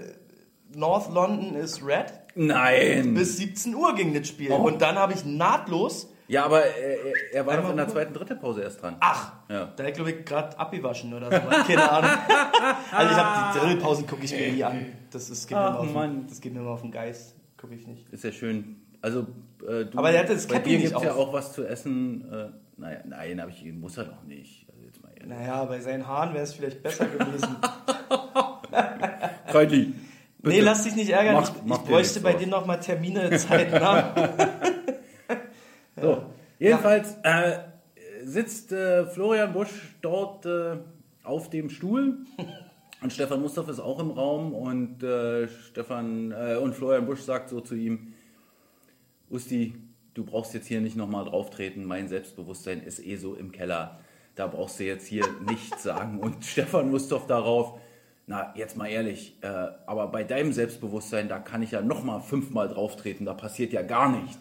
North 0.74 1.14
London 1.14 1.56
ist 1.56 1.86
red. 1.86 2.14
Nein! 2.46 3.14
Bis 3.16 3.38
17 3.38 3.76
Uhr 3.76 3.94
ging 3.96 4.14
das 4.14 4.28
Spiel. 4.28 4.52
Oh. 4.52 4.56
Und 4.58 4.82
dann 4.82 4.96
habe 4.98 5.14
ich 5.14 5.26
nahtlos, 5.26 6.10
Ja, 6.28 6.46
aber 6.46 6.66
äh, 6.66 6.98
er 7.34 7.46
war 7.46 7.54
Einmal 7.56 7.72
in 7.72 7.78
der 7.78 7.88
zweiten, 7.90 8.14
dritten 8.14 8.40
Pause 8.40 8.62
erst 8.62 8.82
dran. 8.82 8.96
ach, 9.02 9.34
Ja. 9.50 9.66
da 9.76 9.90
glaube 9.92 10.12
ich 10.12 10.26
gerade 10.26 10.58
abgewaschen 10.58 11.14
oder 11.14 11.26
so. 11.26 11.48
Keine 11.68 11.92
Ahnung. 11.92 12.12
also 12.92 13.12
ich 13.12 13.18
habe 13.18 13.54
die 13.54 13.60
Drittelpausen 13.60 14.08
gucke 14.08 14.24
ich 14.24 14.32
mir 14.32 14.52
nie 14.52 14.64
an. 14.64 14.86
Das, 15.12 15.30
ist, 15.30 15.48
geht 15.48 15.58
mir 15.58 15.64
Ach, 15.64 15.84
immer 15.84 16.06
auf, 16.06 16.10
das 16.30 16.40
geht 16.42 16.54
mir 16.54 16.60
immer 16.62 16.72
auf 16.72 16.82
den 16.82 16.92
Geist. 16.92 17.36
Gucke 17.58 17.76
ich 17.76 17.86
nicht. 17.88 18.08
Ist 18.10 18.24
ja 18.24 18.32
schön. 18.32 18.78
Also, 19.02 19.28
äh, 19.68 19.86
du, 19.86 19.98
Aber 19.98 20.12
er 20.12 20.20
hatte 20.22 20.34
das 20.34 20.48
bei 20.48 20.56
Cappy 20.56 20.70
dir 20.70 20.78
nicht 20.80 20.88
gibt 20.90 20.98
es 20.98 21.04
ja 21.04 21.12
auf. 21.14 21.18
auch 21.30 21.34
was 21.34 21.52
zu 21.54 21.66
essen. 21.66 22.32
Äh, 22.32 22.50
naja, 22.78 23.00
nein, 23.06 23.40
aber 23.42 23.52
ich 23.52 23.64
muss 23.74 23.98
er 23.98 24.06
doch 24.06 24.24
nicht. 24.24 24.66
Also 24.70 24.86
jetzt 24.86 25.02
mal 25.04 25.10
ehrlich. 25.10 25.28
Naja, 25.28 25.66
bei 25.66 25.80
seinen 25.82 26.08
Haaren 26.08 26.34
wäre 26.34 26.44
es 26.44 26.54
vielleicht 26.54 26.82
besser 26.84 27.06
gewesen. 27.08 27.58
Kylie, 29.52 29.94
bitte. 30.40 30.56
nee, 30.56 30.62
lass 30.62 30.84
dich 30.84 30.96
nicht 30.96 31.10
ärgern. 31.10 31.36
Mach- 31.36 31.56
ich 31.56 31.62
mach 31.66 31.84
ich 31.84 31.90
bräuchte 31.90 32.20
bei 32.22 32.34
dir 32.34 32.48
nochmal 32.48 32.80
Termine, 32.80 33.30
Zeiten. 33.38 33.74
Ne? 33.74 34.14
So, 36.02 36.24
jedenfalls 36.60 37.16
äh, 37.24 37.60
sitzt 38.24 38.72
äh, 38.72 39.06
Florian 39.06 39.54
Busch 39.54 39.96
dort 40.02 40.46
äh, 40.46 40.78
auf 41.24 41.50
dem 41.50 41.70
Stuhl 41.70 42.20
und 43.02 43.14
Stefan 43.14 43.42
Mustaff 43.42 43.68
ist 43.70 43.80
auch 43.80 44.00
im 44.00 44.12
Raum 44.12 44.54
und 44.54 45.04
äh, 45.04 45.48
Stefan 45.48 46.32
äh, 46.32 46.56
und 46.56 46.74
Florian 46.74 47.06
Busch 47.06 47.22
sagt 47.22 47.50
so 47.50 47.60
zu 47.62 47.76
ihm: 47.76 48.14
Usti, 49.30 49.76
du 50.14 50.24
brauchst 50.26 50.54
jetzt 50.54 50.68
hier 50.68 50.82
nicht 50.82 50.96
nochmal 50.96 51.26
drauftreten. 51.26 51.84
Mein 51.86 52.08
Selbstbewusstsein 52.08 52.82
ist 52.82 53.06
eh 53.06 53.18
so 53.18 53.36
im 53.36 53.52
Keller. 53.52 54.00
Da 54.36 54.48
brauchst 54.48 54.80
du 54.80 54.86
jetzt 54.86 55.06
hier 55.06 55.26
nichts 55.50 55.84
sagen. 55.84 56.20
Und 56.20 56.46
Stefan 56.46 56.90
Mustaff 56.92 57.28
darauf. 57.28 57.80
Na, 58.32 58.54
jetzt 58.56 58.78
mal 58.78 58.86
ehrlich, 58.86 59.36
äh, 59.42 59.48
aber 59.88 60.06
bei 60.10 60.24
deinem 60.24 60.54
Selbstbewusstsein, 60.54 61.28
da 61.30 61.40
kann 61.40 61.64
ich 61.64 61.72
ja 61.72 61.82
nochmal 61.82 62.22
fünfmal 62.22 62.68
drauftreten, 62.68 63.26
da 63.26 63.34
passiert 63.34 63.74
ja 63.74 63.82
gar 63.82 64.08
nichts. 64.12 64.38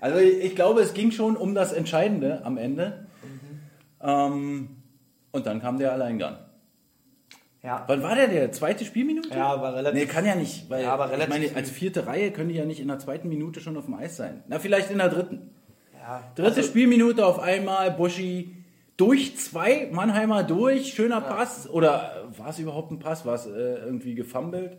Also 0.00 0.18
ich, 0.18 0.38
ich 0.42 0.54
glaube, 0.56 0.80
es 0.80 0.94
ging 0.94 1.10
schon 1.10 1.36
um 1.36 1.54
das 1.54 1.74
Entscheidende 1.74 2.40
am 2.46 2.56
Ende. 2.56 3.06
Ähm, 4.02 4.70
und 5.32 5.44
dann 5.46 5.60
kam 5.60 5.78
der 5.78 5.92
Alleingang. 5.92 6.38
Ja. 7.62 7.84
Wann 7.86 8.02
war 8.02 8.14
der, 8.14 8.28
der 8.28 8.50
zweite 8.52 8.86
Spielminute? 8.86 9.28
Ja, 9.28 9.60
war 9.60 9.74
relativ- 9.74 10.00
Nee, 10.00 10.06
kann 10.06 10.24
ja 10.24 10.34
nicht, 10.34 10.70
weil 10.70 10.84
Ja, 10.84 10.94
aber 10.94 11.04
ich 11.04 11.12
relativ 11.12 11.28
meine, 11.28 11.54
als 11.56 11.70
vierte 11.70 12.06
Reihe 12.06 12.32
können 12.32 12.48
die 12.48 12.54
ja 12.56 12.64
nicht 12.64 12.80
in 12.80 12.88
der 12.88 13.00
zweiten 13.00 13.28
Minute 13.28 13.60
schon 13.60 13.76
auf 13.76 13.84
dem 13.84 13.94
Eis 13.94 14.16
sein. 14.16 14.42
Na, 14.48 14.58
vielleicht 14.58 14.90
in 14.90 14.96
der 14.96 15.10
dritten. 15.10 15.50
ja. 16.00 16.22
Dritte 16.36 16.62
Spielminute 16.62 17.24
auf 17.26 17.38
einmal, 17.38 17.90
Buschi 17.90 18.56
durch 19.02 19.36
zwei, 19.36 19.88
Mannheimer 19.90 20.44
durch, 20.44 20.94
schöner 20.94 21.20
Pass. 21.20 21.68
Oder 21.68 22.28
äh, 22.32 22.38
war 22.38 22.50
es 22.50 22.60
überhaupt 22.60 22.92
ein 22.92 23.00
Pass? 23.00 23.26
War 23.26 23.34
es 23.34 23.46
äh, 23.46 23.50
irgendwie 23.50 24.14
gefummelt? 24.14 24.76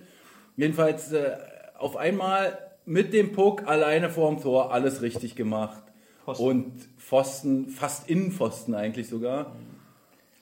Jedenfalls 0.56 1.12
äh, 1.12 1.36
auf 1.78 1.98
einmal 1.98 2.58
mit 2.86 3.12
dem 3.12 3.34
Puck 3.34 3.68
alleine 3.68 4.10
vorm 4.10 4.42
Tor 4.42 4.72
alles 4.72 5.02
richtig 5.02 5.36
gemacht. 5.36 5.84
Pfosten. 6.24 6.46
Und 6.46 6.74
Pfosten, 6.98 7.68
fast 7.68 8.10
Innenpfosten 8.10 8.74
eigentlich 8.76 9.10
sogar. 9.10 9.58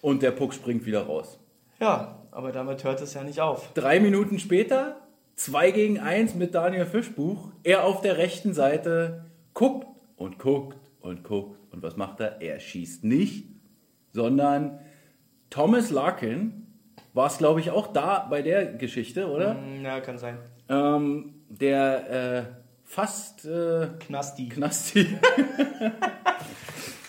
Und 0.02 0.22
der 0.22 0.30
Puck 0.30 0.54
springt 0.54 0.86
wieder 0.86 1.08
raus. 1.08 1.40
Ja, 1.80 2.20
aber 2.30 2.52
damit 2.52 2.84
hört 2.84 3.02
es 3.02 3.16
ja 3.16 3.24
nicht 3.24 3.42
auf. 3.42 3.74
Drei 3.74 4.00
Minuten 4.00 4.38
später, 4.38 4.98
2 5.38 5.72
gegen 5.72 6.00
1 6.00 6.36
mit 6.36 6.54
Daniel 6.54 6.86
Fischbuch. 6.86 7.50
Er 7.64 7.84
auf 7.84 8.02
der 8.02 8.20
rechten 8.20 8.54
Seite 8.54 9.26
guckt 9.56 9.88
und 10.18 10.38
guckt 10.38 10.78
und 11.00 11.24
guckt. 11.24 11.58
Und 11.72 11.82
was 11.82 11.98
macht 11.98 12.20
er? 12.20 12.44
Er 12.44 12.60
schießt 12.60 13.04
nicht, 13.04 13.51
sondern 14.14 14.80
Thomas 15.50 15.90
Larkin 15.92 16.68
war 17.14 17.28
es, 17.28 17.38
glaube 17.38 17.60
ich, 17.60 17.72
auch 17.72 17.88
da 17.88 18.26
bei 18.30 18.42
der 18.42 18.66
Geschichte, 18.74 19.28
oder? 19.30 19.56
Hm, 19.56 19.84
Ja, 19.84 20.00
kann 20.00 20.18
sein. 20.18 20.38
Ähm, 20.70 21.34
der 21.50 22.10
äh, 22.10 22.44
fast 22.86 23.46
äh, 23.46 23.88
Knasti. 24.00 24.48
Knasti. 24.50 25.08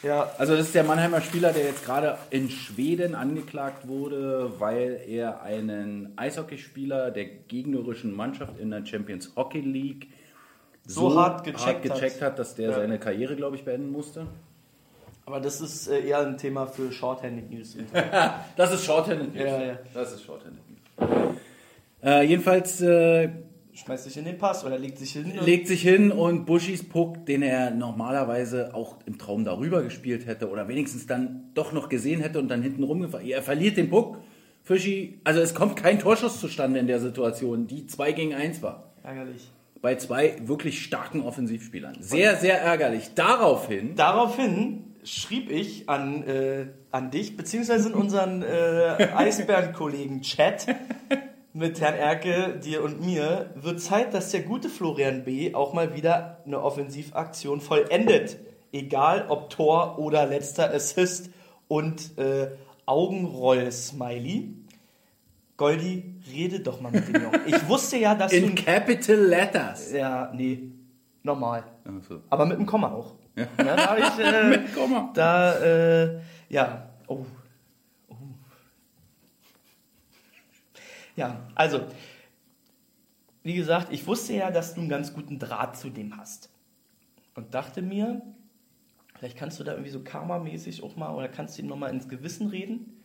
Ja, 0.02 0.32
Also 0.36 0.56
das 0.56 0.66
ist 0.66 0.74
der 0.74 0.82
Mannheimer 0.82 1.20
Spieler, 1.20 1.52
der 1.52 1.62
jetzt 1.64 1.84
gerade 1.84 2.18
in 2.30 2.50
Schweden 2.50 3.14
angeklagt 3.14 3.86
wurde, 3.86 4.50
weil 4.58 5.00
er 5.06 5.42
einen 5.42 6.12
Eishockeyspieler 6.16 7.12
der 7.12 7.24
gegnerischen 7.26 8.12
Mannschaft 8.12 8.58
in 8.58 8.70
der 8.72 8.84
Champions 8.84 9.32
Hockey 9.36 9.60
League 9.60 10.08
So 10.84 11.14
hart 11.14 11.44
gecheckt 11.44 11.82
gecheckt 11.84 12.20
hat. 12.20 12.32
hat, 12.32 12.38
dass 12.40 12.56
der 12.56 12.70
Ja. 12.70 12.74
seine 12.74 12.98
Karriere, 12.98 13.36
glaube 13.36 13.54
ich, 13.54 13.64
beenden 13.64 13.92
musste. 13.92 14.26
Aber 15.32 15.40
das 15.40 15.62
ist 15.62 15.88
äh, 15.88 16.06
eher 16.08 16.18
ein 16.18 16.36
Thema 16.36 16.66
für 16.66 16.92
Shorthanded 16.92 17.50
News. 17.50 17.74
Das 18.56 18.70
ist 18.70 18.84
Shorthanded 18.84 19.34
News. 19.34 19.44
Ja, 19.44 19.62
ja. 19.62 19.78
Das 19.94 20.12
ist 20.12 20.24
Shorthanded 20.24 20.60
News. 20.68 21.36
Äh, 22.04 22.26
jedenfalls 22.26 22.82
äh, 22.82 23.30
Schmeißt 23.72 24.04
sich 24.04 24.18
in 24.18 24.26
den 24.26 24.36
Pass 24.36 24.62
oder 24.66 24.78
legt 24.78 24.98
sich 24.98 25.12
hin. 25.12 25.32
legt 25.42 25.68
sich 25.68 25.80
hin 25.80 26.12
und 26.12 26.44
Buschis 26.44 26.86
Puck, 26.86 27.24
den 27.24 27.40
er 27.40 27.70
normalerweise 27.70 28.74
auch 28.74 28.98
im 29.06 29.16
Traum 29.16 29.44
darüber 29.44 29.82
gespielt 29.82 30.26
hätte 30.26 30.50
oder 30.50 30.68
wenigstens 30.68 31.06
dann 31.06 31.44
doch 31.54 31.72
noch 31.72 31.88
gesehen 31.88 32.20
hätte 32.20 32.38
und 32.38 32.48
dann 32.48 32.60
hinten 32.60 32.82
rumgefahren. 32.84 33.26
Er 33.26 33.40
verliert 33.40 33.78
den 33.78 33.88
Puck. 33.88 34.18
Fischi, 34.62 35.18
also 35.24 35.40
es 35.40 35.54
kommt 35.54 35.76
kein 35.76 35.98
Torschuss 35.98 36.40
zustande 36.40 36.78
in 36.78 36.86
der 36.86 37.00
Situation, 37.00 37.66
die 37.66 37.86
2 37.86 38.12
gegen 38.12 38.34
1 38.34 38.60
war. 38.60 38.92
Ärgerlich. 39.02 39.48
Bei 39.80 39.96
zwei 39.96 40.36
wirklich 40.44 40.84
starken 40.84 41.22
Offensivspielern. 41.22 41.96
Sehr, 42.00 42.36
sehr 42.36 42.60
ärgerlich. 42.60 43.14
Daraufhin, 43.14 43.96
Daraufhin 43.96 44.91
schrieb 45.04 45.50
ich 45.50 45.88
an, 45.88 46.22
äh, 46.24 46.66
an 46.90 47.10
dich, 47.10 47.36
beziehungsweise 47.36 47.88
in 47.88 47.94
unseren 47.94 48.42
äh, 48.42 49.08
Eisbären-Kollegen-Chat 49.14 50.66
mit 51.52 51.80
Herrn 51.80 51.94
Erke, 51.94 52.58
dir 52.62 52.82
und 52.82 53.04
mir, 53.04 53.50
wird 53.56 53.80
Zeit, 53.80 54.14
dass 54.14 54.30
der 54.30 54.42
gute 54.42 54.68
Florian 54.68 55.24
B. 55.24 55.54
auch 55.54 55.72
mal 55.72 55.94
wieder 55.94 56.42
eine 56.46 56.62
Offensivaktion 56.62 57.60
vollendet. 57.60 58.38
Egal 58.72 59.26
ob 59.28 59.50
Tor 59.50 59.98
oder 59.98 60.26
letzter 60.26 60.72
Assist 60.72 61.30
und 61.68 62.16
äh, 62.18 62.50
Augenroll-Smiley. 62.86 64.54
Goldi, 65.56 66.16
rede 66.32 66.60
doch 66.60 66.80
mal 66.80 66.90
mit 66.90 67.06
dem 67.06 67.22
Jungen. 67.22 67.40
Ich 67.46 67.68
wusste 67.68 67.98
ja, 67.98 68.14
dass 68.14 68.32
in 68.32 68.56
du... 68.56 68.62
Capital 68.62 69.16
Letters. 69.16 69.92
Ja, 69.92 70.32
nee, 70.34 70.70
normal. 71.22 71.64
So. 72.08 72.20
Aber 72.30 72.46
mit 72.46 72.56
einem 72.56 72.66
Komma 72.66 72.92
auch. 72.92 73.14
Ja. 73.34 73.46
da 73.56 73.90
hab 73.90 73.98
ich, 73.98 74.24
äh, 74.24 74.48
Mit 74.48 74.74
Komma. 74.74 75.10
Da, 75.14 75.58
äh, 75.60 76.20
ja. 76.48 76.90
Oh. 77.06 77.24
oh. 78.08 78.14
Ja, 81.16 81.40
also, 81.54 81.86
wie 83.42 83.54
gesagt, 83.54 83.92
ich 83.92 84.06
wusste 84.06 84.34
ja, 84.34 84.50
dass 84.50 84.74
du 84.74 84.80
einen 84.80 84.88
ganz 84.88 85.14
guten 85.14 85.38
Draht 85.38 85.76
zu 85.76 85.90
dem 85.90 86.16
hast. 86.16 86.50
Und 87.34 87.54
dachte 87.54 87.80
mir, 87.80 88.22
vielleicht 89.16 89.38
kannst 89.38 89.58
du 89.58 89.64
da 89.64 89.72
irgendwie 89.72 89.90
so 89.90 90.02
karmamäßig 90.02 90.82
auch 90.82 90.96
mal, 90.96 91.14
oder 91.14 91.28
kannst 91.28 91.56
du 91.56 91.62
ihm 91.62 91.68
nochmal 91.68 91.90
ins 91.90 92.08
Gewissen 92.08 92.48
reden. 92.48 93.01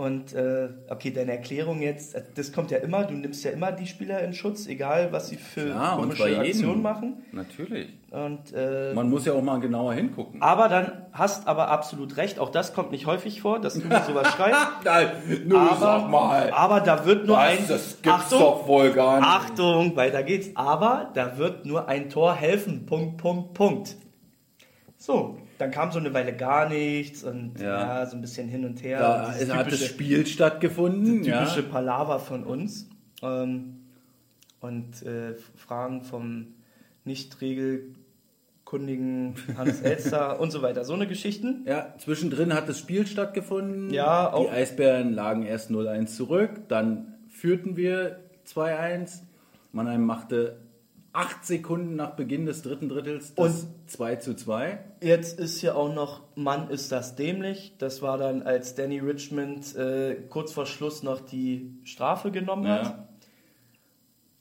Und 0.00 0.32
äh, 0.32 0.68
okay, 0.88 1.10
deine 1.10 1.32
Erklärung 1.32 1.82
jetzt, 1.82 2.14
äh, 2.14 2.22
das 2.36 2.52
kommt 2.52 2.70
ja 2.70 2.78
immer, 2.78 3.02
du 3.02 3.14
nimmst 3.14 3.42
ja 3.42 3.50
immer 3.50 3.72
die 3.72 3.88
Spieler 3.88 4.22
in 4.22 4.32
Schutz, 4.32 4.68
egal 4.68 5.10
was 5.10 5.26
sie 5.28 5.34
für 5.36 5.70
Ja, 5.70 5.96
komische. 5.96 6.38
Aktionen 6.38 6.82
machen. 6.82 7.24
Natürlich. 7.32 7.88
Und 8.12 8.52
äh, 8.54 8.92
Man 8.94 9.10
muss 9.10 9.26
ja 9.26 9.32
auch 9.32 9.42
mal 9.42 9.58
genauer 9.58 9.94
hingucken. 9.94 10.40
aber 10.40 10.68
dann 10.68 11.06
hast 11.10 11.48
aber 11.48 11.68
absolut 11.70 12.16
recht, 12.16 12.38
auch 12.38 12.50
das 12.50 12.74
kommt 12.74 12.92
nicht 12.92 13.06
häufig 13.06 13.40
vor, 13.40 13.58
dass 13.60 13.74
du 13.74 13.88
mir 13.88 14.00
sowas 14.04 14.28
schreibst. 14.34 14.60
Nein, 14.84 15.08
nur 15.48 15.58
Aber, 15.58 16.56
aber 16.56 16.80
da 16.80 17.04
wird 17.04 17.26
nur 17.26 17.36
ein 17.36 17.58
das 17.66 18.00
gibt's 18.00 18.28
doch 18.30 18.68
wohl 18.68 18.92
gar 18.92 19.18
nicht. 19.18 19.28
Achtung, 19.28 19.96
weiter 19.96 20.22
geht's. 20.22 20.50
Aber 20.54 21.10
da 21.14 21.38
wird 21.38 21.66
nur 21.66 21.88
ein 21.88 22.08
Tor 22.08 22.34
helfen. 22.36 22.86
Punkt, 22.86 23.16
Punkt, 23.16 23.52
Punkt. 23.52 23.96
So, 24.96 25.38
dann 25.58 25.70
kam 25.70 25.90
so 25.92 25.98
eine 25.98 26.14
Weile 26.14 26.34
gar 26.36 26.68
nichts 26.68 27.22
und 27.24 27.60
ja, 27.60 28.00
Ja. 28.00 28.06
so 28.06 28.16
ein 28.16 28.20
bisschen 28.20 28.48
hin 28.48 28.64
und 28.64 28.82
her. 28.82 28.98
Da 29.00 29.32
Dieses 29.38 29.52
hat 29.54 29.70
das 29.72 29.84
Spiel 29.84 30.26
stattgefunden. 30.26 31.22
typische 31.22 31.60
Ja. 31.62 31.66
Palaver 31.70 32.20
von 32.20 32.44
uns. 32.44 32.88
Ähm, 33.22 33.74
und 34.60 35.02
äh, 35.02 35.34
Fragen 35.56 36.02
vom 36.02 36.54
nicht 37.04 37.40
regelkundigen 37.40 39.34
Hans 39.56 39.80
Elster 39.82 40.40
und 40.40 40.50
so 40.50 40.62
weiter. 40.62 40.84
So 40.84 40.94
eine 40.94 41.06
Geschichten. 41.06 41.64
Ja, 41.66 41.94
zwischendrin 41.98 42.52
hat 42.54 42.68
das 42.68 42.78
Spiel 42.78 43.06
stattgefunden. 43.06 43.90
Ja, 43.90 44.32
auch- 44.32 44.44
Die 44.44 44.50
Eisbären 44.50 45.12
lagen 45.12 45.42
erst 45.44 45.70
0-1 45.70 46.06
zurück, 46.16 46.50
dann 46.68 47.14
führten 47.28 47.76
wir 47.76 48.20
2-1. 48.46 49.22
Mannheim 49.72 50.04
machte 50.04 50.56
8 51.18 51.44
Sekunden 51.44 51.96
nach 51.96 52.10
Beginn 52.10 52.46
des 52.46 52.62
dritten 52.62 52.88
Drittels 52.88 53.34
das 53.34 53.66
2 53.88 54.16
zu 54.16 54.36
2. 54.36 54.78
Jetzt 55.00 55.40
ist 55.40 55.60
ja 55.62 55.74
auch 55.74 55.92
noch, 55.92 56.22
Mann, 56.36 56.70
ist 56.70 56.92
das 56.92 57.16
dämlich. 57.16 57.74
Das 57.78 58.02
war 58.02 58.18
dann, 58.18 58.42
als 58.42 58.76
Danny 58.76 59.00
Richmond 59.00 59.74
äh, 59.74 60.14
kurz 60.28 60.52
vor 60.52 60.64
Schluss 60.64 61.02
noch 61.02 61.20
die 61.20 61.74
Strafe 61.82 62.30
genommen 62.30 62.68
hat. 62.68 62.84
Ja. 62.84 63.08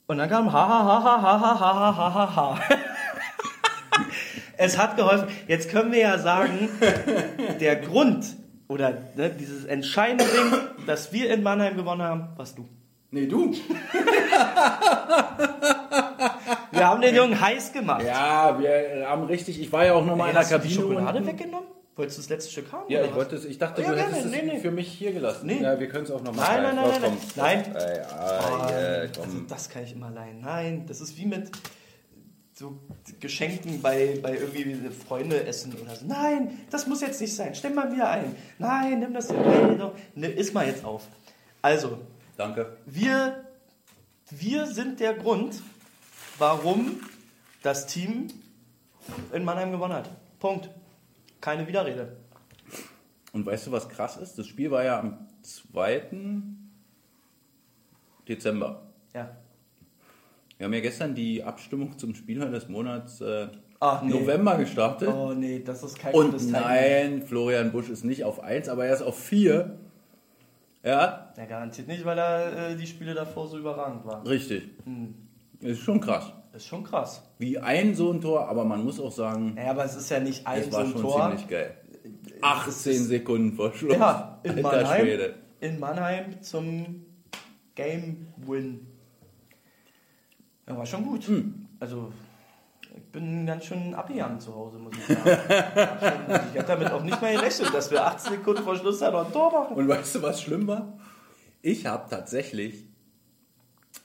Und 0.06 0.20
dann 0.20 0.30
kam 0.30 0.54
ha 0.54 0.68
ha 0.68 0.84
ha 0.86 1.04
ha 1.04 1.22
ha 1.24 1.42
ha 1.42 1.60
ha 1.60 1.98
ha 1.98 2.14
ha 2.14 2.36
ha. 2.36 2.60
Es 4.58 4.78
hat 4.78 4.98
geholfen. 4.98 5.30
Jetzt 5.48 5.72
können 5.72 5.92
wir 5.92 6.00
ja 6.00 6.20
sagen, 6.20 6.70
der 7.60 7.78
Grund 7.78 8.36
oder 8.68 9.02
ne, 9.16 9.32
dieses 9.32 9.66
entscheidende 9.66 10.26
Ding, 10.26 10.54
dass 10.86 11.12
wir 11.12 11.34
in 11.34 11.42
Mannheim 11.42 11.76
gewonnen 11.76 12.04
haben, 12.04 12.28
warst 12.36 12.60
du. 12.60 12.68
Nee, 13.10 13.26
du. 13.26 13.56
Wir 16.72 16.88
haben 16.88 17.02
den 17.02 17.16
Jungen 17.16 17.40
heiß 17.40 17.72
gemacht. 17.74 18.04
Ja, 18.06 18.58
wir 18.60 19.08
haben 19.08 19.24
richtig, 19.26 19.60
ich 19.60 19.72
war 19.72 19.86
ja 19.86 19.94
auch 19.94 20.06
nochmal 20.06 20.30
in 20.30 20.34
der 20.34 20.42
Hast 20.44 20.52
du 20.52 20.58
die 20.60 20.68
Kabine. 20.76 20.82
Schokolade 20.82 21.18
unten. 21.20 21.30
weggenommen? 21.30 21.68
Wolltest 21.96 22.18
du 22.18 22.22
das 22.22 22.30
letzte 22.30 22.52
Stück 22.52 22.72
haben? 22.72 22.86
Ja, 22.92 23.04
ich 23.04 23.16
wollte 23.16 23.36
es, 23.36 23.46
ich 23.46 23.58
dachte, 23.58 23.82
Ja, 23.82 23.90
du 23.90 23.96
gerne. 23.96 24.12
hättest 24.12 24.26
es 24.28 24.32
Nee, 24.32 24.42
nee. 24.44 24.60
für 24.60 24.70
mich 24.70 24.88
hier 24.88 25.14
gelassen. 25.14 25.48
Nee. 25.48 25.62
Ja, 25.64 25.80
wir 25.80 25.90
können 25.90 26.04
es 26.04 26.12
auch 26.12 26.22
nochmal 26.22 26.62
Nein, 26.62 26.76
nein, 26.76 26.76
nein, 26.76 27.02
nein, 27.02 27.18
nein. 27.36 27.64
Nein. 27.74 29.10
Also 29.20 29.40
das 29.50 29.68
kann 29.70 29.84
ich 29.84 29.94
immer 29.94 30.12
leihen. 30.12 30.42
Nein, 30.42 30.86
das 30.88 31.02
ist 31.02 31.18
wie 31.18 31.26
mit 31.26 31.50
so 32.54 32.78
Geschenken 33.20 33.82
bei, 33.82 34.20
bei 34.22 34.34
irgendwie 34.38 34.78
Freunde 35.08 35.44
essen 35.46 35.74
oder 35.82 35.96
so. 35.96 36.06
Nein, 36.06 36.60
das 36.70 36.86
muss 36.88 37.02
jetzt 37.02 37.20
nicht 37.22 37.36
sein. 37.36 37.56
Stell 37.56 37.72
mal 37.72 37.92
wieder 37.92 38.10
ein. 38.12 38.36
Nein, 38.60 39.00
nimm 39.00 39.14
das. 39.16 39.30
Nee. 39.32 39.36
Ne, 40.16 40.28
iss 40.28 40.54
mal 40.54 40.68
jetzt 40.68 40.86
auf. 40.86 41.04
Also, 41.64 41.98
Danke. 42.36 42.78
wir, 42.86 43.44
wir 44.30 44.68
sind 44.68 45.00
der 45.00 45.14
Grund, 45.16 45.62
warum 46.38 47.00
das 47.64 47.88
Team 47.88 48.28
in 49.34 49.44
Mannheim 49.44 49.72
gewonnen 49.72 49.94
hat. 49.94 50.10
Punkt. 50.40 50.70
Keine 51.42 51.68
Widerrede. 51.68 52.18
Und 53.34 53.46
weißt 53.46 53.68
du, 53.68 53.72
was 53.72 53.88
krass 53.90 54.18
ist? 54.18 54.38
Das 54.38 54.48
Spiel 54.48 54.72
war 54.72 54.84
ja 54.84 55.00
am 55.00 55.28
2. 55.42 56.04
Dezember. 58.28 58.84
Ja. 59.14 59.36
Wir 60.58 60.66
haben 60.66 60.74
ja 60.74 60.80
gestern 60.80 61.14
die 61.14 61.44
Abstimmung 61.44 61.98
zum 61.98 62.16
Spieler 62.16 62.50
des 62.50 62.68
Monats 62.68 63.22
äh, 63.22 63.48
Ach, 63.80 64.02
nee. 64.02 64.10
November 64.12 64.58
gestartet. 64.58 65.10
Oh 65.10 65.34
nee, 65.34 65.62
das 65.64 65.84
ist 65.84 66.00
kein 66.00 66.14
Und 66.16 66.32
gutes 66.32 66.48
nein, 66.48 67.22
Florian 67.22 67.72
Busch 67.72 67.90
ist 67.90 68.04
nicht 68.04 68.24
auf 68.24 68.40
1, 68.44 68.68
aber 68.70 68.86
er 68.86 68.96
ist 68.96 69.04
auf 69.04 69.20
4. 69.20 69.78
Ja, 70.84 71.32
Ja, 71.38 71.46
garantiert 71.46 71.88
nicht, 71.88 72.04
weil 72.06 72.18
er 72.18 72.72
äh, 72.72 72.76
die 72.76 72.88
Spiele 72.88 73.14
davor 73.14 73.48
so 73.48 73.58
überragend 73.60 74.04
waren. 74.06 74.26
richtig. 74.26 74.64
Hm. 74.86 75.14
Ist 75.62 75.80
schon 75.82 76.00
krass. 76.00 76.32
Ist 76.54 76.66
schon 76.66 76.84
krass. 76.84 77.24
Wie 77.40 77.58
ein 77.60 77.96
so 77.96 78.12
ein 78.12 78.22
Tor, 78.22 78.48
aber 78.48 78.64
man 78.66 78.84
muss 78.84 79.00
auch 79.00 79.12
sagen, 79.12 79.54
Naja, 79.56 79.72
aber 79.72 79.86
es 79.86 79.96
ist 79.96 80.10
ja 80.10 80.20
nicht 80.20 80.46
ein 80.48 80.60
es 80.62 80.66
so 80.68 80.72
war 80.74 80.80
ein 80.82 80.92
schon 80.92 81.02
Tor. 81.02 81.22
ziemlich 81.22 81.48
geil. 81.48 81.78
18 82.42 83.04
Sekunden 83.04 83.54
vor 83.56 83.74
Schluss. 83.74 83.94
Ja, 83.98 84.40
in 84.44 84.52
Alter 84.52 84.62
Mannheim, 84.62 85.02
Schwede. 85.02 85.36
in 85.60 85.80
Mannheim 85.80 86.42
zum 86.42 87.06
Game 87.76 88.28
Win. 88.38 88.88
Ja, 90.68 90.78
war 90.78 90.86
schon 90.86 91.04
gut. 91.06 91.28
Hm. 91.28 91.68
Also, 91.80 92.12
ich 92.96 93.04
bin 93.12 93.46
ganz 93.46 93.66
schön 93.66 93.94
abgegangen 93.94 94.40
zu 94.40 94.54
Hause, 94.56 94.78
muss 94.80 94.94
ich 94.98 95.06
sagen. 95.06 95.26
War 95.76 96.00
schon 96.00 96.48
ich 96.54 96.58
habe 96.60 96.68
damit 96.68 96.92
auch 96.92 97.04
nicht 97.04 97.22
mal 97.22 97.36
gerechnet, 97.36 97.74
dass 97.74 97.92
wir 97.92 98.06
18 98.06 98.34
Sekunden 98.34 98.64
vor 98.64 98.76
Schluss 98.76 99.00
da 99.00 99.12
noch 99.12 99.26
ein 99.28 99.32
Tor 99.32 99.52
machen. 99.52 99.76
Und 99.76 99.88
weißt 99.88 100.16
du, 100.16 100.22
was 100.24 100.42
schlimm 100.42 100.68
war? 100.68 100.98
Ich 101.62 101.86
habe 101.86 102.10
tatsächlich, 102.10 102.86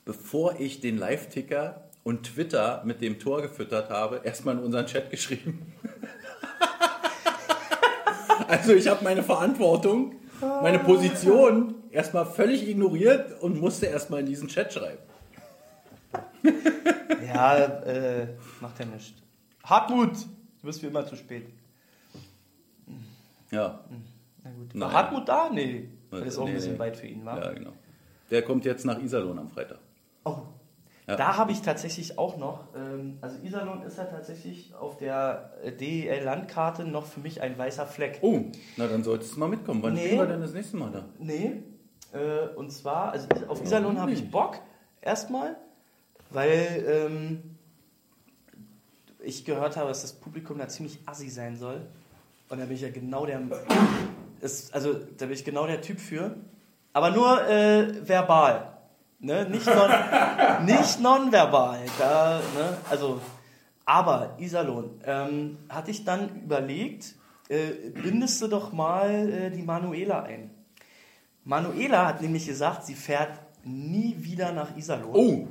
bevor 0.04 0.58
ich 0.60 0.80
den 0.80 0.98
Live-Ticker 0.98 1.88
und 2.04 2.24
Twitter 2.24 2.82
mit 2.84 3.00
dem 3.00 3.18
Tor 3.18 3.42
gefüttert 3.42 3.90
habe, 3.90 4.20
erstmal 4.24 4.56
in 4.58 4.64
unseren 4.64 4.86
Chat 4.86 5.10
geschrieben. 5.10 5.72
also 8.48 8.72
ich 8.74 8.88
habe 8.88 9.04
meine 9.04 9.22
Verantwortung, 9.22 10.16
meine 10.40 10.78
Position 10.80 11.74
erstmal 11.90 12.26
völlig 12.26 12.68
ignoriert 12.68 13.40
und 13.40 13.60
musste 13.60 13.86
erstmal 13.86 14.20
in 14.20 14.26
diesen 14.26 14.48
Chat 14.48 14.72
schreiben. 14.72 14.98
Ja, 17.34 17.56
äh, 17.56 18.26
macht 18.60 18.78
ja 18.78 18.84
nichts. 18.84 19.14
Hartmut, 19.64 20.10
du 20.16 20.66
bist 20.66 20.82
wie 20.82 20.88
immer 20.88 21.06
zu 21.06 21.16
spät. 21.16 21.46
Ja, 23.50 23.80
Na 24.42 24.50
gut. 24.50 24.78
War 24.80 24.92
Hartmut 24.92 25.26
da? 25.28 25.48
Nee. 25.50 25.88
Das 26.10 26.20
ist 26.26 26.36
auch 26.38 26.42
ein 26.42 26.48
Nee, 26.48 26.54
bisschen 26.56 26.72
nee. 26.74 26.78
weit 26.78 26.96
für 26.96 27.06
ihn, 27.06 27.24
wa? 27.24 27.38
ja, 27.38 27.52
genau. 27.52 27.72
Der 28.30 28.42
kommt 28.42 28.66
jetzt 28.66 28.84
nach 28.84 29.00
Iserlohn 29.00 29.38
am 29.38 29.48
Freitag. 29.48 29.78
Oh. 30.24 30.36
Ja. 31.08 31.16
Da 31.16 31.36
habe 31.36 31.50
ich 31.50 31.62
tatsächlich 31.62 32.16
auch 32.16 32.36
noch, 32.36 32.68
ähm, 32.76 33.18
also 33.20 33.36
Iserlohn 33.42 33.82
ist 33.82 33.98
ja 33.98 34.04
tatsächlich 34.04 34.72
auf 34.74 34.96
der 34.98 35.52
äh, 35.64 35.72
DEL-Landkarte 35.72 36.84
noch 36.84 37.06
für 37.06 37.18
mich 37.20 37.40
ein 37.42 37.58
weißer 37.58 37.86
Fleck. 37.86 38.18
Oh, 38.22 38.40
na 38.76 38.86
dann 38.86 39.02
solltest 39.02 39.34
du 39.34 39.40
mal 39.40 39.48
mitkommen. 39.48 39.82
Wann 39.82 39.94
Nee. 39.94 40.04
spielen 40.06 40.18
wir 40.20 40.26
denn 40.26 40.40
das 40.40 40.52
nächste 40.52 40.76
Mal 40.76 40.92
da? 40.92 41.04
Nee, 41.18 41.64
äh, 42.12 42.54
und 42.54 42.70
zwar, 42.70 43.10
also 43.12 43.26
auf 43.48 43.60
Iserlohn 43.62 44.00
habe 44.00 44.12
ich? 44.12 44.30
Bock, 44.30 44.60
erstmal, 45.00 45.56
weil 46.30 46.84
ähm, 46.86 47.56
ich 49.24 49.44
gehört 49.44 49.76
habe, 49.76 49.88
dass 49.88 50.02
das 50.02 50.12
Publikum 50.12 50.58
da 50.58 50.68
ziemlich 50.68 51.00
assi 51.06 51.28
sein 51.28 51.56
soll. 51.56 51.80
Und 52.48 52.60
da 52.60 52.64
bin 52.66 52.76
ich 52.76 52.82
ja 52.82 52.90
genau 52.90 53.26
der, 53.26 53.40
ist, 54.40 54.72
also 54.72 54.94
da 54.94 55.26
bin 55.26 55.32
ich 55.34 55.44
genau 55.44 55.66
der 55.66 55.80
Typ 55.80 55.98
für. 55.98 56.36
Aber 56.92 57.10
nur 57.10 57.48
äh, 57.48 58.06
verbal. 58.08 58.71
Ne? 59.22 59.48
Nicht, 59.48 59.66
non, 59.66 59.90
nicht 60.66 61.00
nonverbal. 61.00 61.78
Da, 61.96 62.40
ne? 62.56 62.76
Also, 62.90 63.20
aber 63.84 64.36
Iserlohn, 64.40 65.00
ähm, 65.06 65.58
hatte 65.68 65.92
ich 65.92 66.04
dann 66.04 66.42
überlegt, 66.42 67.14
äh, 67.48 67.90
bindest 68.02 68.42
du 68.42 68.48
doch 68.48 68.72
mal 68.72 69.28
äh, 69.28 69.50
die 69.50 69.62
Manuela 69.62 70.24
ein. 70.24 70.50
Manuela 71.44 72.08
hat 72.08 72.20
nämlich 72.20 72.46
gesagt, 72.46 72.84
sie 72.84 72.94
fährt 72.94 73.38
nie 73.64 74.16
wieder 74.18 74.50
nach 74.50 74.76
Iserlohn. 74.76 75.14
Oh, 75.14 75.46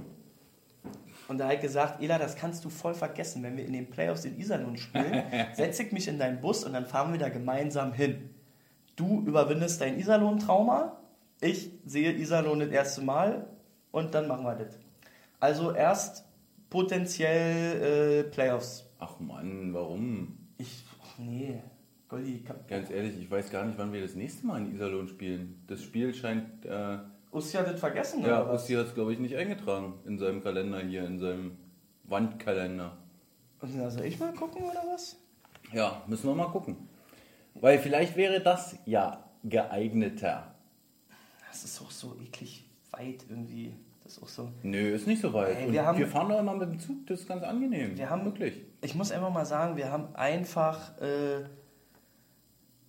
Und 1.29 1.37
da 1.37 1.47
hat 1.47 1.61
gesagt, 1.61 2.03
Ela, 2.03 2.17
das 2.17 2.35
kannst 2.35 2.65
du 2.65 2.69
voll 2.69 2.93
vergessen. 2.93 3.41
Wenn 3.41 3.55
wir 3.55 3.65
in 3.65 3.71
den 3.71 3.89
Playoffs 3.89 4.25
in 4.25 4.37
Iserlohn 4.37 4.75
spielen, 4.75 5.23
setze 5.53 5.83
ich 5.83 5.93
mich 5.93 6.09
in 6.09 6.19
deinen 6.19 6.41
Bus 6.41 6.65
und 6.65 6.73
dann 6.73 6.87
fahren 6.87 7.13
wir 7.13 7.19
da 7.19 7.29
gemeinsam 7.29 7.93
hin. 7.93 8.31
Du 8.97 9.21
überwindest 9.25 9.79
dein 9.79 9.97
Iserlohn-Trauma, 9.97 10.97
ich 11.39 11.71
sehe 11.85 12.11
Iserlohn 12.11 12.59
das 12.59 12.69
erste 12.69 13.01
Mal 13.01 13.47
und 13.91 14.13
dann 14.13 14.27
machen 14.27 14.43
wir 14.45 14.55
das. 14.55 14.77
Also 15.39 15.71
erst 15.73 16.25
potenziell 16.69 18.21
äh, 18.21 18.29
Playoffs. 18.29 18.85
ach 18.99 19.19
Mann, 19.19 19.73
warum? 19.73 20.37
Ich, 20.57 20.83
ach 21.03 21.17
nee, 21.19 21.59
Goldi, 22.07 22.41
ich 22.43 22.49
hab- 22.49 22.67
Ganz 22.67 22.89
ehrlich, 22.89 23.19
ich 23.19 23.29
weiß 23.29 23.49
gar 23.51 23.65
nicht, 23.65 23.77
wann 23.77 23.91
wir 23.93 24.01
das 24.01 24.15
nächste 24.15 24.45
Mal 24.45 24.61
in 24.61 24.73
Iserlohn 24.73 25.07
spielen. 25.07 25.63
Das 25.67 25.81
Spiel 25.81 26.13
scheint, 26.13 26.65
äh, 26.65 26.97
Ussi 27.31 27.57
hat 27.57 27.67
das 27.67 27.79
vergessen, 27.79 28.21
ja, 28.21 28.41
oder 28.41 28.49
was? 28.53 28.63
Ossi 28.63 28.73
hat 28.73 28.87
es, 28.87 28.93
glaube 28.93 29.13
ich, 29.13 29.19
nicht 29.19 29.35
eingetragen 29.35 29.93
in 30.05 30.19
seinem 30.19 30.43
Kalender 30.43 30.79
hier, 30.81 31.05
in 31.05 31.17
seinem 31.19 31.57
Wandkalender. 32.03 32.97
Und 33.61 33.77
dann 33.79 33.89
soll 33.89 34.05
ich 34.05 34.19
mal 34.19 34.33
gucken, 34.33 34.63
oder 34.63 34.83
was? 34.93 35.15
Ja, 35.71 36.01
müssen 36.07 36.27
wir 36.27 36.35
mal 36.35 36.49
gucken. 36.49 36.75
Weil 37.53 37.79
vielleicht 37.79 38.15
wäre 38.17 38.41
das 38.41 38.75
ja 38.85 39.23
geeigneter. 39.43 40.53
Das 41.47 41.63
ist 41.63 41.81
auch 41.81 41.91
so 41.91 42.15
eklig 42.21 42.65
weit 42.91 43.25
irgendwie. 43.29 43.73
Das 44.03 44.13
ist 44.17 44.23
auch 44.23 44.27
so. 44.27 44.51
Nö, 44.63 44.77
ist 44.93 45.07
nicht 45.07 45.21
so 45.21 45.31
weit. 45.33 45.55
Ey, 45.57 45.71
wir 45.71 45.85
haben- 45.85 45.97
wir 45.97 46.07
fahren 46.07 46.29
doch 46.29 46.39
immer 46.39 46.55
mit 46.55 46.69
dem 46.69 46.79
Zug, 46.79 47.05
das 47.07 47.21
ist 47.21 47.27
ganz 47.27 47.43
angenehm. 47.43 47.97
Wir 47.97 48.09
haben 48.09 48.25
wirklich. 48.25 48.61
Ich 48.81 48.95
muss 48.95 49.11
einfach 49.11 49.31
mal 49.31 49.45
sagen, 49.45 49.77
wir 49.77 49.91
haben 49.91 50.13
einfach 50.15 50.99
äh, 50.99 51.43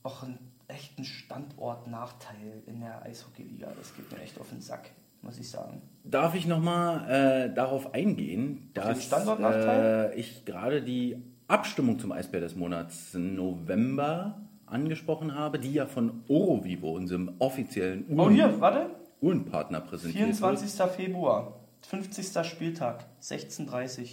auch 0.03 0.23
einen 0.23 0.39
echten 0.69 1.05
Standortnachteil 1.05 2.63
in 2.67 2.81
der 2.81 3.03
Eishockeyliga. 3.03 3.69
Das 3.79 3.95
geht 3.95 4.11
mir 4.11 4.21
echt 4.23 4.41
auf 4.41 4.49
den 4.49 4.61
Sack, 4.61 4.91
muss 5.21 5.39
ich 5.39 5.49
sagen. 5.49 5.83
Darf 6.05 6.35
ich 6.35 6.47
nochmal 6.47 7.11
äh, 7.51 7.55
darauf 7.55 7.95
eingehen, 7.95 8.71
dass 8.75 9.13
äh, 9.13 10.15
ich 10.19 10.45
gerade 10.45 10.83
die 10.83 11.17
Abstimmung 11.47 11.99
zum 11.99 12.11
Eisbär 12.13 12.41
des 12.41 12.57
Monats 12.57 13.15
November 13.15 14.41
angesprochen 14.67 15.35
habe, 15.35 15.59
die 15.59 15.75
ja 15.75 15.85
von 15.87 16.23
Orovivo, 16.29 16.93
unserem 16.93 17.33
offiziellen 17.39 18.07
Oh, 18.09 18.23
Uhren 18.23 18.35
hier, 18.35 18.61
warte. 18.61 18.87
Uhrenpartner 19.23 19.81
präsentiert 19.81 20.37
24. 20.37 20.83
Februar, 20.91 21.61
50. 21.83 22.45
Spieltag, 22.45 23.07
16.30 23.23 23.99
wird. 23.99 24.09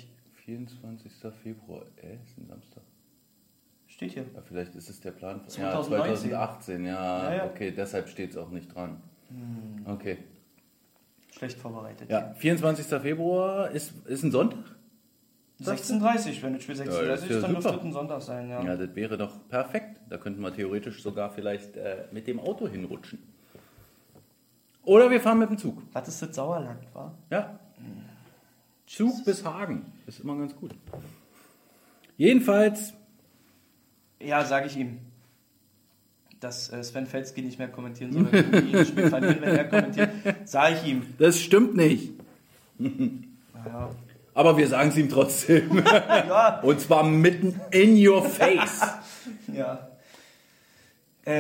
24. 0.45 1.12
Februar, 1.43 1.84
äh, 2.01 2.16
ist 2.24 2.38
ein 2.38 2.47
Samstag. 2.47 2.84
Steht 3.88 4.14
hier. 4.14 4.26
Ja, 4.34 4.41
vielleicht 4.41 4.76
ist 4.76 4.89
es 4.89 5.01
der 5.01 5.12
Plan. 5.12 5.41
2019. 5.47 6.30
Ja, 6.32 6.47
2018, 6.47 6.86
ja, 6.86 6.91
Ja, 6.93 7.36
ja. 7.36 7.45
okay, 7.45 7.72
deshalb 7.72 8.07
steht 8.07 8.32
es 8.32 8.38
auch 8.38 8.49
nicht 8.51 8.74
dran. 8.74 9.01
Okay. 9.86 10.20
Schlecht 11.32 11.57
vorbereitet. 11.60 12.10
Ja, 12.10 12.34
24. 12.34 12.86
Februar 13.01 13.72
ist, 13.72 13.93
ist 14.07 14.24
ein 14.24 14.32
Sonntag? 14.32 14.76
16.30 15.62 16.41
wenn 16.41 16.53
das 16.53 16.64
Spiel 16.64 16.76
16.30 16.76 16.86
Ja, 16.86 17.14
ist 17.14 17.30
ja 17.30 17.41
dann 17.41 17.51
dürfte 17.53 17.76
es 17.76 17.82
ein 17.82 17.91
Sonntag 17.91 18.22
sein, 18.22 18.49
ja. 18.49 18.64
Ja, 18.64 18.78
das 18.78 18.95
wäre 18.95 19.18
doch 19.18 19.47
perfekt. 19.49 19.99
Da 20.10 20.18
könnten 20.18 20.41
wir 20.41 20.53
theoretisch 20.53 21.03
sogar 21.03 21.32
vielleicht 21.32 21.76
äh, 21.76 22.07
mit 22.12 22.28
dem 22.28 22.39
Auto 22.39 22.68
hinrutschen. 22.68 23.20
Oder 24.89 25.11
wir 25.11 25.21
fahren 25.21 25.37
mit 25.37 25.51
dem 25.51 25.57
Zug. 25.59 25.83
Was 25.93 26.07
ist 26.07 26.19
das 26.19 26.35
Sauerland, 26.35 26.79
war? 26.95 27.13
Ja. 27.29 27.59
Zug 28.87 29.23
bis 29.23 29.45
Hagen. 29.45 29.85
Ist 30.07 30.19
immer 30.21 30.35
ganz 30.35 30.55
gut. 30.55 30.73
Jedenfalls, 32.17 32.95
Ja, 34.19 34.43
sage 34.43 34.65
ich 34.65 34.77
ihm. 34.77 34.97
Dass 36.39 36.73
äh, 36.73 36.83
Sven 36.83 37.05
Felski 37.05 37.43
nicht 37.43 37.59
mehr 37.59 37.67
kommentieren 37.67 38.13
soll, 38.13 38.31
wenn 38.31 38.65
die 38.65 38.71
das 38.71 38.87
Spiel 38.87 39.09
verlieren, 39.11 39.41
wenn 39.41 39.57
er 39.57 39.65
kommentiert, 39.65 40.09
sage 40.45 40.77
ich 40.81 40.87
ihm. 40.91 41.03
das 41.19 41.39
stimmt 41.39 41.75
nicht. 41.75 42.13
Ja. 42.79 43.91
Aber 44.33 44.57
wir 44.57 44.67
sagen 44.67 44.89
es 44.89 44.97
ihm 44.97 45.09
trotzdem. 45.09 45.83
ja. 45.85 46.61
Und 46.61 46.81
zwar 46.81 47.03
mitten 47.03 47.61
in 47.69 48.07
your 48.07 48.23
face. 48.23 48.81
ja. 49.53 49.88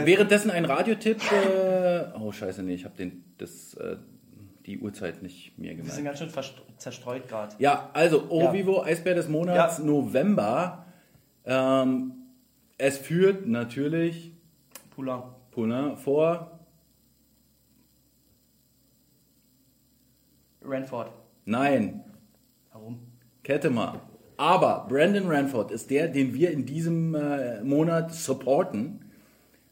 Währenddessen 0.05 0.51
ein 0.51 0.65
Radiotipp. 0.65 1.19
Äh, 1.31 2.05
oh, 2.19 2.31
scheiße, 2.31 2.63
nee, 2.63 2.73
ich 2.73 2.85
habe 2.85 2.95
den, 2.95 3.23
das, 3.37 3.73
äh, 3.75 3.97
die 4.65 4.79
Uhrzeit 4.79 5.23
nicht 5.23 5.57
mir 5.57 5.75
Wir 5.75 5.83
sind 5.85 6.05
ganz 6.05 6.19
schön 6.19 6.29
zerstreut 6.77 7.27
gerade. 7.27 7.55
Ja, 7.59 7.89
also 7.93 8.17
Ja. 8.17 8.29
Ovivo, 8.29 8.83
Eisbär 8.83 9.15
des 9.15 9.27
Monats, 9.27 9.79
Ja. 9.79 9.83
November. 9.83 10.85
Ähm, 11.45 12.13
es 12.77 12.97
führt 12.97 13.47
natürlich 13.47 14.33
Poulain. 14.95 15.23
Poulain 15.51 15.97
vor. 15.97 16.59
Ranford. 20.61 21.11
Nein, 21.45 22.03
Warum? 22.71 22.99
Kettemer. 23.43 23.99
Aber 24.37 24.85
Brandon 24.87 25.27
Ranford 25.27 25.71
ist 25.71 25.89
der, 25.89 26.07
den 26.07 26.33
wir 26.33 26.51
in 26.51 26.65
diesem 26.65 27.15
äh, 27.15 27.61
Monat 27.63 28.13
supporten. 28.13 29.08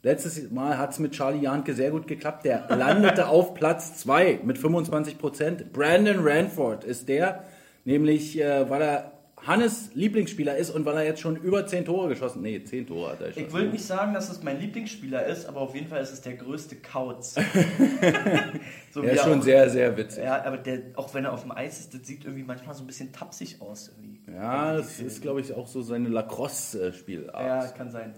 Letztes 0.04 0.52
Mal 0.52 0.78
hat 0.78 0.91
es 0.91 1.00
mit 1.00 1.14
Charlie 1.14 1.41
Janke 1.41 1.74
sehr 1.74 1.91
gut 1.91 2.08
geklappt. 2.08 2.45
Der 2.45 2.68
landete 2.70 3.28
auf 3.30 3.54
Platz 3.56 3.98
2 3.98 4.41
mit 4.43 4.58
25 4.58 5.18
Prozent. 5.18 5.74
Brandon 5.74 6.18
Ranford 6.20 6.84
ist 6.84 7.10
der, 7.10 7.43
nämlich 7.84 8.39
äh, 8.39 8.70
weil 8.70 8.82
er 8.82 9.12
Hannes 9.45 9.91
Lieblingsspieler 9.93 10.58
ist 10.58 10.72
und 10.72 10.86
weil 10.86 10.98
er 10.98 11.04
jetzt 11.06 11.22
schon 11.22 11.36
über 11.36 11.66
10 11.66 11.86
Tore 11.86 12.10
geschossen 12.10 12.41
Nee, 12.41 12.64
10 12.64 12.88
Tore 12.88 13.12
hat 13.12 13.22
er 13.22 13.34
schon. 13.34 13.43
Ich 13.43 13.54
will 13.54 13.70
nicht 13.70 13.86
sagen, 13.86 14.14
dass 14.14 14.30
es 14.30 14.43
mein 14.43 14.60
Lieblingsspieler 14.60 15.26
ist, 15.26 15.45
aber 15.48 15.62
auf 15.62 15.76
jeden 15.76 15.88
Fall 15.88 16.02
ist 16.02 16.12
es 16.12 16.22
der 16.22 16.34
größte 16.34 16.76
Kauz. 16.78 17.36
so 18.91 19.04
Er 19.04 19.14
ist 19.14 19.24
schon 19.24 19.39
auch, 19.39 19.43
sehr, 19.43 19.70
sehr 19.70 19.95
witzig. 19.95 20.24
Ja, 20.24 20.43
aber 20.43 20.58
der, 20.58 20.80
auch 20.95 21.14
wenn 21.14 21.26
er 21.26 21.34
auf 21.34 21.43
dem 21.43 21.52
Eis 21.52 21.80
ist, 21.80 21.93
das 21.93 22.06
sieht 22.06 22.26
irgendwie 22.26 22.43
manchmal 22.43 22.76
so 22.76 22.84
ein 22.84 22.88
bisschen 22.88 23.14
tapsig 23.14 23.62
aus. 23.62 23.91
Irgendwie. 23.95 24.20
Ja, 24.32 24.74
das 24.74 25.00
ist, 25.00 25.22
glaube 25.22 25.41
ich, 25.41 25.54
auch 25.54 25.68
so 25.68 25.82
seine 25.82 26.10
Lacrosse-Spielart. 26.10 27.66
Ja, 27.66 27.68
kann 27.72 27.91
sein. 27.91 28.14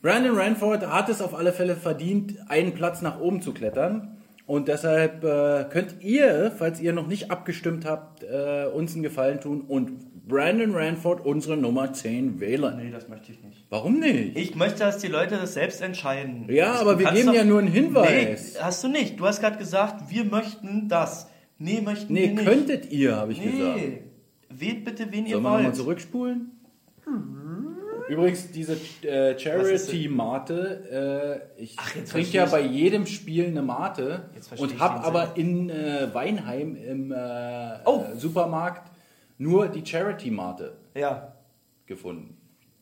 Brandon 0.00 0.36
Ranford 0.36 0.86
hat 0.86 1.08
es 1.08 1.20
auf 1.20 1.34
alle 1.34 1.52
Fälle 1.52 1.74
verdient, 1.76 2.36
einen 2.48 2.72
Platz 2.72 3.02
nach 3.02 3.20
oben 3.20 3.42
zu 3.42 3.52
klettern. 3.52 4.16
Und 4.46 4.68
deshalb 4.68 5.24
äh, 5.24 5.64
könnt 5.68 5.96
ihr, 6.02 6.52
falls 6.56 6.80
ihr 6.80 6.92
noch 6.94 7.06
nicht 7.06 7.30
abgestimmt 7.30 7.84
habt, 7.84 8.22
äh, 8.22 8.66
uns 8.72 8.94
einen 8.94 9.02
Gefallen 9.02 9.40
tun 9.40 9.60
und 9.60 10.26
Brandon 10.26 10.74
Ranford 10.74 11.24
unsere 11.24 11.56
Nummer 11.56 11.92
10 11.92 12.40
wählen. 12.40 12.76
Nee, 12.76 12.90
das 12.90 13.08
möchte 13.08 13.32
ich 13.32 13.42
nicht. 13.42 13.66
Warum 13.70 13.98
nicht? 13.98 14.36
Ich 14.38 14.54
möchte, 14.54 14.78
dass 14.80 14.98
die 14.98 15.08
Leute 15.08 15.36
das 15.36 15.54
selbst 15.54 15.82
entscheiden. 15.82 16.46
Ja, 16.48 16.72
Das- 16.72 16.80
aber 16.80 16.98
wir 16.98 17.10
geben 17.10 17.32
ja 17.34 17.44
nur 17.44 17.58
einen 17.58 17.68
Hinweis. 17.68 18.54
Nee, 18.54 18.60
hast 18.62 18.84
du 18.84 18.88
nicht. 18.88 19.18
Du 19.20 19.26
hast 19.26 19.40
gerade 19.40 19.58
gesagt, 19.58 20.10
wir 20.10 20.24
möchten 20.24 20.88
das. 20.88 21.28
Nee, 21.58 21.80
möchten 21.82 22.12
nee, 22.12 22.28
wir 22.28 22.34
nicht. 22.34 22.44
könntet 22.46 22.90
ihr, 22.92 23.16
habe 23.16 23.32
ich 23.32 23.42
gesagt. 23.42 23.76
Nee. 23.76 24.02
Wählt 24.50 24.84
bitte, 24.84 25.06
wen 25.10 25.26
ihr 25.26 25.32
Sollen 25.32 25.42
wir 25.44 25.50
nochmal 25.50 25.64
wollt. 25.64 25.76
zurückspulen? 25.76 26.52
Übrigens, 28.08 28.50
diese 28.50 28.74
äh, 29.02 29.38
Charity-Mate, 29.38 31.44
äh, 31.56 31.62
ich 31.62 31.74
Ach, 31.78 31.90
trinke 31.92 32.30
ja 32.30 32.46
bei 32.46 32.60
jedem 32.60 33.06
Spiel 33.06 33.46
eine 33.46 33.62
Mate 33.62 34.30
und 34.56 34.78
habe 34.78 35.04
aber 35.04 35.36
in 35.36 35.70
äh, 35.70 36.12
Weinheim 36.12 36.76
im 36.76 37.12
äh, 37.12 37.78
Oh. 37.84 38.04
Supermarkt 38.16 38.90
nur 39.38 39.68
die 39.68 39.84
Charity-Mate 39.84 40.76
Ja. 40.94 41.34
gefunden. 41.86 42.36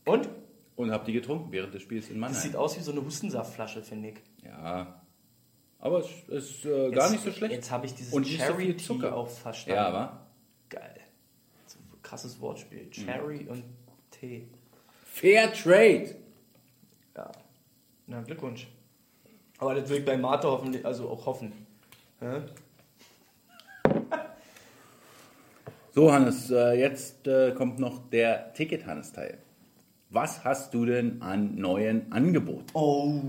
Und? 0.05 0.29
Und 0.77 0.91
habe 0.91 1.05
die 1.07 1.13
getrunken 1.13 1.51
während 1.53 1.75
des 1.75 1.83
Spiels 1.83 2.09
in 2.09 2.15
Das 2.15 2.21
Mannheim. 2.21 2.41
sieht 2.41 2.57
aus 2.57 2.77
wie 2.79 2.83
so 2.83 2.93
eine 2.93 3.03
Hustensaftflasche, 3.05 3.83
finde 3.83 4.11
ich. 4.11 4.17
Ja, 4.45 5.01
aber 5.79 6.01
es 6.01 6.09
ist 6.29 6.65
äh, 6.67 6.91
gar 6.91 7.05
Jetzt- 7.05 7.13
nicht 7.13 7.25
so 7.25 7.33
schlecht. 7.33 7.53
Jetzt 7.55 7.71
habe 7.71 7.87
ich 7.87 7.95
dieses 7.95 8.13
Und 8.13 8.27
so 8.27 8.37
Charity 8.37 8.77
Zucker. 8.77 9.17
auch 9.17 9.29
verstanden. 9.29 9.81
Ja, 9.83 9.93
wa? 9.93 10.27
Geil. 10.69 10.97
So 11.67 11.79
krasses 12.03 12.41
Wortspiel. 12.41 12.85
Mhm. 12.85 12.91
Cherry 12.91 13.47
und 13.49 13.65
Tee. 14.11 14.49
Fair 15.17 15.51
Trade. 15.51 16.15
Ja. 17.17 17.33
Na, 18.07 18.21
Glückwunsch. 18.21 18.69
Aber 19.57 19.75
das 19.75 19.89
will 19.89 20.01
ich 20.01 20.05
bei 20.05 20.19
Mate 20.19 20.47
hoffentlich, 20.47 20.85
also 20.85 21.09
auch 21.09 21.25
hoffen. 21.25 21.53
Ja? 22.21 22.45
So, 25.95 26.13
Hannes, 26.13 26.51
äh, 26.51 26.79
jetzt 26.79 27.27
äh, 27.27 27.53
kommt 27.53 27.79
noch 27.79 28.11
der 28.11 28.53
Ticket-Hannes-Teil. 28.53 29.39
Was 30.11 30.45
hast 30.45 30.75
du 30.75 30.85
denn 30.85 31.23
an 31.23 31.55
neuen 31.55 32.13
Angeboten? 32.13 32.67
Oh, 32.75 33.23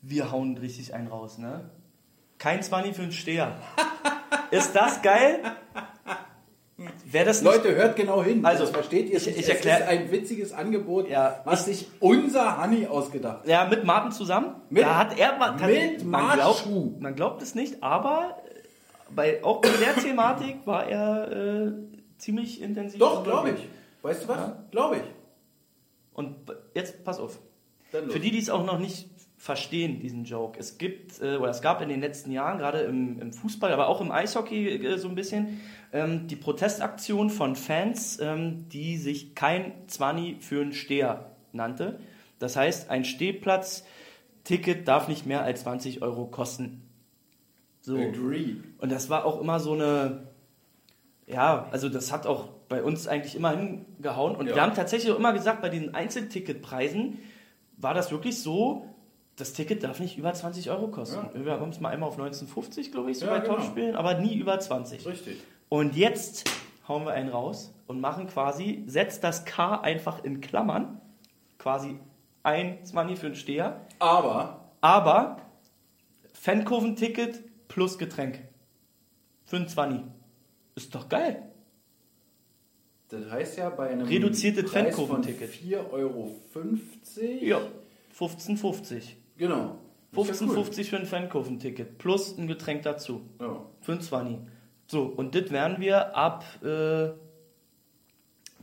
wir 0.00 0.32
hauen 0.32 0.56
richtig 0.56 0.94
einen 0.94 1.08
raus, 1.08 1.36
ne? 1.36 1.68
Kein 2.38 2.62
20 2.62 2.96
für 2.96 3.02
einen 3.02 3.12
Steher. 3.12 3.60
Ist 4.50 4.74
das 4.74 5.02
geil? 5.02 5.42
Wer 7.08 7.24
das 7.24 7.40
nicht 7.40 7.54
Leute, 7.54 7.74
hört 7.76 7.94
genau 7.94 8.20
hin. 8.22 8.44
Also, 8.44 8.64
das 8.64 8.72
versteht 8.72 9.08
ihr 9.10 9.18
ich- 9.18 9.28
ich 9.28 9.38
Es 9.38 9.48
erklär- 9.48 9.78
ist 9.78 9.86
ein 9.86 10.10
witziges 10.10 10.52
Angebot, 10.52 11.08
Ja, 11.08 11.40
was 11.44 11.66
sich 11.66 11.86
unser 12.00 12.58
Hanni 12.58 12.86
ausgedacht 12.88 13.40
hat. 13.42 13.46
Ja, 13.48 13.64
mit 13.66 13.84
Martin 13.84 14.10
zusammen. 14.10 14.56
Mit- 14.70 14.82
da 14.82 14.96
hat 14.98 15.16
er 15.16 15.36
mal, 15.38 15.52
mit 15.52 16.04
man 16.04 16.32
glaubt, 16.34 16.66
man 17.00 17.14
glaubt 17.14 17.42
es 17.42 17.54
nicht, 17.54 17.80
aber 17.82 18.36
äh, 18.50 18.58
bei, 19.14 19.44
auch 19.44 19.60
bei 19.60 19.68
der 19.68 19.94
Thematik 20.02 20.56
war 20.66 20.84
er 20.88 21.30
äh, 21.30 21.72
ziemlich 22.18 22.60
intensiv. 22.60 22.98
Doch, 22.98 23.22
glaube 23.22 23.50
ich. 23.50 23.68
Weißt 24.02 24.24
du 24.24 24.28
was? 24.28 24.38
Glaube 24.72 24.96
ich. 24.96 25.02
Und 26.12 26.34
jetzt 26.74 27.04
pass 27.04 27.20
auf. 27.20 27.38
Für 27.92 28.18
die, 28.18 28.30
die 28.32 28.38
es 28.38 28.50
auch 28.50 28.64
noch 28.64 28.78
nicht 28.80 29.08
verstehen, 29.36 30.00
diesen 30.00 30.24
Joke. 30.24 30.58
Es 30.58 30.78
gibt, 30.78 31.20
äh, 31.20 31.36
oder 31.36 31.50
es 31.50 31.60
gab 31.60 31.82
in 31.82 31.88
den 31.88 32.00
letzten 32.00 32.30
Jahren, 32.32 32.58
gerade 32.58 32.80
im, 32.80 33.20
im 33.20 33.32
Fußball, 33.32 33.72
aber 33.72 33.88
auch 33.88 34.00
im 34.00 34.10
Eishockey 34.10 34.68
äh, 34.68 34.98
so 34.98 35.08
ein 35.08 35.14
bisschen, 35.14 35.60
ähm, 35.92 36.26
die 36.26 36.36
Protestaktion 36.36 37.30
von 37.30 37.54
Fans, 37.54 38.18
ähm, 38.20 38.68
die 38.70 38.96
sich 38.96 39.34
kein 39.34 39.72
Zwanni 39.88 40.36
für 40.40 40.62
einen 40.62 40.72
Steher 40.72 41.30
nannte. 41.52 42.00
Das 42.38 42.56
heißt, 42.56 42.90
ein 42.90 43.04
Stehplatz-Ticket 43.04 44.88
darf 44.88 45.08
nicht 45.08 45.26
mehr 45.26 45.42
als 45.42 45.62
20 45.62 46.02
Euro 46.02 46.26
kosten. 46.26 46.82
So. 47.82 47.96
Agree. 47.96 48.56
Und 48.78 48.90
das 48.90 49.10
war 49.10 49.24
auch 49.24 49.40
immer 49.40 49.60
so 49.60 49.74
eine, 49.74 50.28
ja, 51.26 51.68
also 51.70 51.88
das 51.88 52.10
hat 52.10 52.26
auch 52.26 52.48
bei 52.68 52.82
uns 52.82 53.06
eigentlich 53.06 53.36
immer 53.36 53.56
hingehauen. 53.56 54.34
Und 54.34 54.48
Ja. 54.48 54.56
wir 54.56 54.62
haben 54.62 54.74
tatsächlich 54.74 55.12
auch 55.12 55.18
immer 55.18 55.32
gesagt, 55.32 55.62
bei 55.62 55.68
den 55.68 55.94
Einzelticketpreisen 55.94 57.18
war 57.76 57.94
das 57.94 58.10
wirklich 58.10 58.40
so, 58.40 58.86
das 59.36 59.52
Ticket 59.52 59.84
darf 59.84 60.00
nicht 60.00 60.16
über 60.16 60.32
20 60.32 60.70
Euro 60.70 60.88
kosten. 60.88 61.28
Wir 61.44 61.52
haben 61.60 61.70
es 61.70 61.80
mal 61.80 61.90
einmal 61.90 62.08
auf 62.08 62.14
1950, 62.14 62.90
glaube 62.90 63.10
ich, 63.10 63.18
so 63.18 63.26
Ja, 63.26 63.32
bei 63.34 63.40
genau. 63.40 63.56
Topspielen, 63.56 63.94
aber 63.94 64.14
nie 64.14 64.34
über 64.34 64.58
20. 64.58 65.06
Richtig. 65.06 65.38
Und 65.68 65.94
jetzt 65.96 66.50
hauen 66.88 67.04
wir 67.04 67.12
einen 67.12 67.28
raus 67.28 67.72
und 67.86 68.00
machen 68.00 68.26
quasi, 68.28 68.82
setzt 68.86 69.22
das 69.24 69.44
K 69.44 69.80
einfach 69.80 70.24
in 70.24 70.40
Klammern, 70.40 71.00
quasi 71.58 71.98
ein 72.42 72.84
20 72.84 73.18
für 73.18 73.26
einen 73.26 73.34
Steher, 73.34 73.80
Aber 73.98 74.70
aber 74.80 75.38
Fankurventicket 76.32 77.42
plus 77.68 77.98
Getränk. 77.98 78.40
Für 79.44 79.56
einen 79.56 79.68
20. 79.68 80.02
Ist 80.76 80.94
doch 80.94 81.08
geil. 81.08 81.42
das 83.08 83.30
heißt 83.30 83.58
ja 83.58 83.70
bei 83.70 83.88
einem 83.90 84.06
Reduziertes 84.06 84.70
Preis 84.70 84.94
von 84.94 85.06
Pfannkuchenticket. 85.06 85.50
4,50 85.50 85.90
Euro. 85.92 86.36
Ja. 87.40 87.60
15,50. 88.16 89.02
Genau. 89.36 89.76
Das 90.12 90.28
ist 90.30 90.40
ja 90.40 90.46
cool. 90.46 90.56
15,50 90.58 90.84
für 90.84 90.96
ein 90.96 91.06
Fankurventicket. 91.06 91.98
Plus 91.98 92.36
ein 92.38 92.46
Getränk 92.46 92.82
dazu. 92.82 93.22
Ja. 93.40 93.60
Für 93.80 93.92
ein 93.92 94.00
20. 94.00 94.38
So, 94.86 95.02
und 95.02 95.34
das 95.34 95.50
werden 95.50 95.80
wir 95.80 96.16
ab, 96.16 96.44
äh, 96.62 97.08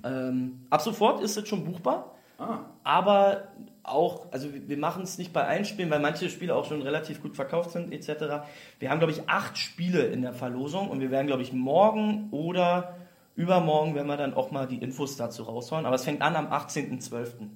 ähm, 0.03 0.65
ab 0.69 0.81
sofort 0.81 1.21
ist 1.21 1.37
es 1.37 1.47
schon 1.47 1.63
buchbar. 1.65 2.15
Ah, 2.39 2.59
aber 2.83 3.49
auch, 3.83 4.31
also 4.31 4.53
wir 4.53 4.67
wir 4.67 4.77
machen 4.77 5.03
es 5.03 5.17
nicht 5.17 5.33
bei 5.33 5.45
allen 5.45 5.65
Spielen, 5.65 5.89
weil 5.91 5.99
manche 5.99 6.29
Spiele 6.29 6.55
auch 6.55 6.65
schon 6.65 6.81
relativ 6.81 7.21
gut 7.21 7.35
verkauft 7.35 7.71
sind, 7.71 7.91
etc. 7.91 8.45
Wir 8.79 8.89
haben, 8.89 8.99
glaube 8.99 9.11
ich, 9.11 9.27
acht 9.29 9.57
Spiele 9.57 10.05
in 10.05 10.21
der 10.21 10.33
Verlosung 10.33 10.89
und 10.89 11.01
wir 11.01 11.11
werden, 11.11 11.27
glaube 11.27 11.43
ich, 11.43 11.51
morgen 11.51 12.29
oder 12.31 12.95
übermorgen 13.35 13.95
werden 13.95 14.07
wir 14.07 14.17
dann 14.17 14.33
auch 14.33 14.51
mal 14.51 14.67
die 14.67 14.77
Infos 14.77 15.17
dazu 15.17 15.43
raushauen. 15.43 15.85
Aber 15.85 15.95
es 15.95 16.05
fängt 16.05 16.21
an 16.21 16.35
am 16.35 16.47
18.12. 16.47 17.49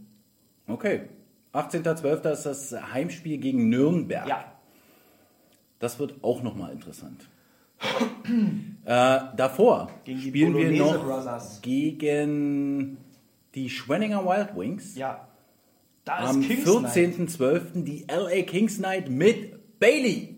okay. 0.68 1.08
18.12. 1.58 2.32
ist 2.32 2.44
das 2.46 2.72
Heimspiel 2.94 3.38
gegen 3.38 3.70
Nürnberg. 3.70 4.28
Ja, 4.28 4.46
Das 5.80 6.00
wird 6.00 6.16
auch 6.24 6.44
nochmal 6.44 6.72
interessant. 6.72 7.28
Äh, 8.86 9.20
davor 9.36 9.90
Gegen 10.04 10.20
die 10.20 10.28
spielen 10.30 10.54
wir 10.56 10.62
Bolognese 10.68 10.84
noch 10.84 11.04
Brothers. 11.06 11.62
gegen 11.62 12.98
die 13.54 13.70
Schwenninger 13.70 14.26
Wild 14.26 14.56
Wings. 14.58 14.96
Ja. 14.96 15.28
Da 16.04 16.24
ist 16.24 16.30
Am 16.36 16.42
Kings 16.42 16.66
Night. 16.66 16.94
14.12. 16.96 17.84
die 17.84 18.06
LA 18.10 18.42
Kings 18.44 18.80
Night 18.80 19.10
mit 19.10 19.80
Bailey, 19.80 20.37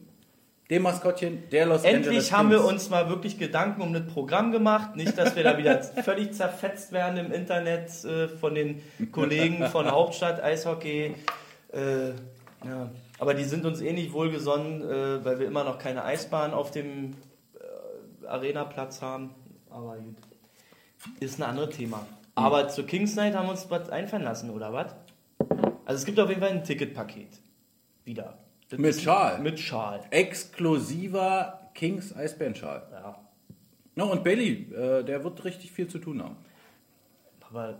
dem 0.69 0.83
Maskottchen 0.83 1.49
der 1.49 1.65
Los 1.65 1.83
Angeles 1.83 2.07
Endlich 2.07 2.33
haben 2.33 2.51
wir 2.51 2.57
Kings. 2.59 2.71
uns 2.71 2.89
mal 2.89 3.09
wirklich 3.09 3.39
Gedanken 3.39 3.81
um 3.81 3.91
das 3.91 4.05
Programm 4.05 4.51
gemacht. 4.51 4.95
Nicht, 4.95 5.17
dass 5.17 5.35
wir 5.35 5.43
da 5.43 5.57
wieder 5.57 5.81
völlig 6.03 6.33
zerfetzt 6.33 6.91
werden 6.91 7.25
im 7.25 7.31
Internet 7.31 7.89
äh, 8.05 8.27
von 8.27 8.53
den 8.53 8.81
Kollegen 9.11 9.65
von 9.67 9.89
Hauptstadt 9.89 10.43
Eishockey. 10.43 11.15
Äh, 11.73 12.09
ja. 12.65 12.91
Aber 13.17 13.33
die 13.33 13.45
sind 13.45 13.65
uns 13.65 13.81
eh 13.81 13.93
nicht 13.93 14.13
wohlgesonnen, 14.13 14.81
äh, 14.81 15.25
weil 15.25 15.39
wir 15.39 15.47
immer 15.47 15.63
noch 15.63 15.79
keine 15.79 16.03
Eisbahn 16.03 16.53
auf 16.53 16.71
dem 16.71 17.15
äh, 18.23 18.27
Arena-Platz 18.27 19.01
haben. 19.01 19.31
Aber 19.69 19.95
gut. 19.95 20.17
Ist 21.19 21.39
ein 21.39 21.43
anderes 21.43 21.75
Thema. 21.75 22.05
Aber 22.35 22.67
zur 22.67 22.85
Kings 22.85 23.15
Night 23.15 23.35
haben 23.35 23.47
wir 23.47 23.51
uns 23.51 23.69
was 23.69 23.89
einfallen 23.89 24.23
lassen, 24.23 24.49
oder 24.49 24.71
was? 24.71 24.95
Also 25.85 25.99
es 25.99 26.05
gibt 26.05 26.19
auf 26.19 26.29
jeden 26.29 26.41
Fall 26.41 26.51
ein 26.51 26.63
Ticketpaket. 26.63 27.39
Wieder. 28.05 28.37
Das 28.69 28.79
Mit 28.79 29.01
Schal. 29.01 29.39
Mit 29.39 29.59
Schal. 29.59 30.01
Exklusiver 30.11 31.71
Kings 31.73 32.15
Eisbärenschal. 32.15 32.87
Ja. 32.91 33.19
No, 33.95 34.11
und 34.11 34.23
Bailey, 34.23 34.71
äh, 34.73 35.03
der 35.03 35.23
wird 35.23 35.43
richtig 35.43 35.71
viel 35.71 35.87
zu 35.87 35.97
tun 35.97 36.23
haben. 36.23 36.37
Aber 37.49 37.79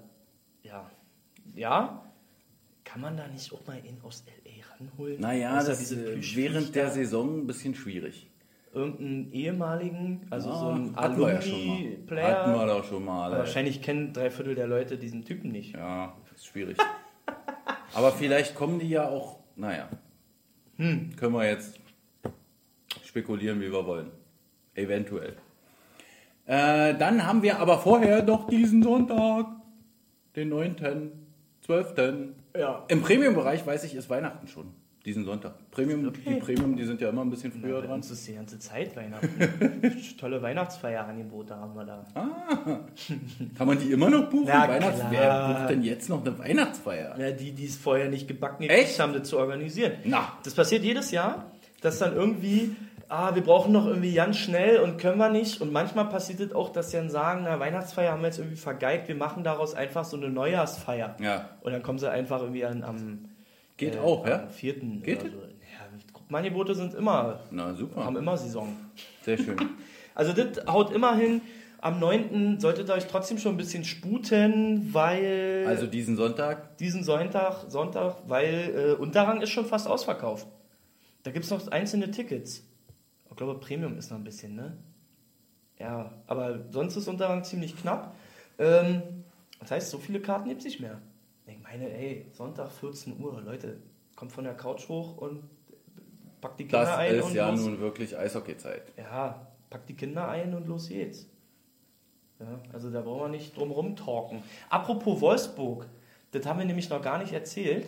ja, 0.64 0.90
ja, 1.54 2.04
kann 2.84 3.02
man 3.02 3.16
da 3.16 3.28
nicht 3.28 3.54
auch 3.54 3.66
mal 3.68 3.78
ihn 3.86 4.00
aus 4.02 4.24
LA 4.26 4.66
ranholen? 4.76 5.22
Naja, 5.22 5.64
das 5.64 5.80
ist 5.80 5.94
Plüschviech 5.94 6.36
während 6.36 6.76
der. 6.76 6.90
Saison 6.90 7.42
ein 7.42 7.48
bisschen 7.48 7.76
schwierig. 7.76 8.28
Irgendeinen 8.74 9.32
ehemaligen, 9.32 10.26
also 10.32 10.52
so 10.52 10.70
ein 10.70 10.86
ja 10.88 10.92
mal. 10.92 11.04
Hatten 11.04 11.20
wir 11.20 11.28
Alumni-Player. 11.28 12.68
doch 12.68 12.84
schon 12.84 13.06
mal. 13.06 13.32
Wahrscheinlich 13.32 13.84
kennen 13.84 14.12
drei 14.12 14.32
Viertel 14.32 14.56
der 14.56 14.66
Leute 14.66 14.98
diesen 14.98 15.24
Typen 15.24 15.52
nicht. 15.52 15.76
Ja, 15.76 16.18
ist 16.34 16.48
schwierig. 16.48 16.78
Aber 17.94 18.12
vielleicht 18.12 18.56
kommen 18.56 18.80
die 18.80 18.90
ja 18.90 19.08
auch, 19.08 19.40
naja. 19.56 19.88
Hm. 20.80 21.16
Können 21.18 21.34
wir 21.34 21.46
jetzt 21.46 21.78
spekulieren, 23.04 23.60
wie 23.60 23.72
wir 23.72 23.86
wollen. 23.86 24.12
Eventuell. 24.76 25.36
Äh, 26.46 26.96
dann 26.96 27.28
haben 27.28 27.44
wir 27.44 27.60
aber 27.60 27.80
vorher 27.80 28.24
noch 28.24 28.48
diesen 28.48 28.82
Sonntag, 28.82 29.46
den 30.36 30.50
9., 30.50 31.12
12. 31.62 31.94
Ja. 32.58 32.86
Im 32.88 33.02
Premium-Bereich 33.02 33.68
weiß 33.68 33.84
ich, 33.84 33.94
ist 33.94 34.10
Weihnachten 34.10 34.48
schon. 34.48 34.74
Diesen 35.06 35.24
Sonntag. 35.24 35.54
Premium, 35.72 36.06
Okay. 36.08 36.20
die 36.28 36.36
Premium, 36.42 36.76
die 36.76 36.84
sind 36.84 37.00
ja 37.00 37.10
immer 37.10 37.22
ein 37.22 37.30
bisschen 37.30 37.52
früher 37.54 37.80
Bei 37.80 37.88
dran. 37.88 37.96
uns 37.96 38.12
ist 38.12 38.28
die 38.28 38.34
ganze 38.36 38.60
Zeit 38.60 38.96
Weihnachten. 38.98 39.30
Tolle 40.20 40.42
Weihnachtsfeierangebote 40.42 41.56
haben 41.56 41.74
wir 41.74 41.86
da. 41.86 42.06
Kann 43.58 43.68
man 43.68 43.80
die 43.80 43.92
immer 43.92 44.10
noch 44.10 44.30
buchen? 44.30 44.46
Na 44.48 44.68
Weihnachts 44.68 45.00
klar. 45.00 45.12
Wer 45.12 45.48
bucht 45.54 45.70
denn 45.70 45.84
jetzt 45.84 46.10
noch 46.10 46.26
eine 46.26 46.38
Weihnachtsfeier? 46.38 47.18
Ja, 47.18 47.32
die, 47.32 47.54
die 47.54 47.66
es 47.66 47.78
vorher 47.78 48.10
nicht 48.10 48.28
gebacken 48.28 48.64
Echt? 48.64 48.72
gekriegt 48.78 49.00
haben, 49.00 49.14
das 49.14 49.30
zu 49.30 49.38
organisieren. 49.38 49.94
Na. 50.04 50.34
Das 50.44 50.54
passiert 50.54 50.84
jedes 50.84 51.12
Jahr, 51.12 51.46
dass 51.82 52.00
dann 52.00 52.14
irgendwie, 52.14 52.76
ah, 53.08 53.34
wir 53.34 53.42
brauchen 53.42 53.72
noch 53.72 53.86
irgendwie 53.88 54.14
ganz 54.14 54.36
schnell 54.38 54.80
und 54.82 54.98
können 54.98 55.18
wir 55.18 55.30
nicht. 55.30 55.62
Und 55.62 55.72
manchmal 55.72 56.10
passiert 56.10 56.42
es 56.42 56.52
auch, 56.54 56.74
dass 56.74 56.92
sie 56.92 56.98
dann 56.98 57.10
sagen, 57.10 57.44
na, 57.46 57.58
Weihnachtsfeier 57.58 58.12
haben 58.12 58.20
wir 58.22 58.28
jetzt 58.28 58.40
irgendwie 58.40 58.58
vergeigt, 58.58 59.08
wir 59.08 59.16
machen 59.16 59.46
daraus 59.46 59.76
einfach 59.76 60.04
so 60.04 60.18
eine 60.18 60.30
Neujahrsfeier. 60.30 61.16
Ja. 61.22 61.50
Und 61.62 61.72
dann 61.72 61.84
kommen 61.84 62.00
sie 62.00 62.12
einfach 62.12 62.42
irgendwie 62.42 62.66
an, 62.66 62.84
am 62.84 63.29
Geht 63.80 63.96
äh, 63.96 64.00
auch, 64.00 64.28
ja? 64.28 64.44
am 64.44 64.50
vierten 64.50 65.02
Geht 65.02 65.22
oder 65.22 65.32
so. 65.32 65.38
Ja, 65.38 66.38
Angebote 66.38 66.76
sind 66.76 66.94
immer, 66.94 67.40
Na 67.50 67.74
super. 67.74 68.06
haben 68.06 68.18
immer 68.18 68.38
Saison. 68.38 68.76
Sehr 69.24 69.38
schön. 69.38 69.58
Also 70.16 70.34
das 70.34 70.66
haut 70.68 70.92
immer 70.92 71.16
hin. 71.16 71.40
Am 71.80 71.98
9. 71.98 72.60
solltet 72.60 72.90
ihr 72.90 72.94
euch 72.94 73.08
trotzdem 73.08 73.38
schon 73.38 73.54
ein 73.54 73.58
bisschen 73.58 73.86
sputen, 73.86 74.94
weil 74.94 75.64
Also 75.66 75.88
diesen 75.88 76.18
Sonntag 76.18 76.78
diesen 76.78 77.06
Sonntag, 77.06 77.70
Sonntag, 77.70 78.18
weil 78.28 78.98
äh, 78.98 79.02
Unterrang 79.02 79.40
ist 79.40 79.52
schon 79.52 79.66
fast 79.66 79.88
ausverkauft. 79.88 80.46
Da 81.24 81.32
gibt 81.32 81.46
es 81.46 81.52
noch 81.52 81.66
einzelne 81.70 82.12
Tickets. 82.12 82.64
Ich 83.30 83.36
glaube, 83.38 83.58
Premium 83.62 83.98
ist 83.98 84.12
noch 84.12 84.18
ein 84.18 84.26
bisschen, 84.26 84.56
ne? 84.56 84.76
Ja, 85.80 86.12
aber 86.28 86.66
sonst 86.72 86.98
ist 86.98 87.08
Unterrang 87.08 87.46
ziemlich 87.46 87.78
knapp. 87.78 88.14
Ähm, 88.58 89.02
das 89.62 89.72
heißt, 89.72 89.90
so 89.90 90.00
viele 90.00 90.20
Karten 90.20 90.50
gibt 90.50 90.60
es 90.60 90.66
nicht 90.66 90.82
mehr. 90.82 91.00
Meine, 91.70 91.90
ey, 91.92 92.26
Sonntag 92.32 92.72
14 92.72 93.20
Uhr, 93.22 93.42
Leute, 93.42 93.78
kommt 94.16 94.32
von 94.32 94.44
der 94.44 94.56
Couch 94.56 94.88
hoch 94.90 95.18
und 95.18 95.44
packt 96.42 96.60
die 96.60 96.64
Kinder 96.64 96.80
Das 96.86 96.98
ein 96.98 97.16
ist 97.16 97.26
und 97.26 97.34
ja 97.36 97.50
los. 97.50 97.60
nun 97.62 97.80
wirklich 97.80 98.18
Eishockey-Zeit. 98.18 98.94
Ja, 98.98 99.48
packt 99.70 99.88
die 99.90 99.96
Kinder 99.96 100.28
ein 100.30 100.54
und 100.56 100.68
los 100.68 100.90
geht's. 100.90 101.28
Ja, 102.40 102.60
also 102.74 102.90
da 102.90 103.02
brauchen 103.02 103.22
wir 103.24 103.30
nicht 103.30 103.56
drum 103.56 103.72
rumtalken. 103.72 104.42
Apropos 104.70 105.20
Wolfsburg, 105.22 105.88
das 106.32 106.46
haben 106.46 106.58
wir 106.60 106.66
nämlich 106.66 106.90
noch 106.90 107.02
gar 107.02 107.18
nicht 107.20 107.34
erzählt. 107.34 107.88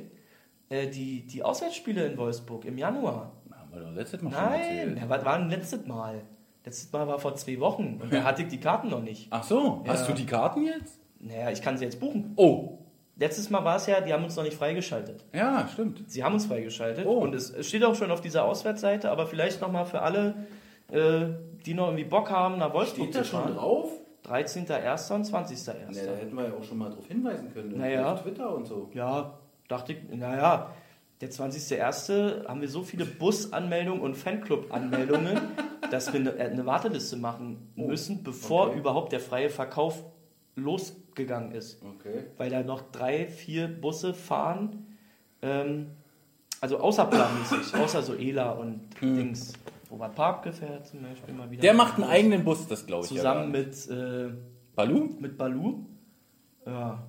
Äh, 0.70 0.88
die, 0.88 1.26
die 1.26 1.42
Auswärtsspiele 1.44 2.06
in 2.06 2.18
Wolfsburg 2.18 2.66
im 2.66 2.78
Januar. 2.78 3.32
Haben 3.52 3.72
wir 3.74 3.80
doch 3.80 3.92
letztes 3.94 4.22
Mal 4.22 4.32
schon 4.32 4.42
Nein, 4.44 4.60
erzählt. 4.62 4.98
ja, 5.00 5.10
was 5.10 5.26
war 5.26 5.40
denn 5.40 5.50
letztes 5.50 5.86
Mal? 5.88 6.22
Letztes 6.66 6.92
Mal 6.92 7.08
war 7.08 7.18
vor 7.18 7.34
zwei 7.36 7.60
Wochen 7.60 8.00
und 8.02 8.14
da 8.14 8.24
hatte 8.24 8.44
ich 8.44 8.50
die 8.50 8.60
Karten 8.60 8.90
noch 8.90 9.02
nicht. 9.02 9.28
Ach 9.32 9.44
so, 9.44 9.82
Ja. 9.86 9.94
hast 9.94 10.08
du 10.08 10.14
die 10.14 10.26
Karten 10.26 10.64
jetzt? 10.66 11.00
Naja, 11.20 11.50
ich 11.50 11.62
kann 11.62 11.78
sie 11.78 11.86
jetzt 11.86 12.00
buchen. 12.00 12.34
Oh, 12.36 12.78
Letztes 13.22 13.52
Mal 13.52 13.64
war 13.64 13.76
es 13.76 13.86
ja, 13.86 14.02
die 14.02 14.12
haben 14.12 14.24
uns 14.24 14.36
noch 14.36 14.44
nicht 14.44 14.58
freigeschaltet. 14.58 15.24
ja, 15.32 15.68
stimmt. 15.72 16.10
Sie 16.12 16.24
haben 16.24 16.34
uns 16.34 16.48
freigeschaltet 16.48 17.06
Oh. 17.06 17.20
und 17.20 17.36
es, 17.36 17.54
steht 17.68 17.84
auch 17.84 17.94
schon 17.94 18.10
auf 18.10 18.20
dieser 18.20 18.46
Auswärtsseite, 18.46 19.12
aber 19.12 19.28
vielleicht 19.28 19.62
nochmal 19.62 19.86
für 19.86 20.02
alle, 20.02 20.48
äh, 20.90 21.26
die 21.64 21.76
noch 21.76 21.86
irgendwie 21.90 22.06
Bock 22.06 22.32
haben, 22.32 22.58
nach 22.58 22.74
Wolfsburg 22.74 23.14
zu 23.14 23.24
fahren. 23.24 23.54
drauf? 23.54 23.92
13.01. 24.28 25.14
und 25.14 25.26
20.01. 25.28 25.92
Ne, 25.92 26.02
da 26.04 26.16
hätten 26.16 26.36
wir 26.36 26.48
ja 26.48 26.54
auch 26.60 26.64
schon 26.64 26.80
mal 26.80 26.90
drauf 26.90 27.06
hinweisen 27.08 27.54
können. 27.54 27.78
Naja. 27.78 28.12
Auf 28.12 28.24
Twitter 28.24 28.56
und 28.56 28.66
so. 28.66 28.90
Ja, 28.96 29.38
dachte 29.68 29.94
ich, 29.94 30.00
naja, 30.18 30.72
der 31.22 31.30
20.01. 31.30 32.48
haben 32.48 32.62
wir 32.62 32.70
so 32.70 32.82
viele 32.82 33.06
Busanmeldungen 33.06 34.02
und 34.02 34.16
Fanclub-Anmeldungen, 34.18 35.40
dass 35.92 36.12
wir 36.12 36.20
eine, 36.22 36.32
äh, 36.40 36.50
eine 36.50 36.66
Warteliste 36.66 37.18
machen 37.18 37.72
müssen, 37.76 38.24
bevor 38.24 38.70
okay. 38.70 38.80
überhaupt 38.80 39.12
der 39.12 39.20
freie 39.20 39.52
Verkauf 39.52 40.04
losgegangen 40.62 41.52
ist. 41.52 41.82
Okay. 41.84 42.26
Weil 42.38 42.50
da 42.50 42.64
noch 42.64 42.92
drei, 42.92 43.28
vier 43.28 43.68
Busse 43.68 44.14
fahren, 44.14 44.98
ähm, 45.42 45.88
also 46.62 46.80
außerplanmäßig, 46.80 47.76
außer 47.80 48.02
so 48.02 48.14
Ela 48.14 48.52
und 48.52 48.82
Dings. 49.02 49.54
Robert 49.92 50.16
Park 50.16 50.54
fährt 50.54 50.88
zum 50.88 51.02
Beispiel 51.02 51.34
mal 51.34 51.52
wieder. 51.52 51.62
Der 51.62 51.74
macht 51.74 51.96
einen 51.96 52.06
eigenen 52.06 52.46
Bus, 52.46 52.68
das 52.68 52.86
glaube 52.86 53.04
ich. 53.04 53.10
Zusammen 53.10 53.54
ja. 53.54 53.60
mit, 53.60 53.90
äh, 53.90 54.34
Balu. 54.74 55.10
mit 55.20 55.38
Balu. 55.38 55.86
Ja. 56.66 57.04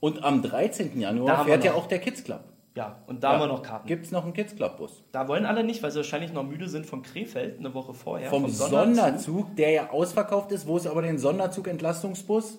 Und 0.00 0.24
am 0.24 0.42
13. 0.42 0.94
Da 0.94 1.00
Januar 1.00 1.44
fährt 1.44 1.64
ja 1.64 1.74
auch 1.74 1.86
der 1.86 1.98
Kids 1.98 2.24
Club. 2.24 2.40
ja, 2.74 3.02
und 3.06 3.22
da 3.22 3.32
haben 3.32 3.40
wir 3.40 3.46
noch 3.48 3.62
Karten. 3.62 3.86
Gibt 3.86 4.06
es 4.06 4.12
noch 4.12 4.24
einen 4.24 4.32
Kids 4.32 4.56
Club 4.56 4.78
Bus? 4.78 5.04
Da 5.12 5.28
wollen 5.28 5.44
alle 5.44 5.62
nicht, 5.62 5.82
weil 5.82 5.90
sie 5.90 5.98
wahrscheinlich 5.98 6.32
noch 6.32 6.42
müde 6.42 6.68
sind 6.68 6.86
von 6.86 7.02
Krefeld 7.02 7.58
eine 7.58 7.74
Woche 7.74 7.92
vorher. 7.92 8.30
Vom 8.30 8.48
Sonderzug, 8.48 9.54
der 9.56 9.70
ja 9.70 9.90
ausverkauft 9.90 10.52
ist, 10.52 10.66
wo 10.66 10.78
es 10.78 10.86
aber 10.86 11.02
den 11.02 11.18
Sonderzug-Entlastungsbus 11.18 12.58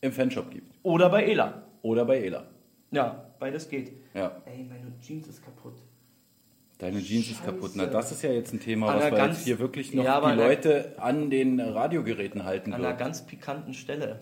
im 0.00 0.12
Fanshop 0.12 0.50
gibt. 0.50 0.72
Oder 0.82 1.08
bei 1.10 1.24
Ela. 1.24 1.62
Oder 1.82 2.04
bei 2.04 2.18
Ela. 2.22 2.44
Ja, 2.90 3.26
beides 3.38 3.68
geht. 3.68 3.92
Ja. 4.14 4.40
Ey, 4.46 4.64
meine 4.64 4.92
Jeans 5.00 5.26
ist 5.28 5.42
kaputt. 5.44 5.74
Deine 6.78 7.00
Jeans 7.00 7.26
ist 7.30 7.38
Scheiße. 7.38 7.50
kaputt. 7.52 7.70
Na, 7.74 7.86
das 7.86 8.12
ist 8.12 8.22
ja 8.22 8.30
jetzt 8.30 8.52
ein 8.52 8.60
Thema, 8.60 8.88
An 8.88 8.96
was 8.96 9.02
einer 9.04 9.12
wir 9.12 9.18
ganz- 9.18 9.36
jetzt 9.38 9.44
hier 9.46 9.58
wirklich 9.58 9.94
noch 9.94 10.04
Ja, 10.04 10.20
die 10.20 10.26
einer- 10.26 10.42
Leute 10.44 10.94
an 10.98 11.30
den 11.30 11.58
Radiogeräten 11.60 12.44
halten 12.44 12.72
An 12.72 12.80
einer 12.80 12.90
wird. 12.90 12.98
ganz 12.98 13.22
pikanten 13.26 13.72
Stelle. 13.74 14.20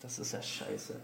Das 0.00 0.18
ist 0.18 0.32
ja 0.32 0.42
scheiße. 0.42 1.00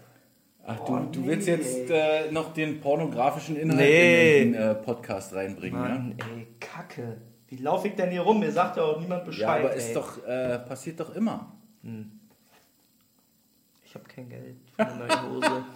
Ach, 0.63 0.79
du, 0.81 0.93
Oh, 0.95 0.99
du 1.11 1.21
nee. 1.21 1.27
willst 1.27 1.47
jetzt 1.47 1.89
äh, 1.89 2.31
noch 2.31 2.53
den 2.53 2.79
pornografischen 2.81 3.55
Inhalt 3.55 3.79
Nee. 3.79 4.41
in 4.43 4.53
den 4.53 4.61
äh, 4.61 4.75
Podcast 4.75 5.33
reinbringen, 5.33 5.79
Mann, 5.79 6.15
ey, 6.35 6.45
Kacke. 6.59 7.17
Wie 7.47 7.55
laufe 7.57 7.87
ich 7.87 7.95
denn 7.95 8.11
hier 8.11 8.21
rum? 8.21 8.39
Mir 8.39 8.51
sagt 8.51 8.77
ja 8.77 8.83
auch 8.83 8.99
niemand 8.99 9.21
ja? 9.21 9.25
Bescheid. 9.25 9.41
Ja, 9.63 9.65
aber 9.69 9.71
ey. 9.73 9.77
ist 9.79 9.95
doch, 9.95 10.23
äh, 10.23 10.59
passiert 10.59 10.99
doch 10.99 11.15
immer. 11.15 11.51
Ich 13.91 13.95
habe 13.95 14.05
kein 14.05 14.29
Geld 14.29 14.55
für 14.73 14.87
eine 14.87 15.05
neue 15.05 15.29
Hose. 15.29 15.65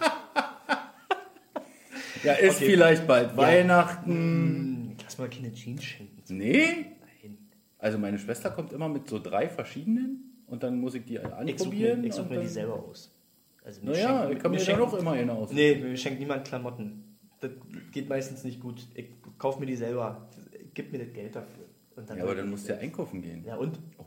Ja, 2.22 2.32
ist 2.32 2.56
Okay. 2.56 2.70
vielleicht 2.70 3.06
bald 3.06 3.36
Weihnachten. 3.36 4.10
hm, 4.10 4.94
ich 4.96 5.04
lass 5.04 5.18
mal 5.18 5.28
keine 5.28 5.52
Jeans 5.52 5.84
schenken. 5.84 6.22
Nee? 6.34 6.86
Nein. 7.22 7.38
Also 7.78 7.98
meine 7.98 8.18
Schwester 8.18 8.50
kommt 8.50 8.72
immer 8.72 8.88
mit 8.88 9.06
so 9.06 9.18
drei 9.18 9.50
verschiedenen 9.50 10.42
und 10.46 10.62
dann 10.62 10.80
muss 10.80 10.94
ich 10.94 11.04
die 11.04 11.16
Ich 11.16 11.20
suche 11.22 11.36
anprobieren. 11.36 12.00
mir, 12.00 12.06
ich 12.08 12.14
such 12.14 12.28
mir 12.28 12.40
die 12.40 12.48
selber 12.48 12.82
aus. 12.82 13.14
Also 13.62 13.82
mir 13.82 13.90
Naja, 13.92 14.20
schenkt- 14.22 14.34
ich 14.36 14.42
kann 14.42 14.50
mir 14.50 14.64
dann 14.64 14.80
auch 14.80 14.94
immer 14.94 15.12
eine 15.12 15.32
aus. 15.34 15.52
Nee, 15.52 15.74
mir 15.76 15.96
schenkt 15.98 16.18
niemand 16.18 16.46
Klamotten. 16.48 17.18
Das 17.40 17.50
geht 17.92 18.08
meistens 18.08 18.44
nicht 18.44 18.60
gut. 18.60 18.88
Ich 18.94 19.10
kaufe 19.38 19.60
mir 19.60 19.66
die 19.66 19.76
selber. 19.76 20.26
Gib 20.72 20.90
mir 20.92 20.98
das 21.04 21.12
Geld 21.12 21.36
dafür. 21.36 21.66
Und 21.96 22.08
Ja, 22.08 22.22
aber 22.22 22.34
dann 22.34 22.48
musst 22.48 22.66
du 22.66 22.72
ja 22.72 22.78
einkaufen 22.78 23.20
gehen. 23.20 23.44
Ja 23.44 23.56
und? 23.56 23.78
Oh, 23.98 24.04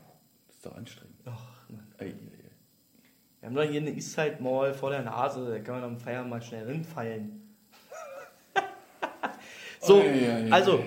das 0.47 0.55
ist 0.57 0.65
doch 0.65 0.75
anstrengend. 0.75 1.15
Ach, 1.25 1.69
Mann. 1.69 1.87
Ei, 1.99 2.05
ei. 2.07 2.13
Wir 3.39 3.47
haben 3.47 3.55
doch 3.55 3.63
hier 3.63 3.79
eine 3.81 3.91
Eastside 3.91 4.37
Mall 4.41 4.73
vor 4.73 4.89
der 4.89 5.01
Nase. 5.03 5.49
Da 5.49 5.59
kann 5.59 5.75
man 5.75 5.83
am 5.91 5.97
Feiern 5.97 6.27
mal 6.29 6.41
schnell 6.41 6.67
hinfallen. 6.67 7.55
so, 9.79 9.99
Ei, 10.01 10.01
ei, 10.09 10.43
ei. 10.47 10.51
also, 10.51 10.83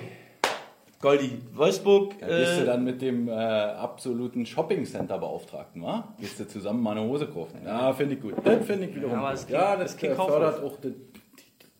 Goldi, 1.00 1.40
Wolfsburg. 1.54 2.18
Da 2.20 2.26
gehst 2.26 2.58
du 2.58 2.62
Äh, 2.62 2.66
dann 2.66 2.84
mit 2.84 3.00
dem 3.00 3.28
äh, 3.28 3.32
absoluten 3.32 4.44
Shopping-Center-Beauftragten, 4.46 5.82
wa? 5.82 6.14
Gehst 6.20 6.38
du 6.40 6.46
zusammen 6.46 6.82
mal 6.82 6.92
eine 6.96 7.02
Hose 7.08 7.26
kaufen. 7.26 7.60
Ja, 7.64 7.92
finde 7.94 8.14
ich 8.16 8.20
gut. 8.20 8.34
Das 8.44 8.64
finde 8.66 8.86
ich 8.86 8.94
wiederum 8.94 9.12
Ja, 9.14 9.18
aber 9.20 9.30
gut. 9.30 9.38
es 9.38 9.48
Ja, 9.48 9.76
das 9.76 9.94
äh, 10.02 10.14
fördert 10.14 10.62
auch 10.62 10.76
das 10.80 10.92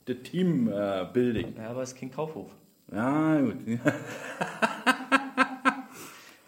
das 0.04 0.16
Team-Building. 0.24 1.54
ja, 1.56 1.70
aber 1.70 1.82
es 1.82 1.92
ist 1.92 1.98
kein 2.00 2.10
Kaufhof. 2.10 2.48
Ja, 2.92 3.40
gut. 3.40 3.56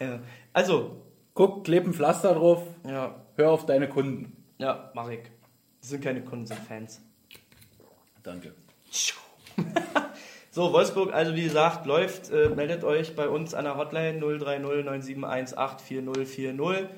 Ja. 0.00 0.18
Also, 0.52 0.96
Guck, 1.34 1.64
kleb 1.64 1.86
ein 1.86 1.92
Pflaster 1.94 2.34
drauf, 2.34 2.62
ja, 2.86 3.14
hör 3.36 3.50
auf 3.50 3.66
deine 3.66 3.88
Kunden. 3.88 4.36
ja, 4.58 4.90
mach 4.94 5.08
ich. 5.08 5.20
Das 5.80 5.90
sind 5.90 6.02
keine 6.02 6.22
Kunden, 6.22 6.46
sind 6.46 6.60
Fans. 6.60 7.00
Danke. 8.22 8.54
So, 10.50 10.72
Wolfsburg, 10.72 11.12
also 11.12 11.34
wie 11.34 11.42
gesagt, 11.42 11.84
läuft. 11.84 12.30
Äh, 12.30 12.48
meldet 12.50 12.84
euch 12.84 13.16
bei 13.16 13.28
uns 13.28 13.54
an 13.54 13.64
der 13.64 13.76
Hotline 13.76 14.20
030 14.20 14.62
9718 14.62 16.14
4040. 16.14 16.88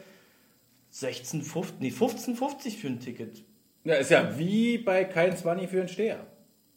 16,50, 0.93 1.65
nee, 1.81 1.89
15,50 1.89 2.77
für 2.77 2.89
ein 2.89 3.01
Ticket. 3.01 3.43
Ja, 3.85 3.95
ist 3.95 4.11
ja 4.11 4.39
wie 4.39 4.77
bei 4.77 5.05
kein 5.05 5.35
20 5.35 5.71
für 5.71 5.79
einen 5.79 5.89
Steher. 5.89 6.27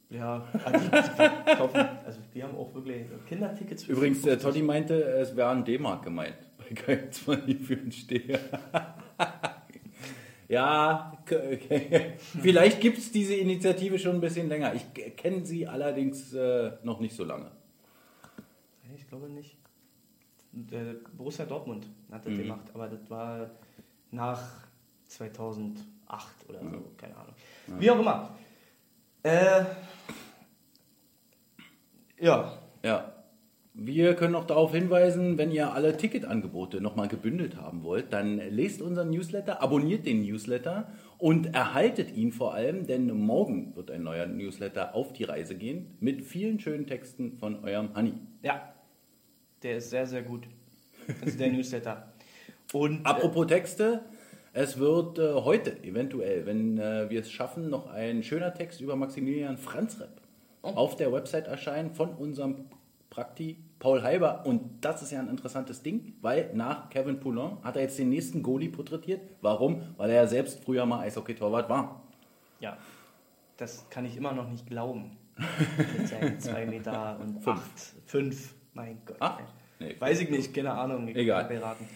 Ja, 0.09 0.47
also 0.63 0.79
die, 0.79 1.55
kaufen, 1.55 1.89
also 2.05 2.19
die 2.33 2.43
haben 2.43 2.55
auch 2.55 2.73
wirklich 2.73 3.07
Kindertickets 3.27 3.83
für 3.83 3.91
Übrigens, 3.91 4.23
5,50. 4.25 4.41
Toddy 4.41 4.61
meinte, 4.61 4.93
es 5.03 5.35
wäre 5.35 5.49
ein 5.49 5.65
D-Mark 5.65 6.03
gemeint. 6.03 6.37
Bei 6.57 6.73
kein 6.73 7.11
20 7.11 7.59
für 7.59 7.73
einen 7.73 7.91
Steher. 7.91 8.39
ja, 10.49 11.13
okay. 11.21 12.13
vielleicht 12.41 12.81
gibt 12.81 12.97
es 12.97 13.11
diese 13.11 13.35
Initiative 13.35 13.97
schon 13.97 14.15
ein 14.15 14.21
bisschen 14.21 14.49
länger. 14.49 14.73
Ich 14.73 15.15
kenne 15.15 15.45
sie 15.45 15.65
allerdings 15.67 16.33
äh, 16.33 16.71
noch 16.83 16.99
nicht 16.99 17.15
so 17.15 17.23
lange. 17.23 17.49
Ich 18.95 19.07
glaube 19.07 19.29
nicht. 19.29 19.55
Der 20.51 20.95
Borussia 21.15 21.45
Dortmund 21.45 21.87
hat 22.11 22.25
Mhm. 22.25 22.29
das 22.31 22.37
gemacht, 22.39 22.65
aber 22.73 22.87
das 22.89 23.09
war 23.09 23.49
nach 24.11 24.41
2008 25.07 25.77
oder 26.49 26.59
so, 26.61 26.91
keine 26.97 27.15
Ahnung. 27.15 27.33
Wie 27.77 27.89
auch 27.91 27.99
immer. 27.99 28.35
Äh, 29.23 29.63
ja, 32.19 32.57
Ja. 32.83 33.13
Wir 33.81 34.13
können 34.13 34.33
noch 34.33 34.45
darauf 34.45 34.73
hinweisen, 34.73 35.37
wenn 35.37 35.51
ihr 35.51 35.73
alle 35.73 35.95
Ticketangebote 35.95 36.81
nochmal 36.81 37.07
gebündelt 37.07 37.55
haben 37.55 37.83
wollt, 37.83 38.11
dann 38.11 38.37
lest 38.37 38.81
unseren 38.81 39.09
Newsletter, 39.09 39.61
abonniert 39.61 40.05
den 40.05 40.23
Newsletter 40.23 40.91
und 41.17 41.55
erhaltet 41.55 42.13
ihn 42.15 42.33
vor 42.33 42.53
allem, 42.53 42.87
denn 42.87 43.07
morgen 43.07 43.73
wird 43.77 43.89
ein 43.89 44.03
neuer 44.03 44.25
Newsletter 44.25 44.95
auf 44.95 45.13
die 45.13 45.23
Reise 45.23 45.55
gehen 45.55 45.95
mit 46.01 46.23
vielen 46.23 46.59
schönen 46.59 46.87
Texten 46.87 47.37
von 47.37 47.63
eurem 47.63 47.95
Honey. 47.95 48.15
ja, 48.43 48.73
der 49.63 49.77
ist 49.77 49.91
sehr, 49.91 50.05
sehr 50.05 50.23
gut. 50.23 50.47
Das 51.07 51.29
ist 51.29 51.39
der 51.39 51.49
Newsletter. 51.49 52.11
Und 52.73 53.05
Apropos 53.05 53.47
Texte, 53.47 54.01
es 54.51 54.77
wird 54.77 55.19
äh, 55.19 55.35
heute 55.35 55.81
eventuell, 55.83 56.45
wenn 56.45 56.77
äh, 56.77 57.09
wir 57.09 57.21
es 57.21 57.31
schaffen, 57.31 57.69
noch 57.69 57.87
ein 57.87 58.23
schöner 58.23 58.53
Text 58.53 58.81
über 58.81 58.97
Maximilian 58.97 59.57
Franzrepp 59.57 60.19
auf 60.61 60.97
der 60.97 61.13
Website 61.13 61.47
erscheinen 61.47 61.91
von 61.91 62.09
unserem 62.09 62.65
Prakti 63.09 63.57
Paul 63.79 64.03
Halber. 64.03 64.45
Und 64.45 64.61
das 64.81 65.01
ist 65.01 65.11
ja 65.11 65.19
ein 65.19 65.29
interessantes 65.29 65.81
Ding, 65.81 66.13
weil 66.21 66.51
nach 66.53 66.89
Kevin 66.89 67.19
Poulin 67.19 67.57
hat 67.63 67.75
er 67.77 67.83
jetzt 67.83 67.97
den 67.97 68.09
nächsten 68.09 68.43
Goalie 68.43 68.69
porträtiert. 68.69 69.21
Warum? 69.41 69.81
Weil 69.97 70.09
er 70.11 70.15
ja 70.17 70.27
selbst 70.27 70.63
früher 70.63 70.85
mal 70.85 70.99
Eishockey-Torwart 70.99 71.69
war. 71.69 72.01
Ja, 72.59 72.77
das 73.57 73.89
kann 73.89 74.05
ich 74.05 74.17
immer 74.17 74.33
noch 74.33 74.49
nicht 74.49 74.67
glauben. 74.67 75.17
Mit 75.97 76.07
seinen 76.07 76.39
2 76.39 76.65
Meter 76.65 77.17
und 77.21 77.47
8, 77.47 77.61
5. 78.05 78.53
Mein 78.73 78.97
Gott. 79.05 79.17
Nee, 79.79 79.95
Weiß 79.97 80.19
ich 80.19 80.29
nicht, 80.29 80.53
keine 80.53 80.73
Ahnung. 80.73 81.07
Ich 81.07 81.15
Egal. 81.15 81.45
beraten. 81.45 81.87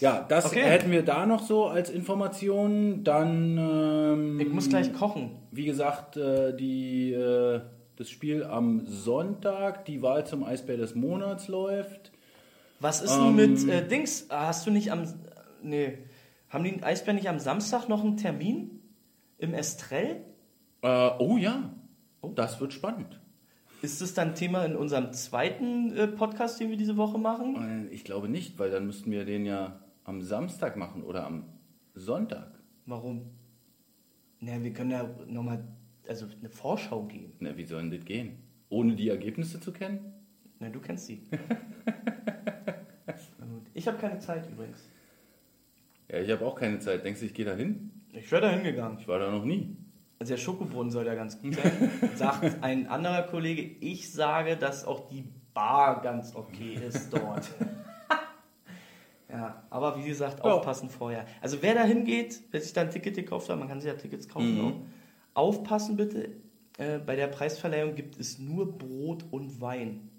Ja, 0.00 0.24
das 0.28 0.46
Okay. 0.46 0.62
hätten 0.62 0.90
wir 0.90 1.02
da 1.04 1.26
noch 1.26 1.42
so 1.42 1.66
als 1.66 1.90
Information. 1.90 3.02
Dann, 3.04 3.58
ähm, 3.58 4.40
Ich 4.40 4.48
muss 4.48 4.68
gleich 4.68 4.92
kochen. 4.92 5.32
wie 5.50 5.64
gesagt, 5.64 6.16
äh, 6.16 6.56
die, 6.56 7.12
äh, 7.12 7.60
das 8.02 8.10
Spiel 8.10 8.42
am 8.42 8.84
Sonntag, 8.86 9.84
die 9.84 10.02
Wahl 10.02 10.26
zum 10.26 10.42
Eisbär 10.42 10.76
des 10.76 10.96
Monats 10.96 11.46
läuft. 11.46 12.10
Was 12.80 13.00
ist 13.00 13.16
Ähm, 13.16 13.36
denn 13.36 13.52
mit 13.52 13.68
äh, 13.68 13.86
Dings? 13.86 14.26
Hast 14.28 14.66
du 14.66 14.72
nicht 14.72 14.90
am. 14.90 15.04
Nee. 15.62 15.98
Haben 16.48 16.64
die 16.64 16.82
Eisbären 16.82 17.14
nicht 17.14 17.28
am 17.28 17.38
Samstag 17.38 17.88
noch 17.88 18.02
einen 18.02 18.16
Termin? 18.16 18.80
Im 19.38 19.54
Estrell? 19.54 20.24
Äh, 20.82 21.10
oh 21.20 21.36
ja, 21.36 21.72
das 22.34 22.60
wird 22.60 22.72
spannend. 22.72 23.20
Ist 23.82 24.00
das 24.00 24.14
dann 24.14 24.34
Thema 24.34 24.64
in 24.64 24.74
unserem 24.74 25.12
zweiten 25.12 25.96
äh, 25.96 26.08
Podcast, 26.08 26.58
den 26.58 26.70
wir 26.70 26.76
diese 26.76 26.96
Woche 26.96 27.18
machen? 27.18 27.86
Äh, 27.88 27.94
Ich 27.94 28.04
glaube 28.04 28.28
nicht, 28.28 28.58
weil 28.58 28.70
dann 28.72 28.84
müssten 28.86 29.12
wir 29.12 29.24
den 29.24 29.46
ja 29.46 29.80
am 30.02 30.22
Samstag 30.22 30.76
machen 30.76 31.04
oder 31.04 31.24
am 31.24 31.44
Sonntag. 31.94 32.60
Warum? 32.86 33.30
Na, 34.40 34.60
wir 34.60 34.72
können 34.72 34.90
ja 34.90 35.08
nochmal 35.28 35.64
also 36.08 36.26
eine 36.38 36.48
Vorschau 36.50 37.02
geben. 37.04 37.32
Na, 37.40 37.56
wie 37.56 37.64
soll 37.64 37.80
denn 37.82 37.90
das 37.90 38.04
gehen? 38.04 38.36
Ohne 38.68 38.94
die 38.94 39.08
Ergebnisse 39.08 39.60
zu 39.60 39.72
kennen? 39.72 40.12
Na, 40.58 40.68
du 40.68 40.80
kennst 40.80 41.06
sie. 41.06 41.22
Ich 43.74 43.88
habe 43.88 43.96
keine 43.98 44.18
Zeit 44.18 44.48
übrigens. 44.50 44.88
Ja, 46.08 46.18
ich 46.20 46.30
habe 46.30 46.44
auch 46.44 46.54
keine 46.54 46.78
Zeit. 46.78 47.04
Denkst 47.04 47.20
du, 47.20 47.26
ich 47.26 47.34
gehe 47.34 47.44
da 47.46 47.54
hin? 47.54 47.90
Ich 48.12 48.30
wäre 48.30 48.42
da 48.42 48.50
hingegangen. 48.50 48.98
Ich 48.98 49.08
war 49.08 49.18
da 49.18 49.30
noch 49.30 49.44
nie. 49.44 49.76
Also 50.18 50.34
der 50.34 50.38
Schokobrunnen 50.38 50.90
soll 50.90 51.06
ja 51.06 51.14
ganz 51.14 51.40
gut 51.40 51.54
sein. 51.56 51.90
Sagt 52.14 52.62
ein 52.62 52.86
anderer 52.86 53.22
Kollege, 53.22 53.62
ich 53.62 54.12
sage, 54.12 54.56
dass 54.56 54.84
auch 54.84 55.08
die 55.08 55.24
Bar 55.54 56.02
ganz 56.02 56.36
okay 56.36 56.74
ist 56.74 57.12
dort. 57.12 57.50
ja, 59.30 59.64
aber 59.70 59.98
wie 59.98 60.06
gesagt, 60.06 60.38
Ja. 60.44 60.52
aufpassen 60.52 60.90
vorher. 60.90 61.24
Also 61.40 61.58
wer 61.62 61.74
da 61.74 61.84
hingeht, 61.84 62.40
wer 62.50 62.60
sich 62.60 62.72
da 62.72 62.82
ein 62.82 62.90
Ticket 62.90 63.16
gekauft 63.16 63.48
hat, 63.48 63.58
man 63.58 63.68
kann 63.68 63.80
sich 63.80 63.90
ja 63.90 63.96
Tickets 63.96 64.28
kaufen, 64.28 64.54
Mhm. 64.54 64.74
Aufpassen 65.34 65.96
bitte. 65.96 66.30
Äh, 66.78 66.98
bei 66.98 67.16
der 67.16 67.26
Preisverleihung 67.26 67.94
gibt 67.94 68.18
es 68.18 68.38
nur 68.38 68.76
Brot 68.78 69.24
und 69.30 69.60
Wein. 69.60 70.10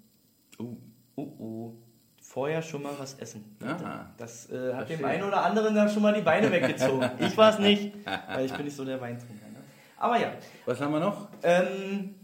Oh. 0.58 0.76
Oh 1.16 1.22
oh. 1.38 1.74
Vorher 2.20 2.62
schon 2.62 2.82
mal 2.82 2.94
was 2.98 3.14
essen. 3.14 3.44
Aha. 3.62 4.12
Das 4.16 4.50
äh, 4.50 4.72
hat 4.72 4.88
dem 4.88 5.04
einen 5.04 5.24
oder 5.24 5.44
anderen 5.44 5.74
dann 5.74 5.90
schon 5.90 6.02
mal 6.02 6.14
die 6.14 6.22
Beine 6.22 6.50
weggezogen. 6.50 7.10
ich 7.20 7.36
war 7.36 7.52
es 7.52 7.58
nicht, 7.58 7.92
weil 8.04 8.46
ich 8.46 8.52
bin 8.52 8.64
nicht 8.64 8.76
so 8.76 8.84
der 8.84 9.00
Weintrinker. 9.00 9.46
Ne? 9.46 9.58
Aber 9.98 10.18
ja, 10.18 10.32
Was 10.64 10.80
haben 10.80 10.92
wir 10.92 11.00
noch? 11.00 11.28
ähm, 11.42 12.14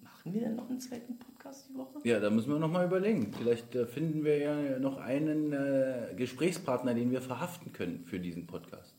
machen 0.00 0.32
wir 0.32 0.40
denn 0.42 0.54
noch 0.54 0.70
einen 0.70 0.80
zweiten 0.80 1.18
Podcast 1.18 1.68
die 1.68 1.76
Woche? 1.76 1.98
Ja, 2.04 2.20
da 2.20 2.30
müssen 2.30 2.50
wir 2.52 2.58
noch 2.58 2.70
mal 2.70 2.86
überlegen. 2.86 3.32
Vielleicht 3.36 3.74
äh, 3.74 3.84
finden 3.84 4.24
wir 4.24 4.38
ja 4.38 4.78
noch 4.78 4.98
einen 4.98 5.52
äh, 5.52 6.14
Gesprächspartner, 6.16 6.94
den 6.94 7.10
wir 7.10 7.20
verhaften 7.20 7.72
können 7.72 8.04
für 8.06 8.20
diesen 8.20 8.46
Podcast. 8.46 8.94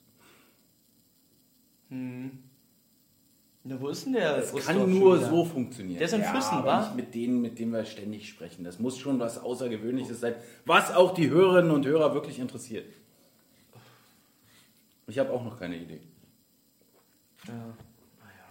Na, 1.90 3.82
wo 3.82 3.90
ist 3.90 4.06
denn 4.06 4.14
der? 4.14 4.38
Das 4.38 4.54
kann 4.56 4.78
nur 4.78 5.18
wieder? 5.18 5.30
so 5.30 5.44
funktionieren. 5.44 5.98
Der 5.98 6.06
ist 6.06 6.14
in 6.14 6.22
ja, 6.22 6.32
Füssen, 6.32 6.56
aber 6.56 6.68
wa? 6.68 6.82
nicht 6.82 6.96
mit 6.96 7.16
denen, 7.16 7.42
mit 7.42 7.58
denen 7.58 7.74
wir 7.74 7.84
ständig 7.86 8.30
sprechen. 8.30 8.64
Das 8.64 8.80
muss 8.80 8.98
schon 8.98 9.20
was 9.20 9.42
Außergewöhnliches 9.42 10.20
sein, 10.20 10.36
was 10.66 10.94
auch 10.94 11.14
die 11.16 11.30
Hörerinnen 11.30 11.72
und 11.72 11.86
Hörer 11.86 12.14
wirklich 12.14 12.38
interessiert. 12.40 12.86
Ich 15.08 15.20
habe 15.20 15.32
auch 15.32 15.44
noch 15.44 15.60
keine 15.60 15.78
Idee. 15.78 16.02
Ja, 17.48 17.54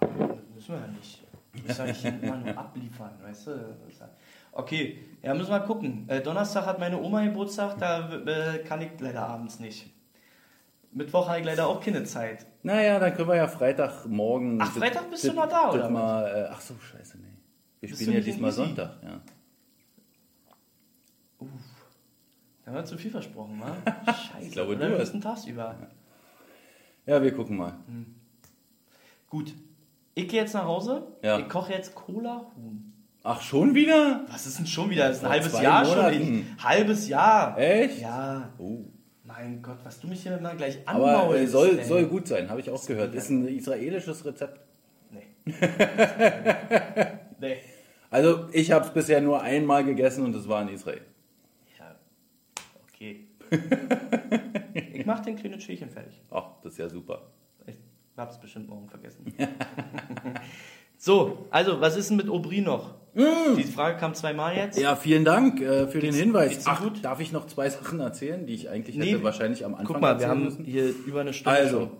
naja, 0.02 0.38
müssen 0.54 0.74
wir 0.74 0.80
ja 0.80 0.86
nicht. 0.88 1.22
Muss 1.66 1.78
ja 1.78 1.86
nicht 1.86 2.04
immer 2.04 2.36
nur 2.36 2.58
abliefern, 2.58 3.12
weißt 3.22 3.46
du? 3.48 3.76
Okay, 4.52 4.98
ja, 5.22 5.34
müssen 5.34 5.50
wir 5.50 5.58
mal 5.58 5.66
gucken. 5.66 6.08
Äh, 6.08 6.20
Donnerstag 6.20 6.66
hat 6.66 6.78
meine 6.78 7.00
Oma 7.00 7.24
Geburtstag, 7.24 7.78
da 7.78 8.12
äh, 8.12 8.58
kann 8.64 8.80
ich 8.82 8.90
leider 8.98 9.26
abends 9.26 9.58
nicht. 9.58 9.90
Mittwoch 10.94 11.28
habe 11.28 11.40
ich 11.40 11.44
leider 11.44 11.66
auch 11.66 11.80
keine 11.80 12.04
Zeit. 12.04 12.46
Naja, 12.62 12.98
dann 12.98 13.14
können 13.14 13.28
wir 13.28 13.36
ja 13.36 13.48
Freitagmorgen. 13.48 14.60
Ach, 14.62 14.70
Freitag 14.72 15.10
bist 15.10 15.24
du 15.24 15.32
noch 15.32 15.48
da, 15.48 15.70
oder? 15.72 15.90
Mal, 15.90 16.26
äh, 16.26 16.48
ach 16.52 16.60
so, 16.60 16.74
scheiße, 16.78 17.18
nee. 17.18 17.24
Wir 17.80 17.88
Bist 17.90 18.00
spielen 18.02 18.16
ja 18.16 18.22
diesmal? 18.22 18.52
Sonntag, 18.52 18.96
ja. 19.02 19.20
Da 21.40 21.46
haben 22.70 22.74
wir 22.76 22.84
zu 22.84 22.96
viel 22.96 23.10
versprochen, 23.10 23.60
wa? 23.60 23.76
Scheiße. 24.12 24.46
Ich 24.46 24.52
glaube, 24.52 24.74
oder 24.76 24.88
du 24.88 24.98
hast- 24.98 25.20
tagsüber. 25.20 25.76
Ja, 27.06 27.22
wir 27.22 27.34
gucken 27.34 27.56
mal. 27.58 27.74
Gut. 29.28 29.52
Ich 30.14 30.28
gehe 30.28 30.40
jetzt 30.40 30.54
nach 30.54 30.64
Hause. 30.64 31.08
Ja. 31.22 31.38
Ich 31.40 31.48
koche 31.48 31.72
jetzt 31.72 31.94
Cola-Huhn. 31.94 32.92
Ach, 33.24 33.42
schon 33.42 33.74
wieder? 33.74 34.24
Was 34.28 34.46
ist 34.46 34.58
denn 34.58 34.66
schon 34.66 34.88
wieder? 34.90 35.08
Das 35.08 35.16
ist 35.18 35.24
ein 35.24 35.26
Vor 35.26 35.32
halbes 35.32 35.60
Jahr 35.60 35.84
schon. 35.84 35.96
Monaten. 35.96 36.54
Ich, 36.56 36.64
halbes 36.64 37.08
Jahr. 37.08 37.58
Echt? 37.58 38.00
Ja. 38.00 38.50
Oh. 38.58 38.84
Mein 39.36 39.60
Gott, 39.62 39.78
was 39.82 39.98
du 39.98 40.06
mich 40.06 40.22
hier 40.22 40.38
mal 40.38 40.56
gleich 40.56 40.78
Aber 40.86 41.22
anmaulst. 41.22 41.42
äh, 41.42 41.46
soll, 41.48 41.78
ey. 41.78 41.84
soll 41.84 42.06
gut 42.06 42.28
sein, 42.28 42.48
habe 42.48 42.60
ich 42.60 42.70
auch 42.70 42.86
gehört. 42.86 43.14
Ist 43.16 43.30
ein 43.30 43.48
israelisches 43.48 44.24
Rezept. 44.24 44.60
Nee. 45.10 45.26
nee. 47.40 47.56
Also, 48.10 48.48
ich 48.52 48.70
habe 48.70 48.86
es 48.86 48.92
bisher 48.92 49.20
nur 49.20 49.42
einmal 49.42 49.84
gegessen 49.84 50.24
und 50.24 50.36
es 50.36 50.48
war 50.48 50.62
in 50.62 50.68
Israel. 50.68 51.00
Ja. 51.76 51.96
Okay. 52.84 53.26
ich 54.74 55.04
mach 55.04 55.18
den 55.20 55.34
kleinen 55.34 55.60
Schälchen 55.60 55.90
fertig. 55.90 56.22
Ach, 56.30 56.60
das 56.62 56.74
ist 56.74 56.78
ja 56.78 56.88
super. 56.88 57.22
Ich 57.66 57.76
hab's 58.16 58.38
bestimmt 58.38 58.68
morgen 58.68 58.88
vergessen. 58.88 59.24
So, 61.04 61.46
also, 61.50 61.82
was 61.82 61.98
ist 61.98 62.08
denn 62.08 62.16
mit 62.16 62.30
Aubry 62.30 62.62
noch? 62.62 62.94
Die 63.14 63.64
Frage 63.64 63.98
kam 63.98 64.14
zweimal 64.14 64.56
jetzt. 64.56 64.78
Mm. 64.78 64.80
Ja, 64.80 64.96
vielen 64.96 65.26
Dank 65.26 65.60
äh, 65.60 65.86
für 65.86 66.00
den 66.00 66.14
Hinweis. 66.14 66.52
geht's 66.52 66.66
Ach, 66.66 66.82
gut? 66.82 67.04
darf 67.04 67.20
ich 67.20 67.30
noch 67.30 67.46
zwei 67.46 67.68
Sachen 67.68 68.00
erzählen, 68.00 68.46
die 68.46 68.54
ich 68.54 68.70
eigentlich 68.70 68.96
Nee. 68.96 69.12
hätte 69.12 69.22
wahrscheinlich 69.22 69.66
am 69.66 69.74
Anfang 69.74 69.86
Guck 69.86 70.00
mal, 70.00 70.18
wir 70.18 70.28
haben 70.28 70.44
müssen? 70.44 70.64
hier 70.64 70.88
über 71.06 71.20
eine 71.20 71.34
Stunde. 71.34 71.58
Also. 71.58 71.78
schon. 71.80 71.90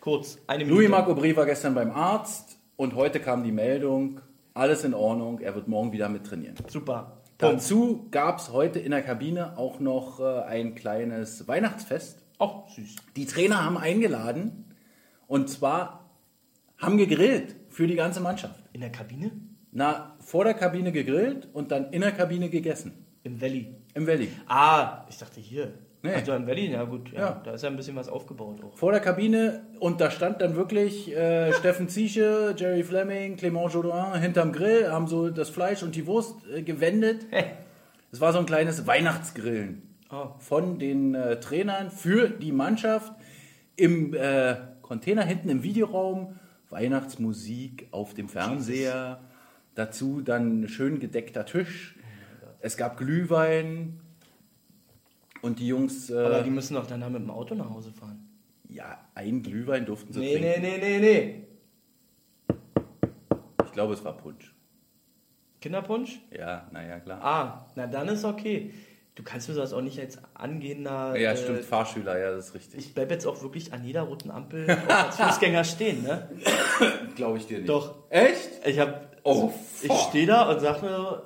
Kurz, 0.00 0.38
eine 0.46 0.64
Minute. 0.64 0.80
Louis 0.80 0.90
Marc 0.90 1.08
Aubry 1.08 1.36
war 1.36 1.44
gestern 1.44 1.74
beim 1.74 1.90
Arzt 1.90 2.56
und 2.76 2.94
heute 2.94 3.20
kam 3.20 3.44
die 3.44 3.52
Meldung, 3.52 4.22
alles 4.54 4.82
in 4.82 4.94
Ordnung, 4.94 5.40
er 5.40 5.54
wird 5.54 5.68
morgen 5.68 5.92
wieder 5.92 6.08
mit 6.08 6.24
trainieren. 6.24 6.54
Super. 6.66 7.18
Punkt. 7.36 7.56
Dazu 7.56 8.06
gab 8.10 8.38
es 8.38 8.50
heute 8.50 8.78
in 8.78 8.92
der 8.92 9.02
Kabine 9.02 9.58
auch 9.58 9.78
noch 9.78 10.20
äh, 10.20 10.40
ein 10.44 10.74
kleines 10.74 11.46
Weihnachtsfest. 11.46 12.24
Auch 12.38 12.70
süß. 12.70 12.96
Die 13.14 13.26
Trainer 13.26 13.62
haben 13.62 13.76
eingeladen 13.76 14.74
und 15.26 15.50
zwar 15.50 16.08
haben 16.78 16.96
gegrillt 16.96 17.56
für 17.74 17.86
die 17.86 17.96
ganze 17.96 18.20
Mannschaft. 18.20 18.54
In 18.72 18.80
der 18.80 18.90
Kabine? 18.92 19.32
Na, 19.72 20.16
vor 20.20 20.44
der 20.44 20.54
Kabine 20.54 20.92
gegrillt 20.92 21.48
und 21.52 21.70
dann 21.72 21.90
in 21.92 22.00
der 22.02 22.12
Kabine 22.12 22.48
gegessen. 22.48 22.92
Im 23.24 23.40
Valley. 23.40 23.74
Im 23.94 24.06
Valley. 24.06 24.28
Ah, 24.46 25.04
ich 25.08 25.18
dachte 25.18 25.40
hier. 25.40 25.72
Nee. 26.02 26.12
Also 26.12 26.32
im 26.34 26.46
Valley, 26.46 26.70
ja 26.70 26.84
gut. 26.84 27.10
Ja, 27.12 27.18
Ja. 27.18 27.40
Da 27.44 27.52
ist 27.54 27.62
ja 27.62 27.70
ein 27.70 27.76
bisschen 27.76 27.96
was 27.96 28.08
aufgebaut 28.08 28.62
auch. 28.62 28.76
Vor 28.76 28.92
der 28.92 29.00
Kabine 29.00 29.62
und 29.80 30.00
da 30.00 30.10
stand 30.10 30.40
dann 30.42 30.54
wirklich 30.54 31.10
äh, 31.16 31.52
Steffen 31.58 31.88
Ziesche, 31.88 32.54
Jerry 32.56 32.84
Fleming, 32.84 33.36
Clément 33.36 33.70
Jodoin 33.72 34.20
hinterm 34.20 34.52
Grill, 34.52 34.88
haben 34.92 35.08
so 35.08 35.30
das 35.30 35.48
Fleisch 35.48 35.82
und 35.82 35.96
die 35.96 36.06
Wurst 36.06 36.36
äh, 36.54 36.62
gewendet. 36.62 37.26
Es 38.12 38.20
war 38.20 38.32
so 38.32 38.38
ein 38.38 38.46
kleines 38.46 38.86
Weihnachtsgrillen 38.86 39.82
Oh. 40.12 40.28
von 40.38 40.78
den 40.78 41.14
äh, 41.16 41.40
Trainern 41.40 41.90
für 41.90 42.28
die 42.28 42.52
Mannschaft 42.52 43.12
im 43.74 44.14
äh, 44.14 44.54
Container 44.82 45.24
hinten 45.24 45.48
im 45.48 45.62
Videoraum. 45.64 46.38
Weihnachtsmusik 46.70 47.88
auf 47.90 48.14
dem 48.14 48.28
Fernseher. 48.28 49.20
Dazu 49.74 50.20
dann 50.20 50.68
schön 50.68 51.00
gedeckter 51.00 51.44
Tisch. 51.46 51.96
Es 52.60 52.76
gab 52.76 52.96
Glühwein. 52.96 54.00
Und 55.42 55.58
die 55.58 55.66
Jungs, 55.66 56.10
Aber 56.10 56.40
äh, 56.40 56.44
die 56.44 56.50
müssen 56.50 56.74
doch 56.74 56.86
dann 56.86 57.00
mit 57.12 57.20
dem 57.22 57.30
Auto 57.30 57.54
nach 57.54 57.68
Hause 57.68 57.92
fahren. 57.92 58.26
ja, 58.68 58.98
ein 59.14 59.42
Glühwein 59.42 59.84
durften 59.84 60.12
sie 60.12 60.20
Nee, 60.20 60.38
trinken. 60.38 60.62
nee, 60.62 60.78
nee, 60.78 60.98
nee, 60.98 60.98
nee. 61.00 61.46
Ich 63.66 63.72
glaube, 63.72 63.92
es 63.94 64.04
war 64.04 64.16
Punsch. 64.16 64.54
Kinderpunsch? 65.60 66.20
Ja, 66.30 66.68
naja, 66.72 67.00
klar. 67.00 67.20
Ah, 67.22 67.66
na 67.74 67.86
dann 67.86 68.08
ist 68.08 68.24
okay. 68.24 68.72
Du 69.14 69.22
kannst 69.22 69.48
mir 69.48 69.54
das 69.54 69.72
auch 69.72 69.80
nicht 69.80 69.98
als 70.00 70.18
angehender. 70.34 71.16
ja, 71.16 71.32
äh, 71.32 71.36
stimmt, 71.36 71.64
Fahrschüler, 71.64 72.18
ja, 72.18 72.32
das 72.32 72.48
ist 72.48 72.54
richtig. 72.54 72.80
Ich 72.80 72.94
bleib 72.94 73.10
jetzt 73.12 73.26
auch 73.26 73.40
wirklich 73.42 73.72
an 73.72 73.84
jeder 73.84 74.02
roten 74.02 74.30
Ampel 74.30 74.68
als 74.88 75.16
Fußgänger 75.16 75.62
stehen, 75.62 76.02
ne? 76.02 76.28
Glaube 77.14 77.38
ich 77.38 77.46
dir 77.46 77.58
nicht. 77.58 77.68
Doch. 77.68 77.94
Echt? 78.10 78.50
Ich 78.66 78.78
hab. 78.80 79.16
Oh, 79.22 79.52
ich 79.82 79.88
fuck. 79.88 80.08
stehe 80.08 80.26
da 80.26 80.50
und 80.50 80.60
sag 80.60 80.82
mir, 80.82 81.22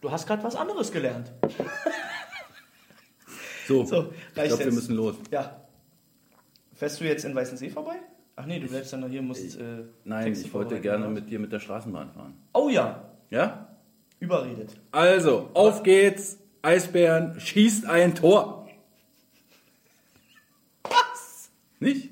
du 0.00 0.10
hast 0.10 0.26
gerade 0.26 0.42
was 0.42 0.56
anderes 0.56 0.90
gelernt. 0.92 1.30
So, 3.66 3.84
So, 3.84 4.12
ich 4.32 4.36
reicht 4.36 4.48
glaube, 4.48 4.64
wir 4.64 4.72
müssen 4.72 4.96
los. 4.96 5.14
Ja. 5.30 5.60
Fährst 6.74 7.00
du 7.00 7.04
jetzt 7.04 7.24
in 7.24 7.36
Weißensee 7.36 7.68
vorbei? 7.70 7.94
Ach 8.34 8.44
nee, 8.44 8.58
du 8.58 8.66
bleibst 8.66 8.92
dann 8.92 8.98
noch 8.98 9.08
hier, 9.08 9.22
musst. 9.22 9.60
Äh, 9.60 9.84
Nein, 10.02 10.24
Texte 10.24 10.46
ich 10.48 10.52
wollte 10.54 10.80
gerne 10.80 11.06
mit 11.06 11.30
dir 11.30 11.38
mit 11.38 11.52
der 11.52 11.60
Straßenbahn 11.60 12.10
fahren. 12.10 12.34
Oh 12.52 12.68
ja, 12.68 13.04
Ja? 13.30 13.68
überredet. 14.18 14.74
Also, 14.90 15.50
auf 15.54 15.84
geht's. 15.84 16.39
Eisbären 16.62 17.38
schießt 17.40 17.86
ein 17.86 18.14
Tor. 18.14 18.68
Was? 20.84 21.50
Nicht? 21.78 22.10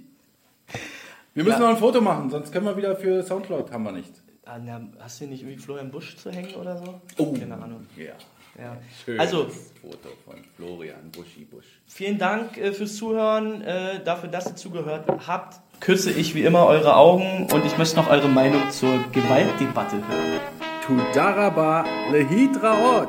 Wir 1.34 1.44
müssen 1.44 1.60
Ja. 1.60 1.68
noch 1.68 1.68
ein 1.68 1.76
Foto 1.76 2.00
machen, 2.00 2.30
sonst 2.30 2.52
können 2.52 2.66
wir 2.66 2.76
wieder 2.76 2.96
für 2.96 3.22
Soundcloud, 3.22 3.70
haben 3.70 3.84
wir 3.84 3.92
nicht. 3.92 4.12
Ah, 4.44 4.58
na, 4.58 4.80
hast 4.98 5.20
du 5.20 5.26
nicht 5.26 5.42
irgendwie 5.42 5.58
Florian 5.58 5.90
Busch 5.90 6.16
zu 6.16 6.30
hängen 6.30 6.54
oder 6.54 6.78
so? 6.78 7.00
Oh. 7.18 7.32
Keine 7.34 7.54
Ahnung. 7.54 7.86
Ja. 7.96 8.12
Ja. 8.58 8.76
Schönes 9.04 9.20
Also, 9.20 9.44
Foto 9.80 10.08
von 10.24 10.36
Florian 10.56 11.10
Buschi 11.12 11.44
Busch. 11.44 11.66
vielen 11.86 12.18
Dank 12.18 12.56
äh, 12.56 12.72
fürs 12.72 12.96
Zuhören, 12.96 13.62
äh, 13.62 14.02
dafür, 14.02 14.28
dass 14.30 14.46
ihr 14.46 14.56
zugehört 14.56 15.04
habt. 15.28 15.60
Küsse 15.80 16.10
ich 16.10 16.34
wie 16.34 16.42
immer 16.42 16.66
eure 16.66 16.96
Augen 16.96 17.46
und 17.52 17.64
ich 17.64 17.78
möchte 17.78 17.94
noch 17.96 18.08
eure 18.10 18.28
Meinung 18.28 18.68
zur 18.70 18.98
Gewaltdebatte 19.12 19.96
hören. 19.96 20.40
Tudaraba 20.84 21.84
Lehidra 22.10 22.76
Ort. 22.82 23.08